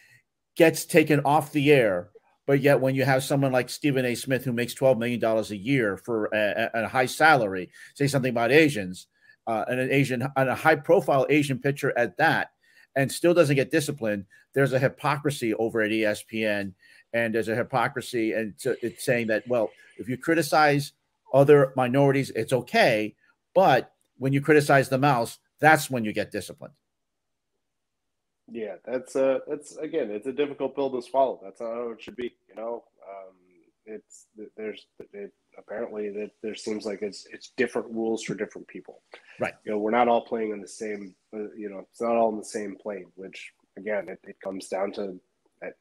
gets 0.56 0.86
taken 0.86 1.20
off 1.24 1.52
the 1.52 1.70
air. 1.72 2.10
But 2.46 2.60
yet, 2.60 2.80
when 2.80 2.94
you 2.94 3.04
have 3.04 3.22
someone 3.22 3.52
like 3.52 3.68
Stephen 3.68 4.06
A. 4.06 4.14
Smith, 4.14 4.44
who 4.44 4.54
makes 4.54 4.74
$12 4.74 4.98
million 4.98 5.22
a 5.22 5.42
year 5.54 5.98
for 5.98 6.26
a, 6.32 6.70
a 6.72 6.88
high 6.88 7.06
salary, 7.06 7.70
say 7.94 8.06
something 8.06 8.30
about 8.30 8.52
Asians, 8.52 9.06
uh, 9.48 9.64
and 9.68 9.80
an 9.80 9.90
Asian, 9.90 10.28
and 10.36 10.48
a 10.48 10.54
high 10.54 10.76
profile 10.76 11.26
Asian 11.30 11.58
pitcher 11.58 11.96
at 11.96 12.16
that, 12.18 12.52
and 12.94 13.10
still 13.10 13.32
doesn't 13.34 13.56
get 13.56 13.70
disciplined, 13.70 14.26
there's 14.52 14.74
a 14.74 14.78
hypocrisy 14.78 15.54
over 15.54 15.80
at 15.80 15.90
ESPN, 15.90 16.74
and 17.14 17.34
there's 17.34 17.48
a 17.48 17.56
hypocrisy, 17.56 18.34
and 18.34 18.54
it's 18.64 19.04
saying 19.04 19.26
that 19.28 19.48
well, 19.48 19.70
if 19.98 20.08
you 20.08 20.18
criticize 20.18 20.92
other 21.32 21.72
minorities, 21.76 22.30
it's 22.36 22.52
okay, 22.52 23.14
but 23.54 23.94
when 24.18 24.32
you 24.32 24.40
criticize 24.40 24.88
the 24.88 24.98
mouse, 24.98 25.38
that's 25.60 25.90
when 25.90 26.04
you 26.04 26.12
get 26.12 26.30
disciplined. 26.30 26.74
Yeah, 28.50 28.76
that's 28.84 29.16
uh 29.16 29.40
that's 29.48 29.76
again, 29.76 30.10
it's 30.10 30.26
a 30.26 30.32
difficult 30.32 30.74
pill 30.74 30.90
to 30.90 31.02
swallow. 31.02 31.40
That's 31.42 31.60
how 31.60 31.90
it 31.90 32.02
should 32.02 32.16
be. 32.16 32.34
You 32.48 32.54
know, 32.54 32.84
um, 33.08 33.34
it's 33.86 34.26
there's 34.56 34.86
it, 35.12 35.32
apparently 35.58 36.10
that 36.10 36.30
there 36.42 36.54
seems 36.54 36.86
like 36.86 37.02
it's 37.02 37.26
it's 37.32 37.52
different 37.56 37.88
rules 37.90 38.22
for 38.22 38.34
different 38.34 38.68
people. 38.68 39.02
Right. 39.40 39.54
You 39.64 39.72
know, 39.72 39.78
we're 39.78 39.90
not 39.90 40.08
all 40.08 40.24
playing 40.24 40.52
in 40.52 40.60
the 40.60 40.68
same. 40.68 41.14
Uh, 41.34 41.50
you 41.56 41.68
know, 41.68 41.80
it's 41.90 42.00
not 42.00 42.16
all 42.16 42.30
in 42.30 42.38
the 42.38 42.44
same 42.44 42.76
plane. 42.80 43.06
Which 43.14 43.52
again, 43.76 44.08
it, 44.08 44.20
it 44.24 44.36
comes 44.42 44.68
down 44.68 44.92
to 44.92 45.20
that. 45.60 45.74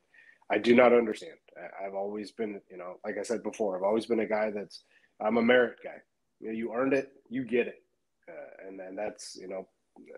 I 0.51 0.57
do 0.57 0.75
not 0.75 0.93
understand. 0.93 1.35
I, 1.79 1.83
have 1.83 1.95
always 1.95 2.31
been, 2.31 2.61
you 2.69 2.77
know, 2.77 2.95
like 3.05 3.17
I 3.19 3.23
said 3.23 3.43
before, 3.43 3.75
I've 3.75 3.83
always 3.83 4.05
been 4.05 4.19
a 4.19 4.27
guy 4.27 4.51
that's 4.51 4.83
I'm 5.21 5.37
a 5.37 5.41
merit 5.41 5.77
guy. 5.83 5.97
You 6.39 6.47
know, 6.47 6.53
you 6.53 6.73
earned 6.73 6.93
it, 6.93 7.11
you 7.29 7.43
get 7.43 7.67
it, 7.67 7.81
uh, 8.29 8.67
and 8.67 8.79
then 8.79 8.95
that's 8.95 9.35
you 9.35 9.47
know 9.47 9.67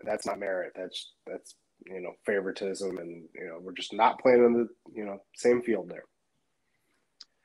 that's 0.04 0.26
not 0.26 0.38
merit. 0.38 0.72
That's 0.76 1.12
that's 1.26 1.54
you 1.86 2.00
know 2.00 2.12
favoritism, 2.26 2.98
and 2.98 3.28
you 3.34 3.46
know 3.46 3.58
we're 3.60 3.72
just 3.72 3.92
not 3.92 4.20
playing 4.20 4.44
in 4.44 4.52
the 4.52 4.68
you 4.94 5.04
know 5.04 5.18
same 5.34 5.62
field 5.62 5.88
there. 5.88 6.04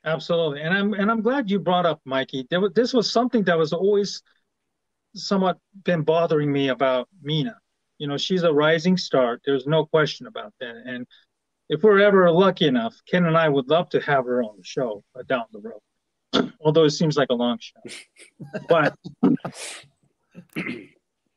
Absolutely, 0.06 0.62
and 0.62 0.72
I'm 0.72 0.94
and 0.94 1.10
I'm 1.10 1.22
glad 1.22 1.50
you 1.50 1.60
brought 1.60 1.88
up 1.88 2.00
Mikey. 2.06 2.46
There 2.52 2.62
was, 2.62 2.72
this 2.76 2.94
was 2.94 3.12
something 3.12 3.44
that 3.46 3.58
was 3.58 3.74
always 3.74 4.22
somewhat 5.16 5.58
been 5.84 6.04
bothering 6.04 6.52
me 6.52 6.70
about 6.70 7.10
Mina. 7.24 7.58
You 7.98 8.08
know, 8.08 8.18
she's 8.18 8.44
a 8.44 8.54
rising 8.54 8.98
star. 8.98 9.40
There's 9.46 9.66
no 9.66 9.86
question 9.86 10.28
about 10.28 10.54
that. 10.60 10.76
And 10.86 11.08
if 11.70 11.82
we're 11.82 12.02
ever 12.02 12.30
lucky 12.30 12.68
enough, 12.68 12.96
Ken 13.10 13.26
and 13.26 13.36
I 13.36 13.50
would 13.50 13.68
love 13.68 13.90
to 13.90 14.00
have 14.02 14.26
her 14.26 14.44
on 14.44 14.58
the 14.58 14.64
show 14.64 15.04
uh, 15.18 15.24
down 15.24 15.46
the 15.52 15.62
road. 15.62 16.54
Although 16.62 16.84
it 16.84 16.92
seems 16.92 17.18
like 17.18 17.30
a 17.32 17.34
long 17.34 17.58
shot, 17.60 17.84
but 18.70 18.96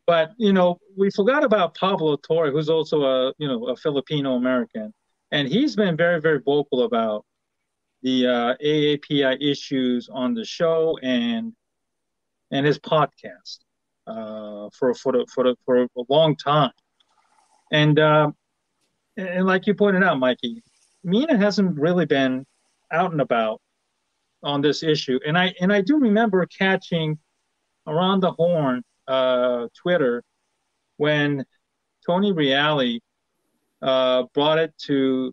but 0.07 0.33
you 0.37 0.53
know, 0.53 0.79
we 0.95 1.11
forgot 1.11 1.43
about 1.43 1.75
Pablo 1.75 2.17
Torre, 2.17 2.51
who's 2.51 2.69
also 2.69 3.03
a 3.03 3.33
you 3.39 3.49
know 3.49 3.69
a 3.69 3.77
Filipino 3.77 4.35
American, 4.35 4.93
and 5.33 5.49
he's 5.49 5.75
been 5.75 5.97
very 5.97 6.21
very 6.21 6.41
vocal 6.45 6.83
about 6.83 7.25
the 8.03 8.27
uh, 8.27 8.55
AAPI 8.65 9.39
issues 9.41 10.09
on 10.13 10.35
the 10.35 10.45
show 10.45 10.99
and 11.03 11.53
and 12.51 12.65
his 12.65 12.79
podcast 12.79 13.59
uh, 14.07 14.69
for 14.73 14.95
for 14.95 15.13
the, 15.13 15.27
for 15.33 15.45
the, 15.45 15.57
for 15.65 15.83
a 15.83 16.03
long 16.09 16.37
time, 16.37 16.73
and 17.73 17.99
uh, 17.99 18.31
and 19.17 19.47
like 19.47 19.67
you 19.67 19.75
pointed 19.75 20.03
out, 20.03 20.19
Mikey, 20.19 20.63
Mina 21.05 21.37
hasn't 21.37 21.79
really 21.79 22.07
been 22.07 22.47
out 22.93 23.13
and 23.13 23.21
about 23.21 23.61
on 24.43 24.61
this 24.61 24.83
issue, 24.83 25.19
and 25.27 25.37
I 25.37 25.55
and 25.61 25.73
I 25.73 25.81
do 25.83 25.99
remember 25.99 26.47
catching 26.47 27.19
around 27.87 28.21
the 28.21 28.33
horn 28.33 28.83
uh, 29.07 29.67
Twitter 29.75 30.23
when 30.97 31.45
Tony 32.07 32.33
Reali 32.33 33.01
uh, 33.83 34.25
brought 34.35 34.59
it 34.59 34.75
to 34.87 35.33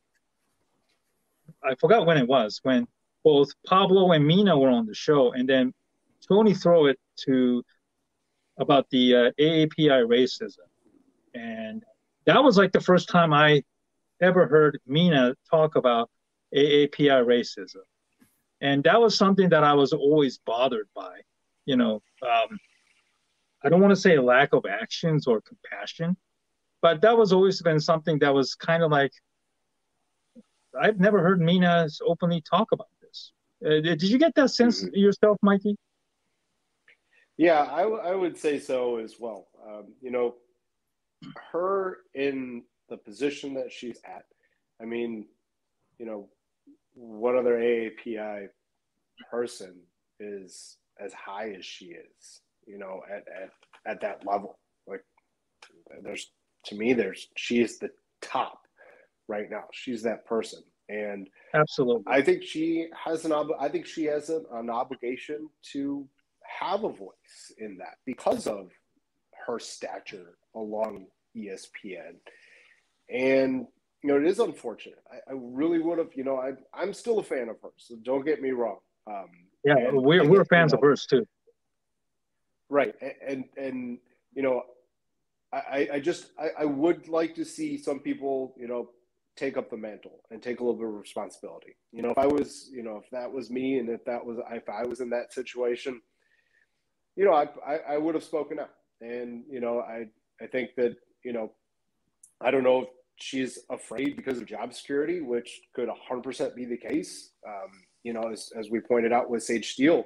I 1.66 1.76
forgot 1.76 2.06
when 2.06 2.18
it 2.18 2.28
was 2.28 2.60
when 2.64 2.88
both 3.24 3.50
Pablo 3.66 4.12
and 4.12 4.26
Mina 4.26 4.58
were 4.58 4.70
on 4.70 4.86
the 4.86 4.94
show, 4.94 5.34
and 5.34 5.50
then 5.50 5.74
Tony 6.28 6.54
throw 6.54 6.86
it 6.86 7.00
to 7.26 7.64
about 8.58 8.90
the 8.90 9.16
uh, 9.16 9.32
AAPI 9.40 10.06
racism, 10.06 10.68
and 11.34 11.84
that 12.26 12.44
was 12.44 12.58
like 12.58 12.72
the 12.72 12.82
first 12.82 13.10
time 13.10 13.34
I 13.34 13.64
ever 14.22 14.48
heard 14.48 14.80
Mina 14.86 15.36
talk 15.50 15.76
about 15.76 16.10
AAPI 16.56 17.26
racism, 17.26 17.84
and 18.62 18.84
that 18.84 19.02
was 19.02 19.18
something 19.18 19.50
that 19.50 19.64
I 19.64 19.74
was 19.74 19.92
always 19.92 20.38
bothered 20.46 20.88
by. 20.96 21.20
You 21.66 21.78
know, 21.78 21.96
um, 22.22 22.60
I 23.64 23.70
don't 23.70 23.82
want 23.82 23.92
to 23.92 24.00
say 24.00 24.20
lack 24.20 24.54
of 24.54 24.66
actions 24.70 25.26
or 25.26 25.42
compassion, 25.42 26.16
but 26.82 27.02
that 27.02 27.18
was 27.18 27.34
always 27.34 27.62
been 27.62 27.80
something 27.80 28.20
that 28.20 28.34
was 28.34 28.54
kind 28.54 28.84
of 28.84 28.92
like 28.92 29.12
I've 30.80 31.00
never 31.00 31.22
heard 31.22 31.42
Mina 31.42 31.88
openly 32.06 32.42
talk 32.42 32.72
about 32.72 32.90
this. 33.02 33.32
Uh, 33.66 33.82
did 33.82 34.04
you 34.04 34.18
get 34.18 34.36
that 34.36 34.50
sense 34.50 34.84
mm-hmm. 34.84 34.96
yourself, 34.96 35.38
Mikey? 35.42 35.78
Yeah, 37.38 37.68
I, 37.72 37.82
w- 37.82 38.02
I 38.02 38.16
would 38.16 38.38
say 38.38 38.60
so 38.60 38.98
as 38.98 39.16
well. 39.20 39.48
Um, 39.68 39.94
you 40.02 40.12
know, 40.12 40.36
her 41.52 41.98
in 42.14 42.64
the 42.90 42.98
position 42.98 43.54
that 43.56 43.72
she's 43.72 44.00
at. 44.06 44.26
I 44.82 44.86
mean, 44.86 45.26
you 45.98 46.06
know, 46.06 46.30
what 46.94 47.36
other 47.36 47.58
AAPI 47.58 48.48
person 49.30 49.76
is 50.20 50.78
as 51.00 51.14
high 51.14 51.52
as 51.58 51.66
she 51.66 51.86
is? 51.86 52.42
You 52.68 52.78
know, 52.78 53.02
at 53.10 53.26
at 53.28 53.52
at 53.86 54.02
that 54.02 54.26
level. 54.26 54.58
Like, 54.88 55.04
there's 56.04 56.32
to 56.66 56.76
me, 56.76 56.94
there's 56.94 57.28
she 57.36 57.62
is 57.62 57.78
the 57.78 57.90
top 58.22 58.65
right 59.28 59.50
now. 59.50 59.64
She's 59.72 60.02
that 60.04 60.26
person, 60.26 60.64
and 60.90 61.28
absolutely, 61.54 62.04
I 62.08 62.22
think 62.22 62.44
she 62.44 62.88
has 63.04 63.26
an 63.26 63.32
ob- 63.32 63.56
I 63.60 63.70
think 63.70 63.86
she 63.86 64.06
has 64.06 64.30
an, 64.30 64.46
an 64.52 64.70
obligation 64.70 65.50
to 65.74 66.08
have 66.60 66.84
a 66.84 66.90
voice 66.90 67.52
in 67.58 67.78
that 67.78 67.98
because 68.06 68.48
of 68.48 68.72
her 69.46 69.60
stature 69.60 70.38
along 70.56 71.08
ESPN, 71.36 72.16
and 73.10 73.68
you 74.04 74.10
know 74.10 74.18
it 74.18 74.26
is 74.26 74.40
unfortunate. 74.40 75.04
I, 75.12 75.32
I 75.32 75.36
really 75.36 75.80
would 75.80 75.98
have, 75.98 76.10
you 76.16 76.24
know, 76.24 76.38
I 76.38 76.54
I'm 76.74 76.94
still 76.94 77.20
a 77.20 77.24
fan 77.24 77.50
of 77.50 77.58
hers, 77.62 77.74
so 77.78 77.96
don't 78.04 78.26
get 78.26 78.42
me 78.42 78.52
wrong. 78.52 78.78
Um, 79.08 79.30
yeah, 79.64 79.92
we're 79.92 80.28
we're 80.28 80.46
fans 80.46 80.72
you 80.72 80.78
know, 80.78 80.80
of 80.80 80.84
hers 80.84 81.06
too. 81.06 81.28
Right, 82.70 82.94
and 83.02 83.14
and, 83.28 83.44
and 83.58 83.98
you 84.34 84.44
know, 84.44 84.64
I, 85.54 85.90
I 85.94 86.00
just 86.00 86.28
I, 86.38 86.50
I 86.60 86.66
would 86.66 87.08
like 87.08 87.36
to 87.36 87.46
see 87.46 87.78
some 87.78 88.00
people, 88.00 88.54
you 88.58 88.68
know, 88.68 88.90
take 89.36 89.58
up 89.58 89.70
the 89.70 89.78
mantle 89.78 90.22
and 90.32 90.42
take 90.42 90.60
a 90.60 90.64
little 90.64 90.80
bit 90.80 90.88
of 90.88 90.94
responsibility. 90.94 91.76
You 91.92 92.02
know, 92.02 92.12
if 92.12 92.18
I 92.18 92.28
was, 92.28 92.70
you 92.72 92.84
know, 92.84 93.02
if 93.04 93.10
that 93.12 93.32
was 93.32 93.50
me 93.50 93.80
and 93.80 93.90
if 93.90 94.04
that 94.06 94.26
was, 94.26 94.38
if 94.52 94.70
I 94.70 94.86
was 94.86 95.02
in 95.02 95.10
that 95.10 95.34
situation, 95.34 96.02
you 97.16 97.26
know, 97.26 97.34
I, 97.34 97.48
I, 97.66 97.96
I 97.96 97.98
would 97.98 98.16
have 98.16 98.24
spoken 98.24 98.60
up. 98.60 98.74
And, 99.02 99.44
you 99.50 99.60
know, 99.60 99.80
I, 99.80 100.06
I 100.42 100.48
think 100.48 100.72
that, 100.78 100.96
you 101.24 101.34
know, 101.34 101.52
I 102.42 102.52
don't 102.52 102.64
know 102.64 102.84
if 102.84 102.90
she's 103.18 103.60
afraid 103.70 104.16
because 104.16 104.40
of 104.40 104.46
job 104.46 104.74
security, 104.74 105.22
which 105.22 105.62
could 105.74 105.90
100% 105.90 106.56
be 106.56 106.66
the 106.66 106.78
case. 106.78 107.32
Um, 107.48 107.72
you 108.04 108.14
know, 108.14 108.30
as, 108.32 108.52
as 108.58 108.70
we 108.70 108.80
pointed 108.80 109.12
out 109.12 109.30
with 109.30 109.44
Sage 109.44 109.74
Steele, 109.74 110.06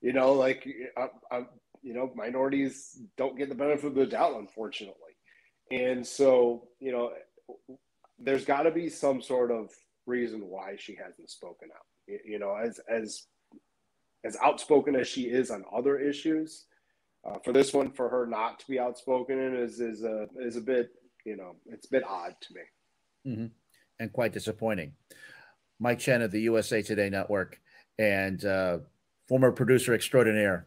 you 0.00 0.12
know, 0.12 0.32
like, 0.32 0.66
I, 0.96 1.08
I, 1.30 1.40
you 1.82 1.94
know, 1.94 2.12
minorities 2.14 3.00
don't 3.16 3.36
get 3.36 3.48
the 3.48 3.54
benefit 3.54 3.86
of 3.86 3.94
the 3.94 4.06
doubt, 4.06 4.38
unfortunately. 4.38 4.94
And 5.70 6.06
so, 6.06 6.68
you 6.80 6.92
know, 6.92 7.10
there's 8.22 8.44
got 8.44 8.62
to 8.62 8.70
be 8.70 8.88
some 8.88 9.20
sort 9.20 9.50
of 9.50 9.70
reason 10.06 10.40
why 10.48 10.76
she 10.78 10.94
hasn't 10.94 11.30
spoken 11.30 11.68
out. 11.74 12.18
You 12.24 12.38
know, 12.38 12.56
as 12.56 12.80
as 12.88 13.26
as 14.24 14.36
outspoken 14.42 14.96
as 14.96 15.08
she 15.08 15.22
is 15.22 15.50
on 15.50 15.64
other 15.74 15.98
issues, 15.98 16.66
uh, 17.24 17.38
for 17.44 17.52
this 17.52 17.72
one, 17.72 17.90
for 17.90 18.08
her 18.08 18.26
not 18.26 18.58
to 18.60 18.66
be 18.68 18.78
outspoken 18.78 19.56
is 19.56 19.80
is 19.80 20.02
a 20.02 20.26
is 20.40 20.56
a 20.56 20.60
bit, 20.60 20.90
you 21.24 21.36
know, 21.36 21.56
it's 21.66 21.86
a 21.86 21.90
bit 21.90 22.04
odd 22.04 22.34
to 22.40 22.54
me, 22.54 23.32
mm-hmm. 23.32 23.46
and 24.00 24.12
quite 24.12 24.32
disappointing. 24.32 24.92
Mike 25.78 25.98
Chen 25.98 26.22
of 26.22 26.30
the 26.30 26.40
USA 26.42 26.82
Today 26.82 27.10
Network 27.10 27.60
and 27.98 28.44
uh, 28.44 28.78
former 29.28 29.52
producer 29.52 29.94
extraordinaire 29.94 30.66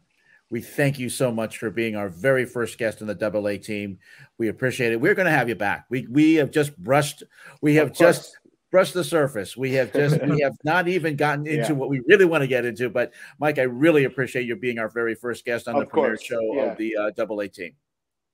we 0.50 0.62
thank 0.62 1.00
you 1.00 1.10
so 1.10 1.32
much 1.32 1.58
for 1.58 1.70
being 1.70 1.96
our 1.96 2.10
very 2.10 2.46
first 2.46 2.78
guest 2.78 3.02
on 3.02 3.08
the 3.08 3.16
Double 3.16 3.48
A 3.48 3.58
team. 3.58 4.00
We 4.38 4.48
appreciate 4.48 4.92
it. 4.92 5.02
We're 5.02 5.16
going 5.16 5.26
to 5.26 5.32
have 5.32 5.50
you 5.50 5.56
back. 5.56 5.86
We 5.90 6.08
we 6.10 6.36
have 6.36 6.52
just 6.52 6.78
brushed. 6.78 7.24
We 7.62 7.76
have 7.76 7.94
just 7.94 8.38
brushed 8.72 8.94
the 8.94 9.04
surface. 9.04 9.58
We 9.58 9.74
have 9.74 9.92
just 9.92 10.22
we 10.22 10.42
have 10.44 10.54
not 10.64 10.88
even 10.88 11.16
gotten 11.16 11.48
into 11.48 11.70
yeah. 11.70 11.72
what 11.72 11.90
we 11.90 12.02
really 12.08 12.26
want 12.26 12.42
to 12.42 12.48
get 12.48 12.66
into. 12.66 12.90
But 12.90 13.14
Mike, 13.40 13.58
I 13.58 13.64
really 13.64 14.04
appreciate 14.04 14.46
you 14.46 14.56
being 14.56 14.80
our 14.80 14.90
very 14.90 15.16
first 15.16 15.46
guest 15.46 15.68
on 15.68 15.76
of 15.76 15.82
the 15.82 15.86
premiere 15.88 16.18
show 16.18 16.40
yeah. 16.54 16.72
of 16.72 16.78
the 16.78 16.96
uh, 16.96 17.12
Double 17.16 17.40
A 17.40 17.48
team. 17.48 17.74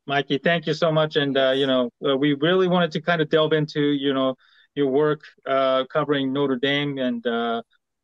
Mikey, 0.07 0.39
thank 0.39 0.67
you 0.67 0.73
so 0.73 0.91
much. 0.91 1.15
And 1.15 1.37
uh, 1.37 1.51
you 1.51 1.67
know, 1.67 1.91
uh, 2.05 2.17
we 2.17 2.33
really 2.33 2.67
wanted 2.67 2.91
to 2.91 3.01
kind 3.01 3.21
of 3.21 3.29
delve 3.29 3.53
into 3.53 3.81
you 3.81 4.13
know 4.13 4.35
your 4.75 4.87
work 4.87 5.21
uh, 5.47 5.85
covering 5.85 6.33
Notre 6.33 6.55
Dame 6.55 6.97
and 6.97 7.25
uh, 7.25 7.61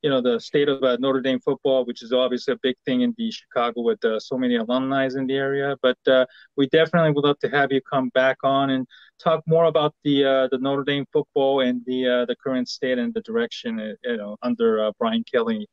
you 0.07 0.13
know 0.13 0.21
the 0.21 0.39
state 0.39 0.69
of 0.69 0.81
uh, 0.83 0.95
Notre 1.01 1.19
Dame 1.19 1.41
football, 1.41 1.83
which 1.83 2.01
is 2.01 2.13
obviously 2.13 2.53
a 2.53 2.59
big 2.63 2.77
thing 2.85 3.01
in 3.01 3.13
the 3.17 3.29
Chicago 3.29 3.81
with 3.81 4.01
uh, 4.05 4.21
so 4.21 4.37
many 4.37 4.55
alumni 4.55 5.05
in 5.05 5.27
the 5.27 5.33
area. 5.33 5.75
But 5.81 5.97
uh, 6.07 6.25
we 6.55 6.69
definitely 6.69 7.11
would 7.11 7.25
love 7.25 7.39
to 7.39 7.49
have 7.49 7.73
you 7.73 7.81
come 7.81 8.07
back 8.13 8.37
on 8.41 8.69
and 8.69 8.87
talk 9.21 9.43
more 9.45 9.65
about 9.65 9.93
the 10.05 10.23
uh, 10.23 10.47
the 10.49 10.59
Notre 10.59 10.85
Dame 10.85 11.05
football 11.11 11.59
and 11.59 11.81
the 11.85 12.07
uh, 12.07 12.25
the 12.25 12.37
current 12.41 12.69
state 12.69 12.97
and 12.97 13.13
the 13.13 13.19
direction 13.19 13.81
uh, 13.81 13.95
you 14.05 14.15
know 14.15 14.37
under 14.43 14.89
Brian 14.97 15.25
Kelly, 15.29 15.67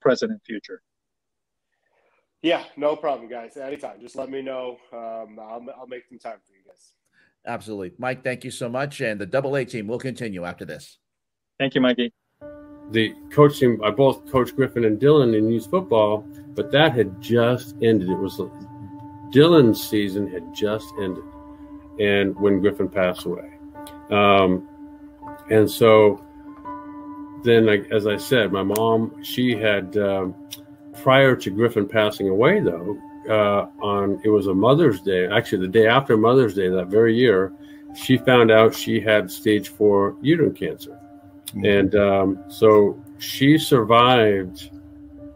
president 0.00 0.40
future. 0.46 0.80
Yeah, 2.40 2.64
no 2.78 2.96
problem, 2.96 3.28
guys. 3.28 3.58
Anytime, 3.58 4.00
just 4.00 4.16
let 4.16 4.30
me 4.30 4.40
know. 4.40 4.78
Um, 4.90 5.38
I'll 5.38 5.62
I'll 5.78 5.86
make 5.86 6.06
some 6.08 6.18
time 6.18 6.38
for 6.46 6.52
you 6.54 6.64
guys. 6.66 6.94
Absolutely, 7.46 7.92
Mike. 7.98 8.24
Thank 8.24 8.42
you 8.42 8.50
so 8.50 8.70
much, 8.70 9.02
and 9.02 9.20
the 9.20 9.26
Double 9.26 9.54
A 9.54 9.66
team 9.66 9.86
will 9.86 9.98
continue 9.98 10.46
after 10.46 10.64
this. 10.64 10.96
Thank 11.58 11.74
you, 11.74 11.82
Mikey 11.82 12.14
the 12.90 13.14
coaching, 13.30 13.78
I 13.84 13.90
both 13.90 14.30
Coach 14.30 14.54
Griffin 14.54 14.84
and 14.84 14.98
Dylan 14.98 15.36
in 15.36 15.50
youth 15.50 15.70
football, 15.70 16.26
but 16.54 16.72
that 16.72 16.92
had 16.92 17.20
just 17.20 17.76
ended. 17.82 18.10
It 18.10 18.18
was 18.18 18.40
Dylan's 19.30 19.82
season 19.82 20.30
had 20.30 20.54
just 20.54 20.92
ended, 21.00 21.24
and 21.98 22.38
when 22.38 22.60
Griffin 22.60 22.88
passed 22.88 23.24
away, 23.24 23.52
um, 24.10 24.68
and 25.50 25.70
so 25.70 26.20
then, 27.44 27.68
as 27.90 28.06
I 28.06 28.16
said, 28.16 28.52
my 28.52 28.62
mom 28.62 29.22
she 29.22 29.54
had 29.54 29.96
um, 29.96 30.34
prior 31.02 31.36
to 31.36 31.50
Griffin 31.50 31.86
passing 31.88 32.28
away 32.28 32.60
though. 32.60 32.98
Uh, 33.28 33.68
on 33.80 34.18
it 34.24 34.30
was 34.30 34.46
a 34.46 34.54
Mother's 34.54 35.00
Day, 35.02 35.28
actually 35.28 35.58
the 35.58 35.68
day 35.68 35.86
after 35.86 36.16
Mother's 36.16 36.54
Day 36.54 36.68
that 36.68 36.86
very 36.86 37.14
year, 37.14 37.52
she 37.94 38.16
found 38.16 38.50
out 38.50 38.74
she 38.74 38.98
had 38.98 39.30
stage 39.30 39.68
four 39.68 40.16
uterine 40.22 40.54
cancer. 40.54 40.98
And 41.64 41.94
um, 41.94 42.44
so 42.48 43.02
she 43.18 43.58
survived 43.58 44.70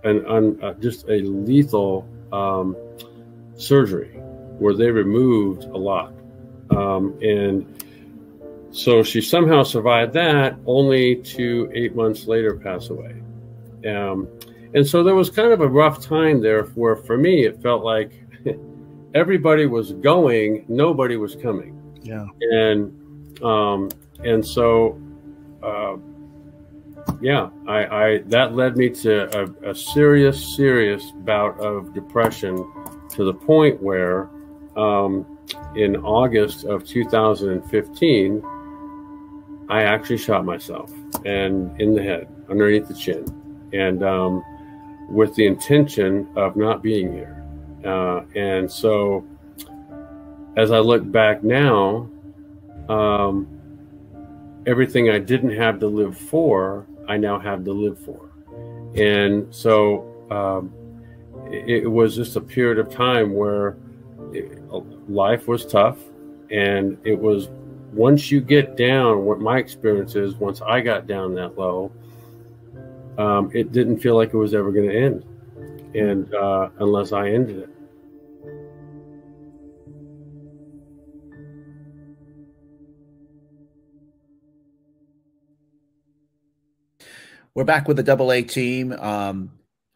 an 0.05 0.25
un, 0.27 0.59
uh, 0.63 0.75
just 0.75 1.09
a 1.09 1.21
lethal 1.23 2.07
um, 2.33 2.77
surgery 3.57 4.11
where 4.59 4.75
they 4.75 4.91
removed 4.91 5.65
a 5.65 5.77
lot. 5.77 6.13
Um, 6.71 7.19
and 7.23 7.67
so 8.71 9.03
she 9.03 9.21
somehow 9.21 9.63
survived 9.63 10.13
that, 10.15 10.57
only 10.67 11.17
to 11.17 11.71
eight 11.75 11.95
months 11.95 12.27
later 12.27 12.57
pass 12.57 12.91
away. 12.91 13.23
Um, 13.87 14.29
and 14.75 14.87
so 14.87 15.03
there 15.03 15.15
was 15.15 15.31
kind 15.31 15.53
of 15.53 15.61
a 15.61 15.69
rough 15.69 16.01
time 16.01 16.41
there 16.41 16.65
where, 16.65 16.97
for 16.97 17.17
me, 17.17 17.45
it 17.45 17.63
felt 17.63 17.85
like 17.85 18.13
everybody 19.15 19.67
was 19.67 19.93
going, 19.93 20.65
nobody 20.69 21.17
was 21.17 21.37
coming. 21.37 21.81
Yeah. 22.03 22.27
And 22.41 23.43
um, 23.43 23.91
and 24.25 24.45
so 24.45 25.01
uh, 25.65 25.97
yeah, 27.21 27.49
I, 27.67 27.87
I, 27.87 28.19
that 28.27 28.55
led 28.55 28.77
me 28.77 28.91
to 28.91 29.39
a, 29.39 29.71
a, 29.71 29.75
serious, 29.75 30.57
serious 30.57 31.11
bout 31.19 31.59
of 31.61 31.95
depression 31.95 32.57
to 33.11 33.25
the 33.25 33.35
point 33.35 33.83
where 33.83 34.29
um, 34.77 35.39
in 35.77 35.97
August 35.97 36.65
of 36.65 36.85
2015, 36.87 38.43
I 39.69 39.83
actually 39.83 40.19
shot 40.19 40.45
myself 40.45 40.93
and 41.25 41.81
in 41.81 41.95
the 41.95 42.03
head, 42.03 42.29
underneath 42.51 42.89
the 42.89 42.95
chin, 42.95 43.25
and 43.73 44.03
um, 44.03 44.43
with 45.09 45.35
the 45.35 45.47
intention 45.47 46.29
of 46.37 46.57
not 46.57 46.83
being 46.83 47.13
here. 47.13 47.43
Uh, 47.85 48.23
and 48.35 48.71
so, 48.71 49.25
as 50.57 50.71
I 50.71 50.79
look 50.79 51.11
back 51.11 51.43
now, 51.43 52.09
um, 52.89 53.54
everything 54.67 55.11
I 55.11 55.19
didn't 55.19 55.57
have 55.57 55.79
to 55.81 55.87
live 55.87 56.17
for, 56.17 56.87
I 57.09 57.17
now 57.17 57.39
have 57.39 57.65
to 57.65 57.73
live 57.73 57.99
for. 57.99 58.31
And 58.95 59.53
so 59.55 60.07
um, 60.31 60.73
it, 61.51 61.83
it, 61.85 61.91
was 61.91 62.15
just 62.15 62.37
a 62.37 62.41
period 62.41 62.79
of 62.79 62.89
time 62.89 63.35
where 63.35 63.77
it, 64.33 64.63
life 65.09 65.49
was 65.49 65.67
tough. 65.67 65.99
And 66.51 66.99
it 67.05 67.19
was 67.19 67.49
once 67.93 68.31
you 68.31 68.41
get 68.41 68.77
down, 68.77 69.25
what 69.25 69.41
my 69.41 69.59
experience 69.59 70.15
is, 70.15 70.35
once 70.37 70.63
I 70.63 70.81
got 70.81 71.07
down 71.07 71.35
that 71.35 71.59
low, 71.59 71.93
um, 73.19 73.51
it 73.55 73.73
didn't 73.73 73.99
feel 73.99 74.17
like 74.17 74.33
it 74.33 74.37
was 74.37 74.55
ever 74.55 74.73
going 74.73 74.89
to 74.89 74.97
end. 74.97 75.25
And 75.95 76.33
uh, 76.35 76.71
unless 76.79 77.13
I 77.13 77.29
ended 77.29 77.59
it. 77.59 77.74
We're 87.57 87.63
back 87.63 87.87
with 87.87 87.97
the 87.97 88.03
Double 88.03 88.33
A 88.33 88.43
team. 88.43 88.91
Um, 88.95 89.53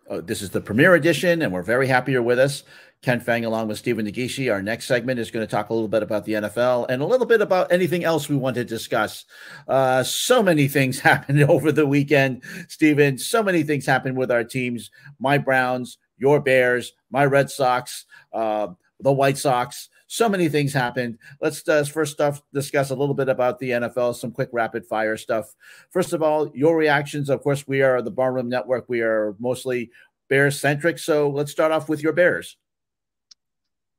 uh, 0.09 0.21
this 0.21 0.43
is 0.43 0.51
the 0.51 0.61
premiere 0.61 0.95
edition, 0.95 1.43
and 1.43 1.53
we're 1.53 1.65
very 1.65 1.89
happy 1.89 2.13
you're 2.13 2.23
with 2.23 2.39
us. 2.39 2.63
Ken 3.03 3.19
Fang, 3.19 3.45
along 3.45 3.67
with 3.67 3.79
Stephen 3.79 4.07
Negishi. 4.07 4.53
Our 4.53 4.63
next 4.63 4.87
segment 4.87 5.19
is 5.19 5.33
going 5.33 5.45
to 5.45 5.51
talk 5.51 5.71
a 5.71 5.75
little 5.75 5.89
bit 5.89 6.05
about 6.05 6.25
the 6.25 6.35
NFL 6.35 6.87
and 6.89 7.03
a 7.03 7.05
little 7.05 7.27
bit 7.27 7.41
about 7.41 7.73
anything 7.73 8.05
else 8.05 8.29
we 8.29 8.37
want 8.37 8.55
to 8.55 8.65
discuss. 8.65 9.25
Uh, 9.67 10.05
so 10.05 10.41
many 10.41 10.69
things 10.69 11.01
happened 11.01 11.43
over 11.43 11.73
the 11.73 11.85
weekend, 11.85 12.45
Stephen. 12.69 13.19
So 13.19 13.43
many 13.43 13.65
things 13.65 13.85
happened 13.85 14.17
with 14.17 14.31
our 14.31 14.45
teams 14.45 14.93
my 15.19 15.37
Browns, 15.37 15.99
your 16.17 16.39
Bears, 16.39 16.93
my 17.11 17.25
Red 17.27 17.51
Sox, 17.51 18.07
uh, 18.33 18.69
the 19.01 19.13
White 19.13 19.37
Sox. 19.37 19.89
So 20.09 20.27
many 20.27 20.49
things 20.49 20.73
happened. 20.73 21.19
Let's 21.41 21.69
uh, 21.69 21.85
first 21.85 22.15
stuff 22.15 22.43
discuss 22.53 22.91
a 22.91 22.95
little 22.95 23.15
bit 23.15 23.29
about 23.29 23.59
the 23.59 23.71
NFL, 23.71 24.17
some 24.17 24.33
quick 24.33 24.49
rapid 24.53 24.87
fire 24.87 25.19
stuff. 25.19 25.55
First 25.91 26.15
of 26.15 26.23
all, 26.23 26.51
your 26.55 26.77
reactions. 26.77 27.29
Of 27.29 27.43
course, 27.43 27.69
we 27.69 27.83
are 27.83 28.01
the 28.01 28.11
Barroom 28.11 28.49
Network. 28.49 28.87
We 28.89 29.03
are 29.03 29.37
mostly 29.39 29.91
Bears 30.31 30.59
centric. 30.59 30.99
So 30.99 31.29
let's 31.29 31.53
start 31.53 31.73
off 31.73 31.91
with 31.91 32.03
your 32.03 32.15
Bears. 32.15 32.57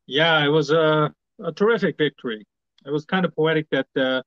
Yeah, 0.08 0.44
it 0.44 0.50
was 0.50 0.72
a, 0.72 1.14
a 1.44 1.52
terrific 1.52 1.96
victory. 1.96 2.44
It 2.86 2.92
was 2.92 3.06
kind 3.06 3.24
of 3.24 3.36
poetic 3.36 3.68
that 3.70 3.88
uh, 3.96 4.24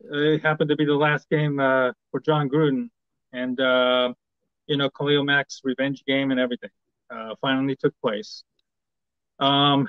it 0.00 0.42
happened 0.42 0.70
to 0.70 0.76
be 0.76 0.86
the 0.86 0.94
last 0.94 1.28
game 1.28 1.60
uh, 1.60 1.92
for 2.10 2.20
Jon 2.20 2.48
Gruden, 2.48 2.88
and 3.34 3.60
uh, 3.60 4.14
you 4.66 4.78
know, 4.78 4.88
Khalil 4.88 5.24
Mack's 5.24 5.60
revenge 5.64 6.02
game 6.06 6.30
and 6.30 6.40
everything 6.40 6.70
uh, 7.10 7.34
finally 7.42 7.76
took 7.76 7.94
place. 8.00 8.42
Um, 9.38 9.86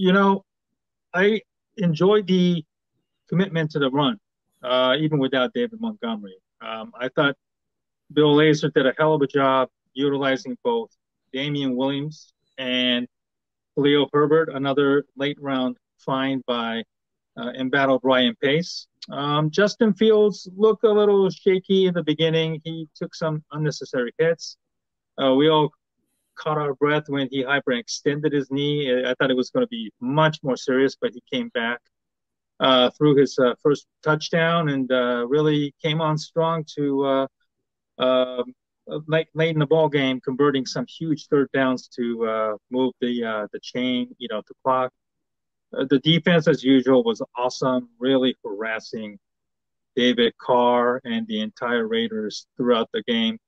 you 0.00 0.14
know, 0.14 0.46
I 1.12 1.42
enjoyed 1.76 2.26
the 2.26 2.64
commitment 3.28 3.70
to 3.72 3.78
the 3.78 3.90
run, 3.90 4.18
uh, 4.62 4.96
even 4.98 5.18
without 5.18 5.52
David 5.52 5.78
Montgomery. 5.78 6.36
Um, 6.62 6.92
I 6.98 7.10
thought 7.10 7.36
Bill 8.10 8.34
Lazor 8.34 8.72
did 8.72 8.86
a 8.86 8.94
hell 8.96 9.12
of 9.12 9.20
a 9.20 9.26
job 9.26 9.68
utilizing 9.92 10.56
both 10.64 10.88
Damien 11.34 11.76
Williams 11.76 12.32
and 12.56 13.06
Leo 13.76 14.08
Herbert, 14.10 14.48
another 14.48 15.04
late 15.16 15.36
round 15.38 15.76
find 15.98 16.42
by 16.46 16.82
uh, 17.36 17.50
embattled 17.58 18.00
Ryan 18.02 18.34
Pace. 18.40 18.86
Um, 19.10 19.50
Justin 19.50 19.92
Fields 19.92 20.48
looked 20.56 20.84
a 20.84 20.90
little 20.90 21.28
shaky 21.28 21.86
in 21.86 21.92
the 21.92 22.02
beginning. 22.02 22.62
He 22.64 22.88
took 22.94 23.14
some 23.14 23.44
unnecessary 23.52 24.14
hits. 24.16 24.56
Uh, 25.22 25.34
we 25.34 25.50
all 25.50 25.72
caught 26.40 26.58
our 26.58 26.74
breath 26.74 27.04
when 27.08 27.28
he 27.30 27.44
hyperextended 27.44 28.32
his 28.32 28.50
knee. 28.50 28.92
I 29.04 29.14
thought 29.14 29.30
it 29.30 29.36
was 29.36 29.50
going 29.50 29.64
to 29.64 29.68
be 29.68 29.92
much 30.00 30.38
more 30.42 30.56
serious, 30.56 30.96
but 31.00 31.12
he 31.12 31.22
came 31.30 31.48
back 31.50 31.80
uh, 32.60 32.90
through 32.90 33.16
his 33.16 33.38
uh, 33.38 33.54
first 33.62 33.86
touchdown 34.02 34.68
and 34.68 34.90
uh, 34.92 35.26
really 35.28 35.74
came 35.82 36.00
on 36.00 36.18
strong 36.18 36.64
to 36.76 37.04
uh, 37.04 37.26
um, 37.98 38.54
late, 39.08 39.28
late 39.34 39.54
in 39.54 39.58
the 39.58 39.66
ball 39.66 39.88
game, 39.88 40.20
converting 40.20 40.66
some 40.66 40.86
huge 40.86 41.26
third 41.28 41.48
downs 41.52 41.88
to 41.88 42.26
uh, 42.26 42.56
move 42.70 42.92
the 43.00 43.48
the 43.52 43.60
chain, 43.60 44.14
you 44.18 44.28
know, 44.30 44.42
the 44.46 44.54
clock. 44.62 44.92
the 45.72 46.00
defense, 46.00 46.48
as 46.48 46.62
usual, 46.62 47.02
was 47.04 47.22
awesome, 47.36 47.88
really 47.98 48.36
harassing 48.44 49.18
David 49.96 50.34
Carr 50.38 51.00
and 51.04 51.26
the 51.26 51.40
entire 51.40 51.86
Raiders 51.86 52.46
throughout 52.56 52.88
the 52.92 53.02
game. 53.04 53.38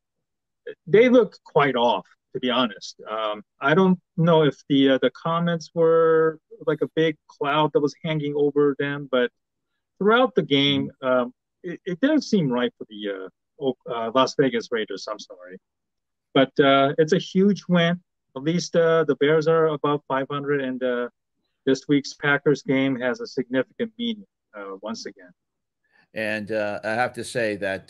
They 0.87 1.09
looked 1.09 1.41
quite 1.45 1.77
off 1.77 2.07
to 2.33 2.41
be 2.41 2.51
honest. 2.51 3.01
Um, 3.11 3.43
I 3.61 3.75
don't 3.75 3.99
know 4.17 4.43
if 4.43 4.57
the 4.69 4.91
uh, 4.91 4.99
the 5.03 5.11
comments 5.11 5.71
were 5.75 6.39
like 6.67 6.81
a 6.83 6.89
big 6.95 7.17
cloud 7.29 7.71
that 7.75 7.81
was 7.81 7.95
hanging 8.05 8.35
over 8.37 8.75
them, 8.79 9.09
but 9.11 9.31
throughout 9.99 10.35
the 10.35 10.43
game, 10.43 10.91
um, 11.03 11.33
it, 11.63 11.81
it, 11.85 12.01
didn't 12.01 12.23
seem 12.23 12.51
right 12.51 12.73
for 12.79 12.87
the 12.89 13.29
uh, 13.65 13.93
uh, 13.93 14.11
Las 14.15 14.35
Vegas 14.39 14.69
Raiders. 14.71 15.07
I'm 15.11 15.19
sorry, 15.19 15.59
but 16.35 16.53
uh, 16.61 16.95
it's 16.99 17.13
a 17.13 17.19
huge 17.19 17.65
win. 17.69 18.01
At 18.37 18.43
least 18.43 18.75
uh, 18.77 19.05
the 19.05 19.17
Bears 19.17 19.47
are 19.47 19.67
above 19.67 20.01
500, 20.09 20.63
and 20.63 20.83
uh, 20.83 21.09
this 21.67 21.87
week's 21.89 22.15
Packers 22.15 22.63
game 22.63 22.99
has 22.99 23.21
a 23.21 23.27
significant 23.27 23.93
meaning 23.99 24.27
once 24.81 25.07
again. 25.07 25.31
And 26.15 26.51
I 26.51 26.95
have 26.95 27.13
to 27.15 27.25
say 27.25 27.57
that 27.57 27.89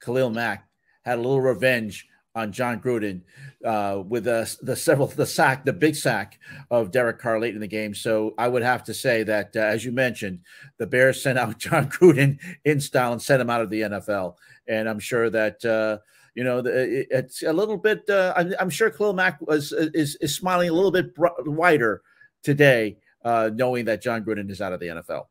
Khalil 0.00 0.30
Mack 0.30 0.68
had 1.04 1.18
a 1.18 1.22
little 1.22 1.40
revenge 1.40 2.06
on 2.38 2.52
Jon 2.52 2.80
Gruden 2.80 3.22
uh, 3.64 4.02
with 4.06 4.24
the, 4.24 4.56
the 4.62 4.76
several 4.76 5.08
the 5.08 5.26
sack, 5.26 5.64
the 5.64 5.72
big 5.72 5.96
sack 5.96 6.38
of 6.70 6.92
Derek 6.92 7.18
Carr 7.18 7.40
late 7.40 7.54
in 7.54 7.60
the 7.60 7.66
game. 7.66 7.94
So 7.94 8.34
I 8.38 8.46
would 8.46 8.62
have 8.62 8.84
to 8.84 8.94
say 8.94 9.24
that, 9.24 9.56
uh, 9.56 9.60
as 9.60 9.84
you 9.84 9.90
mentioned, 9.90 10.40
the 10.78 10.86
Bears 10.86 11.20
sent 11.20 11.38
out 11.38 11.58
Jon 11.64 11.90
Gruden 11.90 12.38
in 12.64 12.80
style 12.80 13.12
and 13.12 13.20
sent 13.20 13.42
him 13.42 13.50
out 13.50 13.60
of 13.60 13.70
the 13.70 13.82
NFL. 13.82 14.36
And 14.66 14.88
I'm 14.88 15.00
sure 15.00 15.28
that. 15.30 15.64
Uh, 15.64 15.98
you 16.34 16.44
know, 16.44 16.58
it, 16.58 17.08
it's 17.10 17.42
a 17.42 17.52
little 17.52 17.76
bit. 17.76 18.08
Uh, 18.08 18.32
I'm, 18.36 18.54
I'm, 18.60 18.70
sure 18.70 18.92
Mack 19.12 19.40
was 19.40 19.72
is, 19.72 20.14
is 20.20 20.36
smiling 20.36 20.68
a 20.68 20.72
little 20.72 20.92
bit 20.92 21.06
wider 21.16 22.00
today, 22.44 22.98
uh, 23.24 23.50
knowing 23.52 23.86
that 23.86 24.02
Jon 24.02 24.22
Gruden 24.22 24.48
is 24.48 24.60
out 24.60 24.72
of 24.72 24.78
the 24.78 24.86
NFL. 24.86 25.24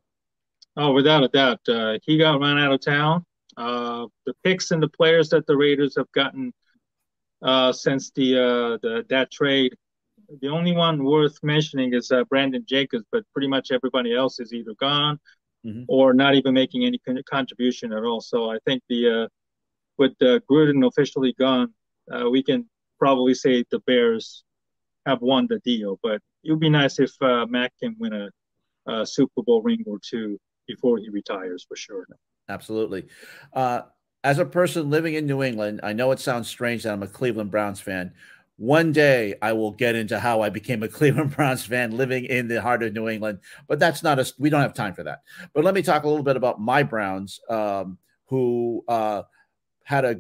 Oh, 0.76 0.92
without 0.92 1.24
a 1.24 1.30
doubt, 1.30 1.62
uh, 1.70 1.98
he 2.04 2.18
got 2.18 2.42
run 2.42 2.60
out 2.60 2.74
of 2.74 2.82
town. 2.82 3.26
the 3.56 4.34
picks 4.44 4.72
and 4.72 4.84
the 4.84 4.90
players 4.90 5.30
that 5.30 5.48
the 5.48 5.56
Raiders 5.56 5.96
have 5.96 6.12
gotten 6.12 6.52
uh, 7.42 7.72
since 7.72 8.12
the 8.12 8.38
uh, 8.38 8.78
the 8.82 9.06
that 9.10 9.32
trade. 9.32 9.76
The 10.42 10.50
only 10.50 10.74
one 10.74 11.06
worth 11.06 11.38
mentioning 11.42 11.94
is 11.94 12.12
uh, 12.12 12.26
Brandon 12.26 12.66
Jacobs, 12.68 13.06
but 13.14 13.24
pretty 13.32 13.48
much 13.48 13.72
everybody 13.72 14.14
else 14.14 14.42
is 14.42 14.52
either 14.52 14.74
gone 14.78 15.20
mm-hmm. 15.66 15.84
or 15.88 16.14
not 16.14 16.36
even 16.36 16.54
making 16.54 16.84
any 16.84 17.00
contribution 17.30 17.94
at 17.94 18.04
all. 18.04 18.22
So 18.22 18.50
I 18.52 18.58
think 18.66 18.84
the 18.90 19.24
uh, 19.24 19.28
with 19.98 20.14
uh, 20.22 20.40
Gruden 20.50 20.86
officially 20.86 21.34
gone, 21.40 21.74
uh, 22.12 22.30
we 22.30 22.44
can 22.44 22.70
probably 23.00 23.34
say 23.34 23.64
the 23.72 23.80
Bears 23.80 24.44
have 25.06 25.22
won 25.22 25.48
the 25.50 25.60
deal. 25.60 26.00
But 26.04 26.22
it 26.44 26.52
would 26.52 26.60
be 26.60 26.70
nice 26.70 27.00
if 27.00 27.12
uh, 27.22 27.46
Mack 27.48 27.74
can 27.82 27.96
win 28.00 28.14
a, 28.14 28.30
a 28.92 29.06
Super 29.06 29.44
Bowl 29.44 29.62
ring 29.62 29.84
or 29.88 30.00
two 30.02 30.38
before 30.68 30.98
he 30.98 31.10
retires 31.10 31.66
for 31.68 31.76
sure. 31.76 32.06
Absolutely. 32.50 33.06
Uh, 33.54 33.82
as 34.28 34.40
a 34.40 34.46
person 34.46 34.90
living 34.90 35.14
in 35.14 35.26
New 35.26 35.42
England, 35.42 35.80
I 35.84 35.94
know 35.94 36.12
it 36.12 36.20
sounds 36.20 36.50
strange 36.50 36.84
that 36.84 36.92
I'm 36.92 37.02
a 37.02 37.08
Cleveland 37.08 37.50
Browns 37.50 37.80
fan. 37.80 38.12
One 38.58 38.92
day 38.92 39.36
I 39.42 39.54
will 39.54 39.72
get 39.72 39.96
into 39.96 40.20
how 40.20 40.42
I 40.42 40.50
became 40.50 40.84
a 40.84 40.88
Cleveland 40.98 41.34
Browns 41.34 41.66
fan 41.66 41.96
living 41.96 42.26
in 42.26 42.50
the 42.50 42.62
heart 42.62 42.84
of 42.84 42.92
New 42.92 43.08
England, 43.08 43.40
but 43.70 43.80
that's 43.80 44.04
not 44.04 44.20
us. 44.20 44.34
we 44.38 44.50
don't 44.50 44.60
have 44.60 44.74
time 44.74 44.94
for 44.94 45.04
that. 45.04 45.22
But 45.54 45.64
let 45.64 45.74
me 45.74 45.82
talk 45.82 46.04
a 46.04 46.10
little 46.10 46.26
bit 46.26 46.36
about 46.36 46.60
my 46.60 46.84
Browns, 46.84 47.40
um, 47.50 47.98
who 48.26 48.84
uh, 48.90 49.22
had 49.86 50.04
a 50.04 50.20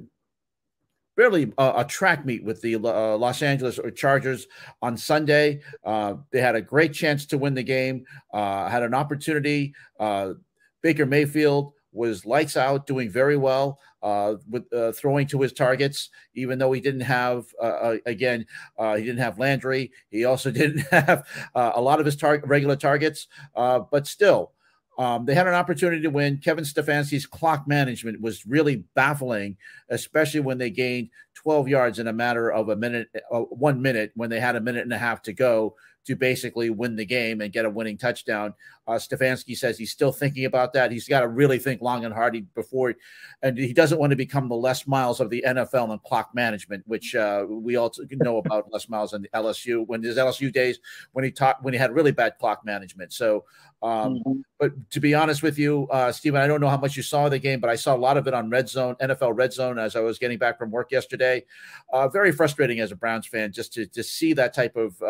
barely 1.17 1.51
uh, 1.57 1.73
a 1.75 1.83
track 1.83 2.25
meet 2.25 2.45
with 2.45 2.61
the 2.61 2.75
uh, 2.75 3.17
Los 3.17 3.41
Angeles 3.41 3.77
Chargers 3.93 4.47
on 4.81 4.95
Sunday. 4.95 5.59
Uh, 5.83 6.13
they 6.31 6.39
had 6.39 6.55
a 6.55 6.61
great 6.61 6.93
chance 6.93 7.25
to 7.25 7.37
win 7.37 7.55
the 7.55 7.63
game, 7.63 8.05
uh, 8.33 8.69
had 8.69 8.83
an 8.83 8.93
opportunity. 8.93 9.73
Uh, 9.99 10.35
Baker 10.81 11.05
Mayfield 11.05 11.73
was 11.97 12.25
lights 12.25 12.55
out, 12.55 12.87
doing 12.87 13.09
very 13.09 13.35
well 13.35 13.79
uh, 14.01 14.35
with 14.49 14.71
uh, 14.71 14.91
throwing 14.93 15.27
to 15.27 15.41
his 15.41 15.51
targets, 15.51 16.09
even 16.35 16.59
though 16.59 16.71
he 16.71 16.79
didn't 16.79 17.01
have, 17.01 17.45
uh, 17.61 17.65
uh 17.65 17.97
again, 18.05 18.45
uh, 18.77 18.95
he 18.95 19.03
didn't 19.03 19.19
have 19.19 19.39
Landry. 19.39 19.91
He 20.09 20.23
also 20.23 20.51
didn't 20.61 20.85
have 20.91 21.27
uh, 21.55 21.71
a 21.75 21.81
lot 21.81 21.99
of 21.99 22.05
his 22.05 22.15
tar- 22.15 22.41
regular 22.45 22.75
targets, 22.75 23.27
but 23.55 24.07
still. 24.07 24.53
Um, 24.99 25.25
they 25.25 25.35
had 25.35 25.45
an 25.45 25.53
opportunity 25.53 26.01
to 26.01 26.09
win. 26.09 26.39
Kevin 26.39 26.63
Stefanski's 26.63 27.27
clock 27.27 27.67
management 27.67 28.19
was 28.19 28.47
really 28.47 28.77
baffling, 28.95 29.55
especially 29.89 30.39
when 30.39 30.57
they 30.57 30.71
gained 30.71 31.09
12 31.35 31.67
yards 31.67 31.99
in 31.99 32.07
a 32.07 32.13
matter 32.13 32.51
of 32.51 32.69
a 32.69 32.75
minute, 32.75 33.07
one 33.29 33.79
minute, 33.79 34.11
when 34.15 34.31
they 34.31 34.39
had 34.39 34.55
a 34.55 34.61
minute 34.61 34.81
and 34.81 34.93
a 34.93 34.97
half 34.97 35.21
to 35.21 35.33
go 35.33 35.75
to 36.07 36.15
basically 36.15 36.69
win 36.69 36.95
the 36.95 37.05
game 37.05 37.41
and 37.41 37.51
get 37.51 37.65
a 37.65 37.69
winning 37.69 37.97
touchdown. 37.97 38.53
Uh, 38.87 38.93
Stefanski 38.93 39.55
says 39.57 39.77
he's 39.77 39.91
still 39.91 40.13
thinking 40.13 40.45
about 40.45 40.71
that. 40.71 40.89
He's 40.89 41.09
got 41.09 41.19
to 41.19 41.27
really 41.27 41.59
think 41.59 41.81
long 41.81 42.05
and 42.05 42.13
hard 42.13 42.37
before, 42.55 42.95
and 43.41 43.57
he 43.57 43.73
doesn't 43.73 43.99
want 43.99 44.11
to 44.11 44.15
become 44.15 44.47
the 44.47 44.55
Les 44.55 44.87
Miles 44.87 45.19
of 45.19 45.29
the 45.29 45.43
NFL 45.45 45.91
and 45.91 46.01
clock 46.03 46.29
management, 46.33 46.83
which 46.87 47.13
uh, 47.13 47.45
we 47.49 47.75
all 47.75 47.93
know 48.11 48.37
about 48.37 48.71
Les 48.71 48.87
Miles 48.87 49.11
and 49.11 49.25
the 49.25 49.29
LSU 49.29 49.85
when 49.85 50.01
his 50.01 50.15
LSU 50.15 50.51
days 50.51 50.79
when 51.11 51.25
he 51.25 51.31
taught 51.31 51.61
when 51.61 51.73
he 51.73 51.77
had 51.77 51.91
really 51.91 52.13
bad 52.13 52.37
clock 52.39 52.63
management. 52.63 53.11
So, 53.11 53.43
um, 53.81 54.15
mm-hmm. 54.15 54.39
but 54.57 54.89
to 54.91 55.01
be 55.01 55.13
honest 55.13 55.43
with 55.43 55.59
you, 55.59 55.89
uh, 55.91 56.13
Stephen, 56.13 56.39
I 56.39 56.47
don't 56.47 56.61
know 56.61 56.69
how 56.69 56.77
much 56.77 56.95
you 56.95 57.03
saw 57.03 57.27
the 57.27 57.39
game, 57.39 57.59
but 57.59 57.69
I 57.69 57.75
saw 57.75 57.93
a 57.93 57.97
lot 57.97 58.15
of 58.15 58.25
it 58.25 58.33
on 58.33 58.49
Red 58.49 58.69
Zone, 58.69 58.95
NFL 59.01 59.35
Red 59.35 59.51
Zone, 59.51 59.77
as 59.77 59.97
I 59.97 59.99
was 59.99 60.17
getting 60.17 60.37
back 60.37 60.57
from 60.57 60.71
work 60.71 60.93
yesterday. 60.93 61.43
Uh, 61.91 62.07
very 62.07 62.31
frustrating 62.31 62.79
as 62.79 62.93
a 62.93 62.95
Browns 62.95 63.27
fan 63.27 63.51
just 63.51 63.73
to 63.73 63.85
to 63.87 64.01
see 64.01 64.31
that 64.31 64.53
type 64.53 64.77
of 64.77 65.01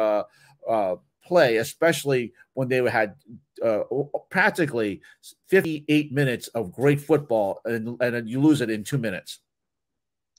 uh, 0.70 0.96
play, 1.24 1.58
especially 1.58 2.34
when 2.54 2.68
they 2.68 2.78
had 2.90 3.16
uh, 3.64 3.84
practically 4.30 5.02
58 5.48 6.12
minutes 6.12 6.48
of 6.50 6.72
great 6.72 7.02
football 7.02 7.62
and, 7.66 8.02
and 8.02 8.30
you 8.30 8.42
lose 8.42 8.62
it 8.62 8.70
in 8.70 8.84
two 8.84 8.98
minutes. 8.98 9.40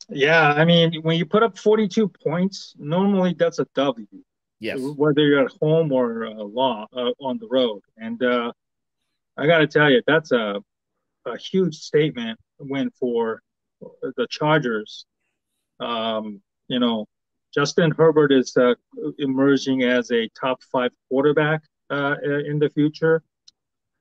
Yeah, 0.08 0.54
I 0.54 0.64
mean, 0.64 0.94
when 1.02 1.18
you 1.18 1.26
put 1.26 1.42
up 1.42 1.58
42 1.58 2.08
points, 2.08 2.74
normally 2.78 3.34
that's 3.38 3.58
a 3.58 3.66
W. 3.74 4.06
Yes. 4.60 4.80
Whether 4.80 5.22
you're 5.22 5.44
at 5.44 5.52
home 5.60 5.92
or 5.92 6.26
uh, 6.26 6.32
law, 6.32 6.86
uh, 6.96 7.12
on 7.20 7.38
the 7.38 7.46
road. 7.48 7.80
And 7.96 8.20
uh, 8.22 8.52
I 9.36 9.46
got 9.46 9.58
to 9.58 9.66
tell 9.66 9.90
you, 9.90 10.02
that's 10.06 10.32
a, 10.32 10.60
a 11.26 11.36
huge 11.36 11.76
statement 11.76 12.40
win 12.58 12.90
for 12.98 13.42
the 14.02 14.26
Chargers. 14.30 15.04
Um, 15.78 16.40
you 16.66 16.80
know, 16.80 17.06
Justin 17.54 17.90
Herbert 17.90 18.32
is 18.32 18.56
uh, 18.56 18.74
emerging 19.18 19.82
as 19.82 20.10
a 20.10 20.28
top 20.40 20.62
five 20.70 20.90
quarterback 21.08 21.62
uh, 21.90 22.16
in 22.22 22.58
the 22.58 22.70
future. 22.70 23.22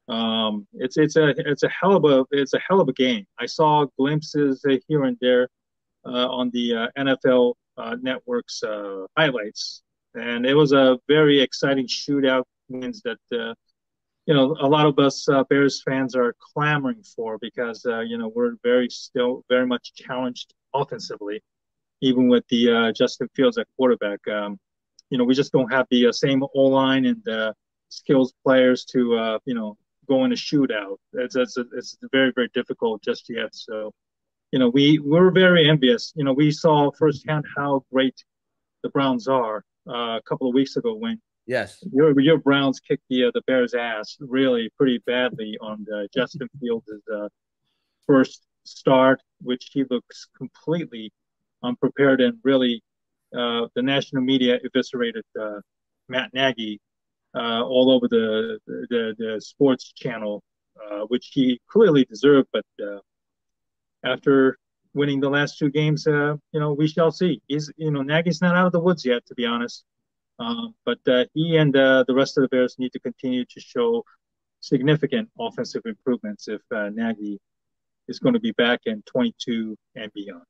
Um, 0.09 0.67
it's 0.73 0.97
it's 0.97 1.17
a 1.17 1.29
it's 1.37 1.63
a 1.63 1.69
hell 1.69 1.95
of 1.95 2.05
a 2.05 2.25
it's 2.31 2.53
a 2.53 2.59
hell 2.59 2.81
of 2.81 2.87
a 2.87 2.93
game. 2.93 3.25
I 3.39 3.45
saw 3.45 3.85
glimpses 3.97 4.65
here 4.87 5.03
and 5.03 5.17
there 5.19 5.49
uh, 6.05 6.27
on 6.29 6.49
the 6.51 6.73
uh, 6.73 6.87
NFL 6.97 7.55
uh, 7.77 7.95
network's 8.01 8.63
uh, 8.63 9.05
highlights, 9.17 9.81
and 10.13 10.45
it 10.45 10.53
was 10.53 10.71
a 10.71 10.97
very 11.07 11.41
exciting 11.41 11.87
shootout 11.87 12.43
wins 12.69 13.01
that 13.03 13.17
you 14.25 14.33
know 14.33 14.55
a 14.59 14.67
lot 14.67 14.85
of 14.85 14.97
us 14.99 15.27
Bears 15.49 15.81
fans 15.83 16.15
are 16.15 16.33
clamoring 16.39 17.03
for 17.03 17.37
because 17.39 17.85
you 18.05 18.17
know 18.17 18.29
we're 18.33 18.55
very 18.63 18.89
still 18.89 19.43
very 19.49 19.65
much 19.65 19.93
challenged 19.93 20.53
offensively 20.73 21.41
even 22.01 22.27
with 22.27 22.45
the 22.49 22.71
uh, 22.71 22.91
Justin 22.91 23.29
Fields 23.35 23.57
at 23.57 23.67
quarterback. 23.75 24.25
Um, 24.27 24.59
you 25.09 25.17
know, 25.17 25.23
we 25.23 25.35
just 25.35 25.51
don't 25.51 25.71
have 25.71 25.87
the 25.89 26.07
uh, 26.07 26.11
same 26.11 26.43
O 26.43 26.63
line 26.63 27.05
and 27.05 27.27
uh, 27.27 27.53
skills 27.89 28.33
players 28.43 28.85
to 28.85 29.15
uh, 29.15 29.39
you 29.45 29.53
know 29.53 29.77
go 30.07 30.25
in 30.25 30.31
a 30.31 30.35
shootout. 30.35 30.97
It's, 31.13 31.35
it's 31.35 31.57
it's 31.57 31.97
very 32.11 32.31
very 32.35 32.49
difficult 32.53 33.03
just 33.03 33.29
yet. 33.29 33.49
So, 33.53 33.93
you 34.51 34.59
know, 34.59 34.69
we 34.69 34.99
we're 34.99 35.31
very 35.31 35.69
envious. 35.69 36.13
You 36.15 36.23
know, 36.23 36.33
we 36.33 36.51
saw 36.51 36.91
firsthand 36.91 37.45
how 37.55 37.83
great 37.91 38.15
the 38.83 38.89
Browns 38.89 39.27
are 39.27 39.63
uh, 39.87 40.17
a 40.17 40.21
couple 40.27 40.47
of 40.47 40.53
weeks 40.53 40.75
ago 40.75 40.95
when 40.95 41.21
yes 41.45 41.83
your 41.91 42.19
your 42.19 42.37
Browns 42.37 42.79
kicked 42.79 43.03
the 43.09 43.25
uh, 43.25 43.31
the 43.33 43.41
Bears 43.47 43.73
ass 43.73 44.17
really 44.19 44.69
pretty 44.77 44.99
badly 45.05 45.57
on 45.61 45.85
the 45.85 46.07
Justin 46.13 46.49
Fields' 46.59 46.91
uh, 47.13 47.29
first 48.05 48.43
start, 48.63 49.21
which 49.41 49.69
he 49.71 49.85
looks 49.89 50.27
completely 50.35 51.11
unprepared 51.63 52.21
and 52.21 52.37
really 52.43 52.83
uh, 53.35 53.67
the 53.75 53.81
national 53.81 54.23
media 54.23 54.57
eviscerated 54.63 55.23
uh, 55.39 55.59
Matt 56.07 56.33
Nagy 56.33 56.79
uh, 57.35 57.63
all 57.63 57.91
over 57.91 58.07
the, 58.07 58.59
the, 58.65 59.15
the 59.17 59.41
sports 59.41 59.91
channel 59.93 60.43
which 61.09 61.29
he 61.31 61.59
clearly 61.69 62.03
deserved. 62.05 62.47
But 62.51 62.65
after 64.03 64.57
winning 64.93 65.19
the 65.19 65.29
last 65.29 65.57
two 65.57 65.69
games, 65.69 66.07
uh, 66.07 66.35
you 66.51 66.59
know, 66.59 66.73
we 66.73 66.87
shall 66.87 67.11
see. 67.11 67.41
He's, 67.47 67.71
you 67.77 67.91
know, 67.91 68.01
Nagy's 68.01 68.41
not 68.41 68.55
out 68.55 68.65
of 68.65 68.71
the 68.71 68.79
woods 68.79 69.05
yet, 69.05 69.25
to 69.27 69.35
be 69.35 69.45
honest. 69.45 69.83
Um, 70.39 70.75
but 70.85 70.99
uh, 71.07 71.25
he 71.33 71.57
and 71.57 71.75
uh, 71.75 72.03
the 72.07 72.13
rest 72.13 72.37
of 72.37 72.41
the 72.43 72.49
Bears 72.49 72.75
need 72.77 72.93
to 72.93 72.99
continue 72.99 73.45
to 73.45 73.59
show 73.59 74.03
significant 74.59 75.29
offensive 75.39 75.83
improvements 75.85 76.47
if 76.47 76.61
Nagy 76.71 77.39
is 78.07 78.19
going 78.19 78.33
to 78.33 78.39
be 78.39 78.51
back 78.51 78.81
in 78.85 79.03
22 79.03 79.77
and 79.95 80.11
beyond. 80.13 80.43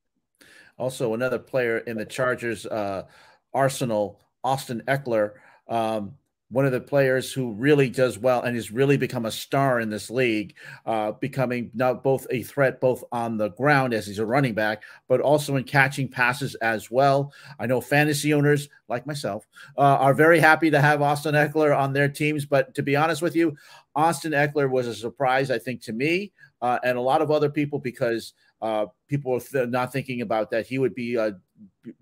Also, 0.76 1.14
another 1.14 1.38
player 1.38 1.78
in 1.78 1.96
the 1.96 2.04
Chargers 2.04 2.66
uh, 2.66 3.04
arsenal, 3.52 4.20
Austin 4.44 4.82
Ekeler, 4.86 5.32
Um, 5.68 6.16
one 6.50 6.64
of 6.64 6.72
the 6.72 6.80
players 6.80 7.30
who 7.30 7.52
really 7.52 7.90
does 7.90 8.18
well 8.18 8.42
and 8.42 8.56
has 8.56 8.70
really 8.70 8.96
become 8.96 9.26
a 9.26 9.30
star 9.30 9.80
in 9.80 9.90
this 9.90 10.08
league, 10.08 10.54
uh, 10.86 11.12
becoming 11.12 11.70
now 11.74 11.92
both 11.92 12.26
a 12.30 12.42
threat 12.42 12.80
both 12.80 13.04
on 13.12 13.36
the 13.36 13.50
ground 13.50 13.92
as 13.92 14.06
he's 14.06 14.18
a 14.18 14.24
running 14.24 14.54
back, 14.54 14.82
but 15.08 15.20
also 15.20 15.56
in 15.56 15.64
catching 15.64 16.08
passes 16.08 16.54
as 16.56 16.90
well. 16.90 17.34
I 17.58 17.66
know 17.66 17.82
fantasy 17.82 18.32
owners 18.32 18.70
like 18.88 19.06
myself 19.06 19.46
uh, 19.76 19.98
are 20.00 20.14
very 20.14 20.40
happy 20.40 20.70
to 20.70 20.80
have 20.80 21.02
Austin 21.02 21.34
Ekeler 21.34 21.76
on 21.76 21.92
their 21.92 22.08
teams, 22.08 22.46
but 22.46 22.74
to 22.74 22.82
be 22.82 22.96
honest 22.96 23.20
with 23.20 23.36
you, 23.36 23.54
Austin 23.94 24.32
Ekeler 24.32 24.70
was 24.70 24.86
a 24.86 24.94
surprise, 24.94 25.50
I 25.50 25.58
think, 25.58 25.82
to 25.82 25.92
me 25.92 26.32
uh, 26.62 26.78
and 26.82 26.96
a 26.96 27.02
lot 27.02 27.20
of 27.20 27.30
other 27.30 27.50
people 27.50 27.78
because 27.78 28.32
uh, 28.60 28.86
people 29.06 29.34
are 29.36 29.40
th- 29.40 29.68
not 29.68 29.92
thinking 29.92 30.20
about 30.20 30.50
that 30.50 30.66
he 30.66 30.78
would 30.78 30.94
be 30.94 31.16
uh, 31.16 31.32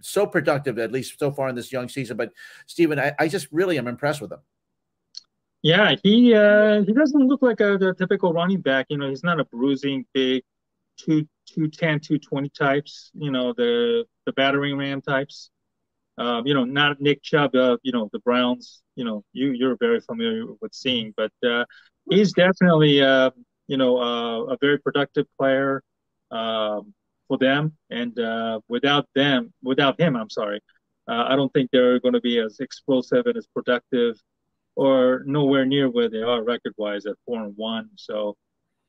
so 0.00 0.26
productive, 0.26 0.78
at 0.78 0.92
least 0.92 1.18
so 1.18 1.30
far 1.30 1.48
in 1.48 1.54
this 1.54 1.72
young 1.72 1.88
season. 1.88 2.16
But 2.16 2.32
Stephen, 2.66 2.98
I, 2.98 3.12
I 3.18 3.28
just 3.28 3.48
really 3.52 3.78
am 3.78 3.88
impressed 3.88 4.20
with 4.20 4.32
him. 4.32 4.40
Yeah, 5.62 5.96
he 6.02 6.34
uh, 6.34 6.82
he 6.82 6.92
doesn't 6.92 7.26
look 7.26 7.42
like 7.42 7.60
a, 7.60 7.94
typical 7.98 8.32
running 8.32 8.60
back. 8.60 8.86
You 8.88 8.98
know, 8.98 9.08
he's 9.08 9.24
not 9.24 9.40
a 9.40 9.44
bruising 9.44 10.06
big 10.12 10.42
two 10.96 11.26
210, 11.46 12.00
220 12.00 12.48
types. 12.50 13.10
You 13.14 13.30
know, 13.30 13.52
the 13.52 14.04
the 14.26 14.32
battering 14.32 14.76
ram 14.76 15.00
types. 15.00 15.50
Um, 16.18 16.46
you 16.46 16.54
know, 16.54 16.64
not 16.64 17.00
Nick 17.00 17.22
Chubb. 17.22 17.54
Uh, 17.54 17.76
you 17.82 17.92
know, 17.92 18.08
the 18.12 18.20
Browns. 18.20 18.82
You 18.94 19.04
know, 19.04 19.24
you 19.32 19.50
you're 19.50 19.76
very 19.76 20.00
familiar 20.00 20.44
with 20.60 20.74
seeing, 20.74 21.12
but 21.16 21.32
uh, 21.46 21.64
he's 22.10 22.32
definitely 22.32 23.02
uh, 23.02 23.30
you 23.66 23.76
know 23.76 23.98
uh, 23.98 24.52
a 24.52 24.56
very 24.60 24.78
productive 24.78 25.26
player. 25.38 25.82
Um, 26.30 26.94
for 27.28 27.38
them. 27.38 27.76
And 27.90 28.18
uh, 28.18 28.60
without 28.68 29.08
them, 29.14 29.52
without 29.62 30.00
him, 30.00 30.16
I'm 30.16 30.30
sorry, 30.30 30.60
uh, 31.08 31.24
I 31.28 31.36
don't 31.36 31.52
think 31.52 31.70
they're 31.70 32.00
going 32.00 32.14
to 32.14 32.20
be 32.20 32.38
as 32.38 32.60
explosive 32.60 33.26
and 33.26 33.36
as 33.36 33.46
productive, 33.46 34.16
or 34.74 35.22
nowhere 35.26 35.64
near 35.64 35.88
where 35.88 36.10
they 36.10 36.22
are 36.22 36.42
record-wise 36.42 37.06
at 37.06 37.14
four 37.24 37.42
and 37.42 37.54
one. 37.56 37.88
So 37.96 38.36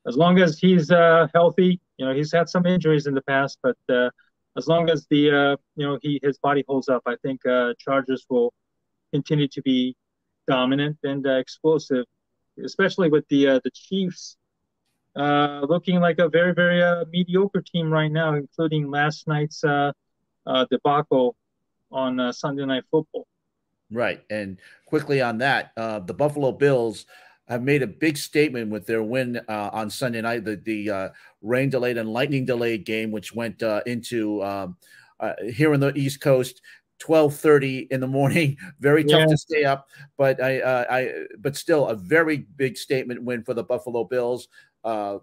as 0.06 0.16
long 0.16 0.38
as 0.38 0.58
he's 0.58 0.90
uh, 0.90 1.28
healthy, 1.34 1.80
you 1.96 2.06
know, 2.06 2.14
he's 2.14 2.32
had 2.32 2.48
some 2.48 2.66
injuries 2.66 3.06
in 3.06 3.14
the 3.14 3.22
past, 3.22 3.58
but 3.62 3.76
uh, 3.88 4.10
as 4.56 4.66
long 4.66 4.90
as 4.90 5.06
the 5.10 5.30
uh, 5.30 5.56
you 5.76 5.86
know 5.86 5.98
he 6.02 6.20
his 6.22 6.38
body 6.38 6.64
holds 6.68 6.88
up, 6.88 7.02
I 7.06 7.16
think 7.22 7.44
uh, 7.46 7.74
Chargers 7.78 8.26
will 8.28 8.52
continue 9.12 9.48
to 9.48 9.62
be 9.62 9.96
dominant 10.46 10.98
and 11.04 11.24
explosive, 11.26 12.04
especially 12.64 13.08
with 13.08 13.26
the 13.28 13.60
the 13.64 13.70
Chiefs 13.72 14.36
uh, 15.18 15.66
looking 15.68 15.98
like 16.00 16.18
a 16.20 16.28
very, 16.28 16.54
very 16.54 16.80
uh, 16.82 17.04
mediocre 17.10 17.60
team 17.60 17.90
right 17.90 18.10
now, 18.10 18.34
including 18.34 18.88
last 18.88 19.26
night's 19.26 19.64
uh, 19.64 19.92
uh 20.46 20.64
debacle 20.70 21.34
on 21.90 22.20
uh, 22.20 22.30
Sunday 22.30 22.64
Night 22.64 22.84
Football. 22.90 23.26
Right. 23.90 24.22
And 24.30 24.58
quickly 24.86 25.20
on 25.20 25.38
that, 25.38 25.72
the 25.76 26.14
Buffalo 26.16 26.52
Bills 26.52 27.06
have 27.48 27.62
made 27.62 27.82
a 27.82 27.86
big 27.86 28.18
statement 28.18 28.70
with 28.70 28.86
their 28.86 29.02
win 29.02 29.40
on 29.48 29.88
Sunday 29.88 30.20
night, 30.20 30.44
the, 30.44 30.56
the 30.56 31.12
rain 31.40 31.70
delayed 31.70 31.96
and 31.96 32.12
lightning 32.12 32.44
delayed 32.44 32.84
game, 32.84 33.10
which 33.10 33.34
went 33.34 33.62
into 33.86 34.44
um, 34.44 34.76
here 35.42 35.72
in 35.72 35.80
the 35.80 35.96
East 35.96 36.20
Coast. 36.20 36.60
12:30 36.98 37.88
in 37.90 38.00
the 38.00 38.06
morning. 38.06 38.56
Very 38.80 39.04
tough 39.04 39.20
yeah. 39.20 39.26
to 39.26 39.36
stay 39.36 39.64
up, 39.64 39.88
but 40.16 40.42
I, 40.42 40.60
uh, 40.60 40.84
I, 40.90 41.12
but 41.38 41.56
still 41.56 41.88
a 41.88 41.94
very 41.94 42.38
big 42.56 42.76
statement 42.76 43.22
win 43.22 43.42
for 43.42 43.54
the 43.54 43.62
Buffalo 43.62 44.04
Bills 44.04 44.48
uh, 44.84 45.18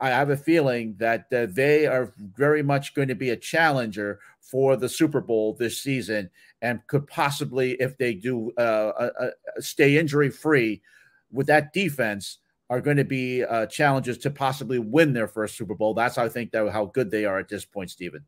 I 0.00 0.10
have 0.10 0.30
a 0.30 0.36
feeling 0.36 0.94
that 0.98 1.26
uh, 1.32 1.46
they 1.50 1.86
are 1.86 2.12
very 2.16 2.62
much 2.62 2.94
going 2.94 3.08
to 3.08 3.16
be 3.16 3.30
a 3.30 3.36
challenger 3.36 4.20
for 4.40 4.76
the 4.76 4.88
Super 4.88 5.20
Bowl 5.20 5.54
this 5.54 5.82
season, 5.82 6.30
and 6.62 6.86
could 6.86 7.06
possibly, 7.08 7.72
if 7.72 7.98
they 7.98 8.14
do 8.14 8.52
uh, 8.58 8.60
uh, 8.60 9.10
uh 9.20 9.30
stay 9.58 9.98
injury 9.98 10.30
free 10.30 10.82
with 11.32 11.48
that 11.48 11.72
defense, 11.72 12.38
are 12.70 12.80
going 12.80 12.96
to 12.96 13.04
be 13.04 13.42
uh, 13.44 13.66
challengers 13.66 14.18
to 14.18 14.30
possibly 14.30 14.78
win 14.78 15.12
their 15.12 15.28
first 15.28 15.56
Super 15.56 15.74
Bowl. 15.74 15.94
That's 15.94 16.16
how 16.16 16.24
I 16.24 16.28
think 16.28 16.52
that 16.52 16.70
how 16.70 16.86
good 16.86 17.10
they 17.10 17.24
are 17.24 17.38
at 17.38 17.48
this 17.48 17.64
point, 17.64 17.90
Stephen. 17.90 18.24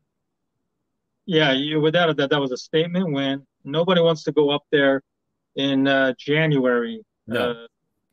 Yeah, 1.25 1.51
you, 1.51 1.79
without 1.79 2.09
a 2.09 2.13
doubt, 2.13 2.31
that 2.31 2.41
was 2.41 2.51
a 2.51 2.57
statement 2.57 3.13
win. 3.13 3.45
Nobody 3.63 4.01
wants 4.01 4.23
to 4.23 4.31
go 4.31 4.49
up 4.49 4.63
there 4.71 5.01
in 5.55 5.87
uh, 5.87 6.13
January. 6.17 7.03
No 7.27 7.67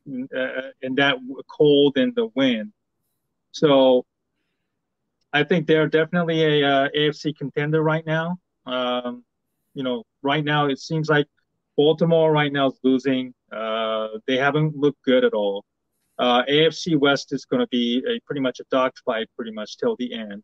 uh, 0.09 0.71
in 0.81 0.95
that 0.95 1.17
cold 1.47 1.97
and 1.97 2.13
the 2.15 2.27
wind. 2.35 2.71
So 3.51 4.05
I 5.33 5.43
think 5.43 5.67
they're 5.67 5.87
definitely 5.87 6.61
a 6.61 6.67
uh, 6.67 6.89
AFC 6.95 7.35
contender 7.37 7.81
right 7.81 8.05
now. 8.05 8.37
Um, 8.65 9.23
you 9.73 9.83
know, 9.83 10.03
right 10.21 10.43
now 10.43 10.67
it 10.67 10.79
seems 10.79 11.09
like 11.09 11.27
Baltimore 11.77 12.31
right 12.31 12.51
now 12.51 12.67
is 12.67 12.79
losing. 12.83 13.33
Uh, 13.51 14.09
they 14.27 14.37
haven't 14.37 14.75
looked 14.75 15.01
good 15.03 15.23
at 15.23 15.33
all. 15.33 15.63
Uh, 16.17 16.43
AFC 16.45 16.97
West 16.97 17.31
is 17.31 17.45
going 17.45 17.61
to 17.61 17.67
be 17.67 18.03
a 18.07 18.19
pretty 18.25 18.41
much 18.41 18.59
a 18.59 18.63
dogfight, 18.69 19.27
pretty 19.35 19.51
much 19.51 19.77
till 19.77 19.95
the 19.97 20.13
end. 20.13 20.43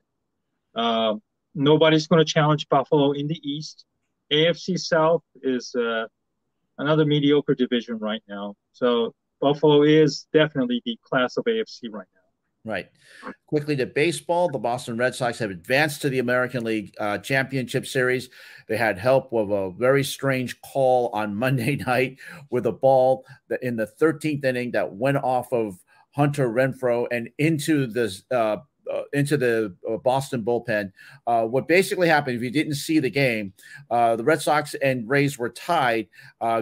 Um, 0.74 1.22
nobody's 1.56 2.08
going 2.08 2.24
to 2.24 2.32
challenge 2.32 2.68
Buffalo 2.70 3.14
in 3.14 3.28
the 3.28 3.40
East. 3.44 3.86
AFC 4.32 4.78
South 4.78 5.24
is 5.42 5.74
uh, 5.76 6.06
another 6.78 7.06
mediocre 7.06 7.56
division 7.56 7.98
right 7.98 8.22
now. 8.28 8.56
So 8.74 9.14
Buffalo 9.40 9.84
is 9.84 10.28
definitely 10.34 10.82
the 10.86 10.98
class 11.04 11.38
of 11.38 11.46
AFC 11.46 11.90
right 11.92 12.08
now. 12.14 12.22
Right. 12.72 12.90
Quickly 13.46 13.76
to 13.76 13.86
baseball, 13.86 14.50
the 14.50 14.58
Boston 14.58 14.98
Red 14.98 15.14
Sox 15.14 15.38
have 15.38 15.52
advanced 15.52 16.02
to 16.02 16.10
the 16.10 16.18
American 16.18 16.64
League 16.64 16.96
uh, 17.00 17.20
Championship 17.20 17.86
Series. 17.86 18.30
They 18.68 18.76
had 18.76 18.98
help 18.98 19.32
of 19.32 19.52
a 19.52 19.70
very 19.72 20.04
strange 20.04 20.60
call 20.62 21.10
on 21.14 21.36
Monday 21.46 21.76
night 21.76 22.18
with 22.50 22.66
a 22.66 22.72
ball 22.72 23.24
that 23.50 23.62
in 23.62 23.76
the 23.76 23.86
13th 24.02 24.44
inning 24.44 24.72
that 24.72 24.96
went 24.96 25.18
off 25.18 25.54
of 25.54 25.78
Hunter 26.16 26.50
Renfroe 26.50 27.08
and 27.12 27.30
into 27.38 27.86
the 27.86 28.20
uh, 28.32 28.58
uh, 28.92 29.04
into 29.14 29.38
the 29.38 29.74
uh, 29.90 29.98
Boston 29.98 30.44
bullpen. 30.44 30.92
Uh, 31.26 31.46
what 31.46 31.68
basically 31.68 32.08
happened, 32.08 32.38
if 32.38 32.44
you 32.44 32.52
didn't 32.52 32.76
see 32.76 33.00
the 33.00 33.10
game, 33.10 33.54
uh, 33.90 34.16
the 34.16 34.24
Red 34.24 34.42
Sox 34.42 34.74
and 34.76 35.08
Rays 35.10 35.38
were 35.38 35.50
tied 35.50 36.08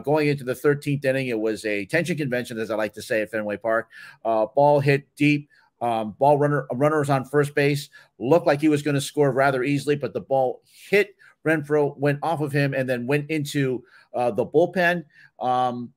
going 0.04 0.28
into 0.28 0.44
the 0.44 0.54
13th 0.54 1.04
inning. 1.06 1.28
It 1.28 1.40
was 1.40 1.66
a 1.66 1.86
tension 1.86 2.18
convention, 2.18 2.60
as 2.60 2.72
I 2.72 2.76
like 2.76 2.94
to 2.94 3.02
say 3.02 3.22
at 3.22 3.32
Fenway 3.32 3.58
Park. 3.58 3.90
Ball 4.24 4.80
hit 4.80 5.08
deep. 5.16 5.50
Um, 5.82 6.16
ball 6.18 6.38
runner 6.38 6.66
runner 6.72 7.00
was 7.00 7.10
on 7.10 7.26
first 7.26 7.54
base. 7.56 7.90
Looked 8.18 8.48
like 8.48 8.62
he 8.62 8.70
was 8.70 8.82
going 8.82 8.96
to 8.96 9.02
score 9.02 9.32
rather 9.32 9.64
easily, 9.64 9.98
but 9.98 10.14
the 10.14 10.22
ball 10.22 10.62
hit 10.90 11.16
Renfroe, 11.46 11.98
went 11.98 12.20
off 12.24 12.40
of 12.40 12.54
him, 12.54 12.74
and 12.74 12.90
then 12.90 13.06
went 13.06 13.30
into 13.30 13.84
the 14.14 14.46
bullpen. 14.46 15.04
Um, 15.40 15.92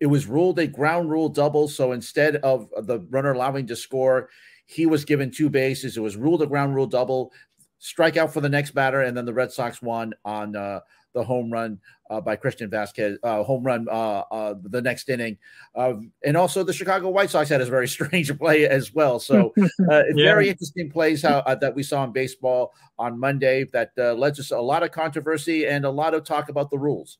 it 0.00 0.06
was 0.06 0.26
ruled 0.26 0.58
a 0.58 0.66
ground 0.66 1.10
rule 1.10 1.28
double. 1.28 1.68
So 1.68 1.92
instead 1.92 2.36
of 2.36 2.68
the 2.82 3.00
runner 3.10 3.32
allowing 3.32 3.66
to 3.66 3.76
score, 3.76 4.28
he 4.68 4.84
was 4.84 5.06
given 5.06 5.30
two 5.30 5.48
bases. 5.48 5.96
It 5.96 6.00
was 6.00 6.16
ruled 6.16 6.42
a 6.42 6.46
ground 6.46 6.74
rule 6.74 6.86
double, 6.86 7.32
strikeout 7.80 8.30
for 8.30 8.42
the 8.42 8.50
next 8.50 8.72
batter, 8.72 9.00
and 9.00 9.16
then 9.16 9.24
the 9.24 9.32
Red 9.32 9.50
Sox 9.50 9.80
won 9.80 10.12
on 10.26 10.54
uh, 10.54 10.80
the 11.14 11.24
home 11.24 11.50
run 11.50 11.80
uh, 12.10 12.20
by 12.20 12.36
Christian 12.36 12.68
Vazquez, 12.68 13.16
uh, 13.22 13.42
home 13.42 13.64
run 13.64 13.86
uh, 13.90 14.24
uh, 14.30 14.54
the 14.62 14.82
next 14.82 15.08
inning. 15.08 15.38
and 15.74 16.36
also 16.36 16.62
the 16.62 16.72
Chicago 16.74 17.08
White 17.08 17.30
Sox 17.30 17.48
had 17.48 17.62
a 17.62 17.64
very 17.64 17.88
strange 17.96 18.36
play 18.38 18.68
as 18.68 18.92
well. 18.92 19.18
So 19.18 19.54
uh, 19.58 19.62
yeah. 19.88 20.02
very 20.14 20.50
interesting 20.50 20.90
plays 20.90 21.22
how, 21.22 21.42
that 21.42 21.74
we 21.74 21.82
saw 21.82 22.04
in 22.04 22.12
baseball 22.12 22.74
on 22.98 23.18
Monday 23.18 23.64
that 23.72 23.92
led 23.96 24.34
to 24.34 24.54
a 24.54 24.60
lot 24.60 24.82
of 24.82 24.90
controversy 24.90 25.66
and 25.66 25.86
a 25.86 25.90
lot 25.90 26.12
of 26.12 26.24
talk 26.24 26.50
about 26.50 26.70
the 26.70 26.78
rules. 26.78 27.16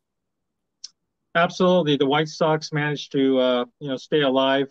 Absolutely, 1.35 1.97
the 1.97 2.07
White 2.07 2.29
Sox 2.29 2.73
managed 2.75 3.13
to 3.13 3.65
you 3.81 3.89
know 3.89 3.97
stay 3.97 4.21
alive 4.21 4.69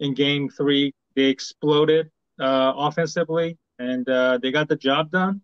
in 0.00 0.12
Game 0.12 0.50
Three 0.50 0.92
they 1.14 1.24
exploded 1.24 2.10
uh, 2.40 2.72
offensively 2.76 3.58
and 3.78 4.08
uh, 4.08 4.38
they 4.42 4.50
got 4.50 4.68
the 4.68 4.76
job 4.76 5.10
done. 5.10 5.40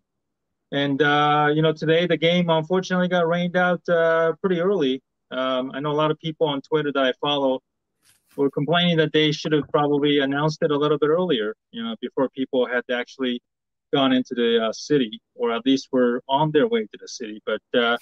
And 0.71 1.01
uh, 1.01 1.49
you 1.53 1.61
know, 1.61 1.73
today 1.73 2.07
the 2.07 2.17
game 2.17 2.49
unfortunately 2.49 3.07
got 3.07 3.27
rained 3.27 3.57
out 3.57 3.87
uh, 3.89 4.33
pretty 4.41 4.61
early. 4.61 5.01
Um, 5.31 5.71
I 5.73 5.79
know 5.79 5.91
a 5.91 5.93
lot 5.93 6.11
of 6.11 6.19
people 6.19 6.47
on 6.47 6.61
Twitter 6.61 6.91
that 6.93 7.03
I 7.03 7.13
follow 7.21 7.59
were 8.37 8.49
complaining 8.49 8.97
that 8.97 9.11
they 9.11 9.31
should 9.31 9.51
have 9.51 9.67
probably 9.69 10.19
announced 10.19 10.59
it 10.61 10.71
a 10.71 10.77
little 10.77 10.97
bit 10.97 11.09
earlier, 11.09 11.53
you 11.71 11.83
know, 11.83 11.95
before 12.01 12.29
people 12.29 12.65
had 12.65 12.83
actually 12.91 13.41
gone 13.93 14.13
into 14.13 14.33
the 14.33 14.67
uh, 14.67 14.71
city, 14.71 15.21
or 15.35 15.51
at 15.51 15.65
least 15.65 15.89
were 15.91 16.21
on 16.29 16.51
their 16.51 16.67
way 16.67 16.81
to 16.81 16.97
the 16.99 17.07
city. 17.07 17.41
But 17.45 17.61
uh, 17.77 17.97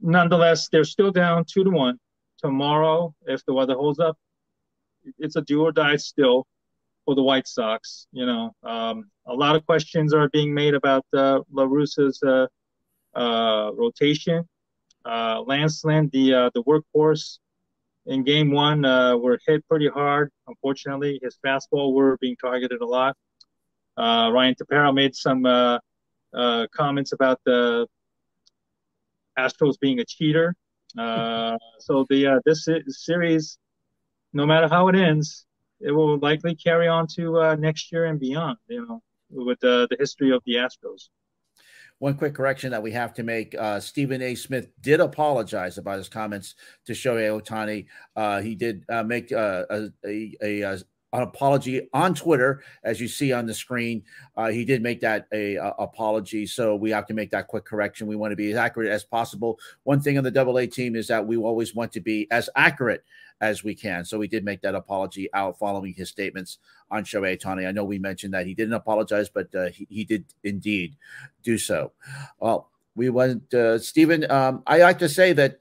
nonetheless, 0.00 0.68
they're 0.68 0.84
still 0.84 1.12
down 1.12 1.44
two 1.44 1.62
to 1.62 1.70
one. 1.70 1.98
Tomorrow, 2.38 3.14
if 3.26 3.44
the 3.46 3.54
weather 3.54 3.74
holds 3.74 4.00
up, 4.00 4.16
it's 5.18 5.36
a 5.36 5.42
do 5.42 5.62
or 5.62 5.70
die 5.70 5.96
still 5.96 6.46
for 7.04 7.14
the 7.14 7.22
White 7.22 7.46
Sox. 7.46 8.06
You 8.12 8.26
know, 8.26 8.54
um, 8.62 9.10
a 9.26 9.34
lot 9.34 9.56
of 9.56 9.64
questions 9.66 10.14
are 10.14 10.28
being 10.30 10.54
made 10.54 10.74
about 10.74 11.04
uh, 11.12 11.40
La 11.52 11.64
Russa's 11.64 12.22
uh, 12.22 12.46
uh, 13.14 13.70
rotation. 13.74 14.48
Uh, 15.04 15.42
Lance 15.46 15.84
Lynn, 15.84 16.08
the 16.12 16.34
uh, 16.34 16.50
the 16.54 16.62
workhorse 16.62 17.38
in 18.06 18.24
Game 18.24 18.50
One, 18.50 18.84
uh, 18.84 19.16
were 19.16 19.38
hit 19.46 19.66
pretty 19.68 19.88
hard. 19.88 20.30
Unfortunately, 20.46 21.20
his 21.22 21.38
fastball 21.44 21.92
were 21.92 22.16
being 22.20 22.36
targeted 22.36 22.80
a 22.80 22.86
lot. 22.86 23.16
Uh, 23.96 24.30
Ryan 24.32 24.54
Tepera 24.54 24.94
made 24.94 25.14
some 25.14 25.46
uh, 25.46 25.78
comments 26.74 27.12
about 27.12 27.40
the 27.44 27.86
Astros 29.38 29.78
being 29.78 30.00
a 30.00 30.04
cheater. 30.04 30.54
so 30.96 32.06
the 32.08 32.40
this 32.46 32.66
series, 32.88 33.58
no 34.32 34.46
matter 34.46 34.68
how 34.68 34.88
it 34.88 34.96
ends, 34.96 35.46
it 35.84 35.92
will 35.92 36.18
likely 36.18 36.54
carry 36.54 36.88
on 36.88 37.06
to 37.08 37.40
uh, 37.40 37.54
next 37.56 37.92
year 37.92 38.06
and 38.06 38.18
beyond. 38.18 38.56
You 38.68 38.86
know, 38.86 39.02
with 39.30 39.60
the 39.60 39.86
the 39.90 39.96
history 39.98 40.30
of 40.30 40.42
the 40.46 40.54
Astros. 40.54 41.08
One 41.98 42.14
quick 42.14 42.34
correction 42.34 42.72
that 42.72 42.82
we 42.82 42.90
have 42.92 43.14
to 43.14 43.22
make: 43.22 43.54
uh, 43.54 43.80
Stephen 43.80 44.20
A. 44.22 44.34
Smith 44.34 44.68
did 44.80 45.00
apologize 45.00 45.78
about 45.78 45.98
his 45.98 46.08
comments 46.08 46.54
to 46.86 46.92
Shohei 46.92 47.40
Ohtani. 47.40 47.86
Uh, 48.16 48.40
he 48.40 48.54
did 48.54 48.84
uh, 48.88 49.02
make 49.02 49.32
uh, 49.32 49.64
a, 49.70 49.88
a, 50.04 50.36
a, 50.42 50.60
a, 50.62 50.78
an 51.14 51.22
apology 51.22 51.88
on 51.92 52.12
Twitter, 52.12 52.62
as 52.82 53.00
you 53.00 53.06
see 53.06 53.32
on 53.32 53.46
the 53.46 53.54
screen. 53.54 54.02
Uh, 54.36 54.48
he 54.48 54.64
did 54.64 54.82
make 54.82 55.00
that 55.00 55.26
a, 55.32 55.54
a, 55.54 55.68
apology, 55.78 56.44
so 56.44 56.74
we 56.74 56.90
have 56.90 57.06
to 57.06 57.14
make 57.14 57.30
that 57.30 57.46
quick 57.46 57.64
correction. 57.64 58.08
We 58.08 58.16
want 58.16 58.32
to 58.32 58.36
be 58.36 58.50
as 58.50 58.56
accurate 58.56 58.90
as 58.90 59.04
possible. 59.04 59.58
One 59.84 60.00
thing 60.00 60.18
on 60.18 60.24
the 60.24 60.30
Double 60.30 60.58
A 60.58 60.66
team 60.66 60.96
is 60.96 61.06
that 61.06 61.24
we 61.24 61.36
always 61.36 61.74
want 61.74 61.92
to 61.92 62.00
be 62.00 62.26
as 62.32 62.50
accurate 62.56 63.04
as 63.40 63.62
we 63.62 63.76
can. 63.76 64.04
So 64.04 64.18
we 64.18 64.26
did 64.26 64.44
make 64.44 64.60
that 64.62 64.74
apology 64.74 65.32
out 65.32 65.58
following 65.58 65.94
his 65.94 66.08
statements 66.08 66.58
on 66.90 67.04
Shohei 67.04 67.40
Ohtani. 67.40 67.68
I 67.68 67.72
know 67.72 67.84
we 67.84 67.98
mentioned 67.98 68.34
that 68.34 68.46
he 68.46 68.54
didn't 68.54 68.74
apologize, 68.74 69.28
but 69.28 69.54
uh, 69.54 69.66
he, 69.66 69.86
he 69.88 70.04
did 70.04 70.24
indeed 70.42 70.96
do 71.44 71.58
so. 71.58 71.92
Well, 72.40 72.70
we 72.96 73.08
went, 73.10 73.54
uh, 73.54 73.78
Stephen. 73.78 74.28
Um, 74.30 74.64
I 74.66 74.78
like 74.78 74.98
to 74.98 75.08
say 75.08 75.32
that 75.34 75.60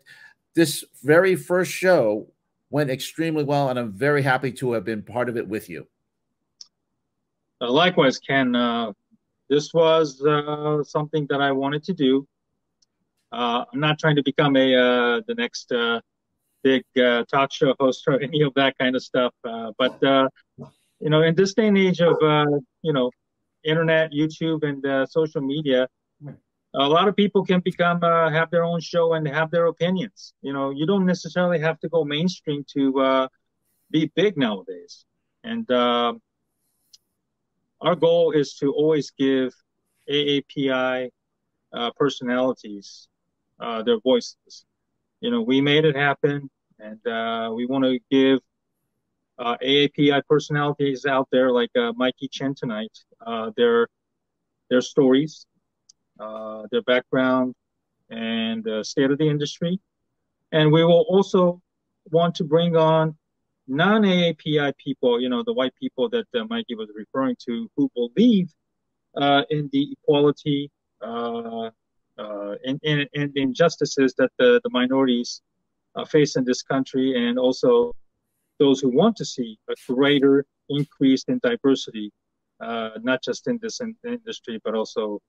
this 0.55 0.83
very 1.03 1.35
first 1.35 1.71
show 1.71 2.27
went 2.73 2.89
extremely 2.89 3.43
well, 3.43 3.69
and 3.69 3.77
I'm 3.77 3.91
very 3.91 4.23
happy 4.23 4.51
to 4.53 4.71
have 4.71 4.83
been 4.83 5.03
part 5.03 5.29
of 5.29 5.37
it 5.37 5.47
with 5.47 5.69
you. 5.69 5.87
Uh, 7.61 7.69
likewise, 7.69 8.17
Ken. 8.17 8.55
Uh, 8.55 8.91
this 9.47 9.71
was 9.75 10.19
uh, 10.23 10.83
something 10.83 11.27
that 11.29 11.39
I 11.39 11.51
wanted 11.51 11.83
to 11.83 11.93
do. 11.93 12.27
Uh, 13.31 13.63
I'm 13.71 13.79
not 13.79 13.99
trying 13.99 14.15
to 14.15 14.23
become 14.23 14.55
a 14.55 14.67
uh, 14.73 15.21
the 15.27 15.35
next 15.35 15.71
uh, 15.71 16.01
big 16.63 16.83
talk 17.31 17.53
show 17.53 17.75
host 17.79 18.03
or 18.07 18.19
any 18.27 18.41
of 18.41 18.51
that 18.55 18.75
kind 18.79 18.95
of 18.95 19.03
stuff, 19.03 19.33
but 19.43 19.95
you 20.99 21.09
know, 21.11 21.21
in 21.21 21.35
this 21.35 21.53
day 21.53 21.67
and 21.67 21.77
age 21.77 22.01
of 22.01 22.17
you 22.81 22.93
know, 22.93 23.11
internet, 23.63 24.11
YouTube, 24.11 24.63
and 24.63 25.07
social 25.07 25.41
media, 25.41 25.87
a 26.73 26.87
lot 26.87 27.07
of 27.07 27.15
people 27.15 27.45
can 27.45 27.59
become 27.59 28.03
uh, 28.03 28.29
have 28.31 28.49
their 28.49 28.63
own 28.63 28.81
show 28.81 29.13
and 29.13 29.27
have 29.27 29.51
their 29.51 29.67
opinions. 29.67 30.33
You 30.41 30.53
know, 30.53 30.71
you 30.71 30.85
don't 30.85 31.05
necessarily 31.05 31.59
have 31.59 31.79
to 31.81 31.89
go 31.89 32.03
mainstream 32.03 32.65
to 32.75 32.99
uh, 32.99 33.27
be 33.91 34.11
big 34.15 34.37
nowadays. 34.37 35.05
And 35.43 35.69
uh, 35.69 36.13
our 37.81 37.95
goal 37.95 38.31
is 38.31 38.55
to 38.55 38.71
always 38.73 39.11
give 39.11 39.53
AAPI 40.09 41.09
uh, 41.73 41.91
personalities 41.95 43.07
uh, 43.59 43.83
their 43.83 43.99
voices. 43.99 44.65
You 45.21 45.31
know, 45.31 45.41
we 45.41 45.61
made 45.61 45.85
it 45.85 45.95
happen, 45.95 46.49
and 46.79 47.05
uh, 47.07 47.51
we 47.53 47.65
want 47.65 47.83
to 47.85 47.99
give 48.09 48.39
AAPI 49.39 50.21
personalities 50.27 51.05
out 51.05 51.27
there 51.31 51.51
like 51.51 51.71
Mikey 51.95 52.29
Chen 52.29 52.55
tonight 52.55 52.97
their 53.55 53.87
their 54.69 54.81
stories 54.81 55.45
uh, 56.23 56.63
their 56.71 56.81
background, 56.83 57.53
and 58.09 58.63
the 58.63 58.83
state 58.83 59.11
of 59.11 59.17
the 59.17 59.29
industry. 59.29 59.79
And 60.51 60.71
we 60.71 60.83
will 60.83 61.05
also 61.09 61.61
want 62.11 62.35
to 62.35 62.43
bring 62.43 62.75
on 62.75 63.15
non-AAPI 63.67 64.73
people, 64.77 65.21
you 65.21 65.29
know, 65.29 65.43
the 65.43 65.53
white 65.53 65.73
people 65.75 66.09
that 66.09 66.25
uh, 66.35 66.43
Mikey 66.49 66.75
was 66.75 66.89
referring 66.95 67.35
to, 67.45 67.69
who 67.75 67.89
believe 67.95 68.49
uh, 69.15 69.43
in 69.49 69.69
the 69.71 69.91
equality 69.93 70.69
uh, 71.01 71.69
and, 72.65 72.79
and, 72.83 73.07
and, 73.15 73.31
injustices 73.35 74.13
that 74.17 74.29
the, 74.37 74.61
the 74.63 74.69
minorities 74.69 75.41
uh, 75.95 76.05
face 76.05 76.35
in 76.35 76.43
this 76.43 76.61
country, 76.61 77.07
and 77.15 77.39
also 77.39 77.93
those 78.59 78.79
who 78.79 78.89
want 78.89 79.15
to 79.15 79.25
see 79.25 79.57
a 79.69 79.73
greater 79.91 80.45
increase 80.69 81.23
in 81.27 81.39
diversity, 81.43 82.11
uh, 82.59 82.91
not 83.01 83.23
just 83.23 83.47
in 83.47 83.59
this 83.61 83.79
in 83.79 83.95
industry, 84.07 84.59
but 84.63 84.75
also 84.75 85.19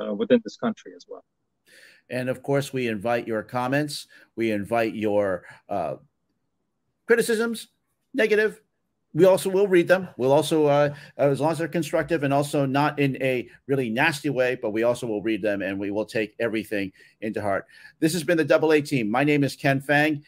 uh, 0.00 0.14
within 0.14 0.40
this 0.44 0.56
country 0.56 0.92
as 0.96 1.06
well. 1.08 1.24
And 2.10 2.28
of 2.28 2.42
course, 2.42 2.72
we 2.72 2.88
invite 2.88 3.26
your 3.26 3.42
comments. 3.42 4.06
We 4.36 4.50
invite 4.50 4.94
your 4.94 5.44
uh, 5.68 5.96
criticisms, 7.06 7.68
negative. 8.14 8.60
We 9.14 9.24
also 9.24 9.50
will 9.50 9.68
read 9.68 9.88
them. 9.88 10.08
We'll 10.16 10.32
also, 10.32 10.66
uh, 10.66 10.94
as 11.16 11.40
long 11.40 11.52
as 11.52 11.58
they're 11.58 11.68
constructive 11.68 12.22
and 12.22 12.32
also 12.32 12.66
not 12.66 12.98
in 12.98 13.20
a 13.22 13.48
really 13.66 13.90
nasty 13.90 14.30
way, 14.30 14.58
but 14.60 14.70
we 14.70 14.82
also 14.82 15.06
will 15.06 15.22
read 15.22 15.42
them 15.42 15.62
and 15.62 15.78
we 15.78 15.90
will 15.90 16.04
take 16.04 16.34
everything 16.38 16.92
into 17.20 17.40
heart. 17.40 17.66
This 18.00 18.12
has 18.12 18.22
been 18.22 18.36
the 18.36 18.44
Double 18.44 18.72
A 18.72 18.80
team. 18.80 19.10
My 19.10 19.24
name 19.24 19.44
is 19.44 19.56
Ken 19.56 19.80
Fang, 19.80 20.22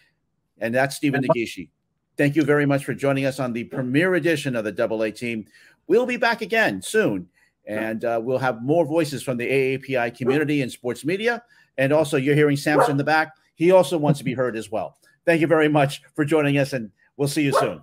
and 0.58 0.74
that's 0.74 0.96
Stephen 0.96 1.22
Negishi. 1.22 1.68
Thank 2.16 2.36
you 2.36 2.42
very 2.42 2.66
much 2.66 2.84
for 2.84 2.94
joining 2.94 3.26
us 3.26 3.38
on 3.38 3.52
the 3.52 3.64
premiere 3.64 4.14
edition 4.14 4.56
of 4.56 4.64
the 4.64 4.72
Double 4.72 5.02
A 5.02 5.12
team. 5.12 5.46
We'll 5.86 6.06
be 6.06 6.16
back 6.16 6.42
again 6.42 6.82
soon 6.82 7.28
and 7.70 8.04
uh, 8.04 8.20
we'll 8.22 8.38
have 8.38 8.62
more 8.62 8.84
voices 8.84 9.22
from 9.22 9.36
the 9.36 9.48
AAPI 9.48 10.16
community 10.16 10.62
and 10.62 10.70
sports 10.70 11.04
media. 11.04 11.42
And 11.78 11.92
also, 11.92 12.16
you're 12.16 12.34
hearing 12.34 12.56
Samson 12.56 12.92
in 12.92 12.96
the 12.96 13.04
back. 13.04 13.34
He 13.54 13.70
also 13.70 13.96
wants 13.98 14.18
to 14.18 14.24
be 14.24 14.34
heard 14.34 14.56
as 14.56 14.70
well. 14.70 14.98
Thank 15.24 15.40
you 15.40 15.46
very 15.46 15.68
much 15.68 16.02
for 16.14 16.24
joining 16.24 16.58
us, 16.58 16.72
and 16.72 16.90
we'll 17.16 17.28
see 17.28 17.42
you 17.42 17.52
soon. 17.52 17.82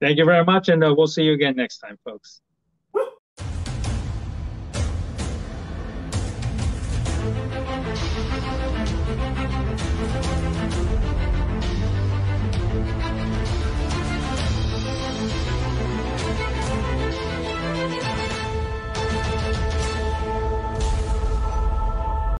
Thank 0.00 0.18
you 0.18 0.24
very 0.24 0.44
much, 0.44 0.68
and 0.68 0.84
uh, 0.84 0.94
we'll 0.96 1.06
see 1.06 1.22
you 1.22 1.32
again 1.32 1.56
next 1.56 1.78
time, 1.78 1.98
folks. 2.04 2.40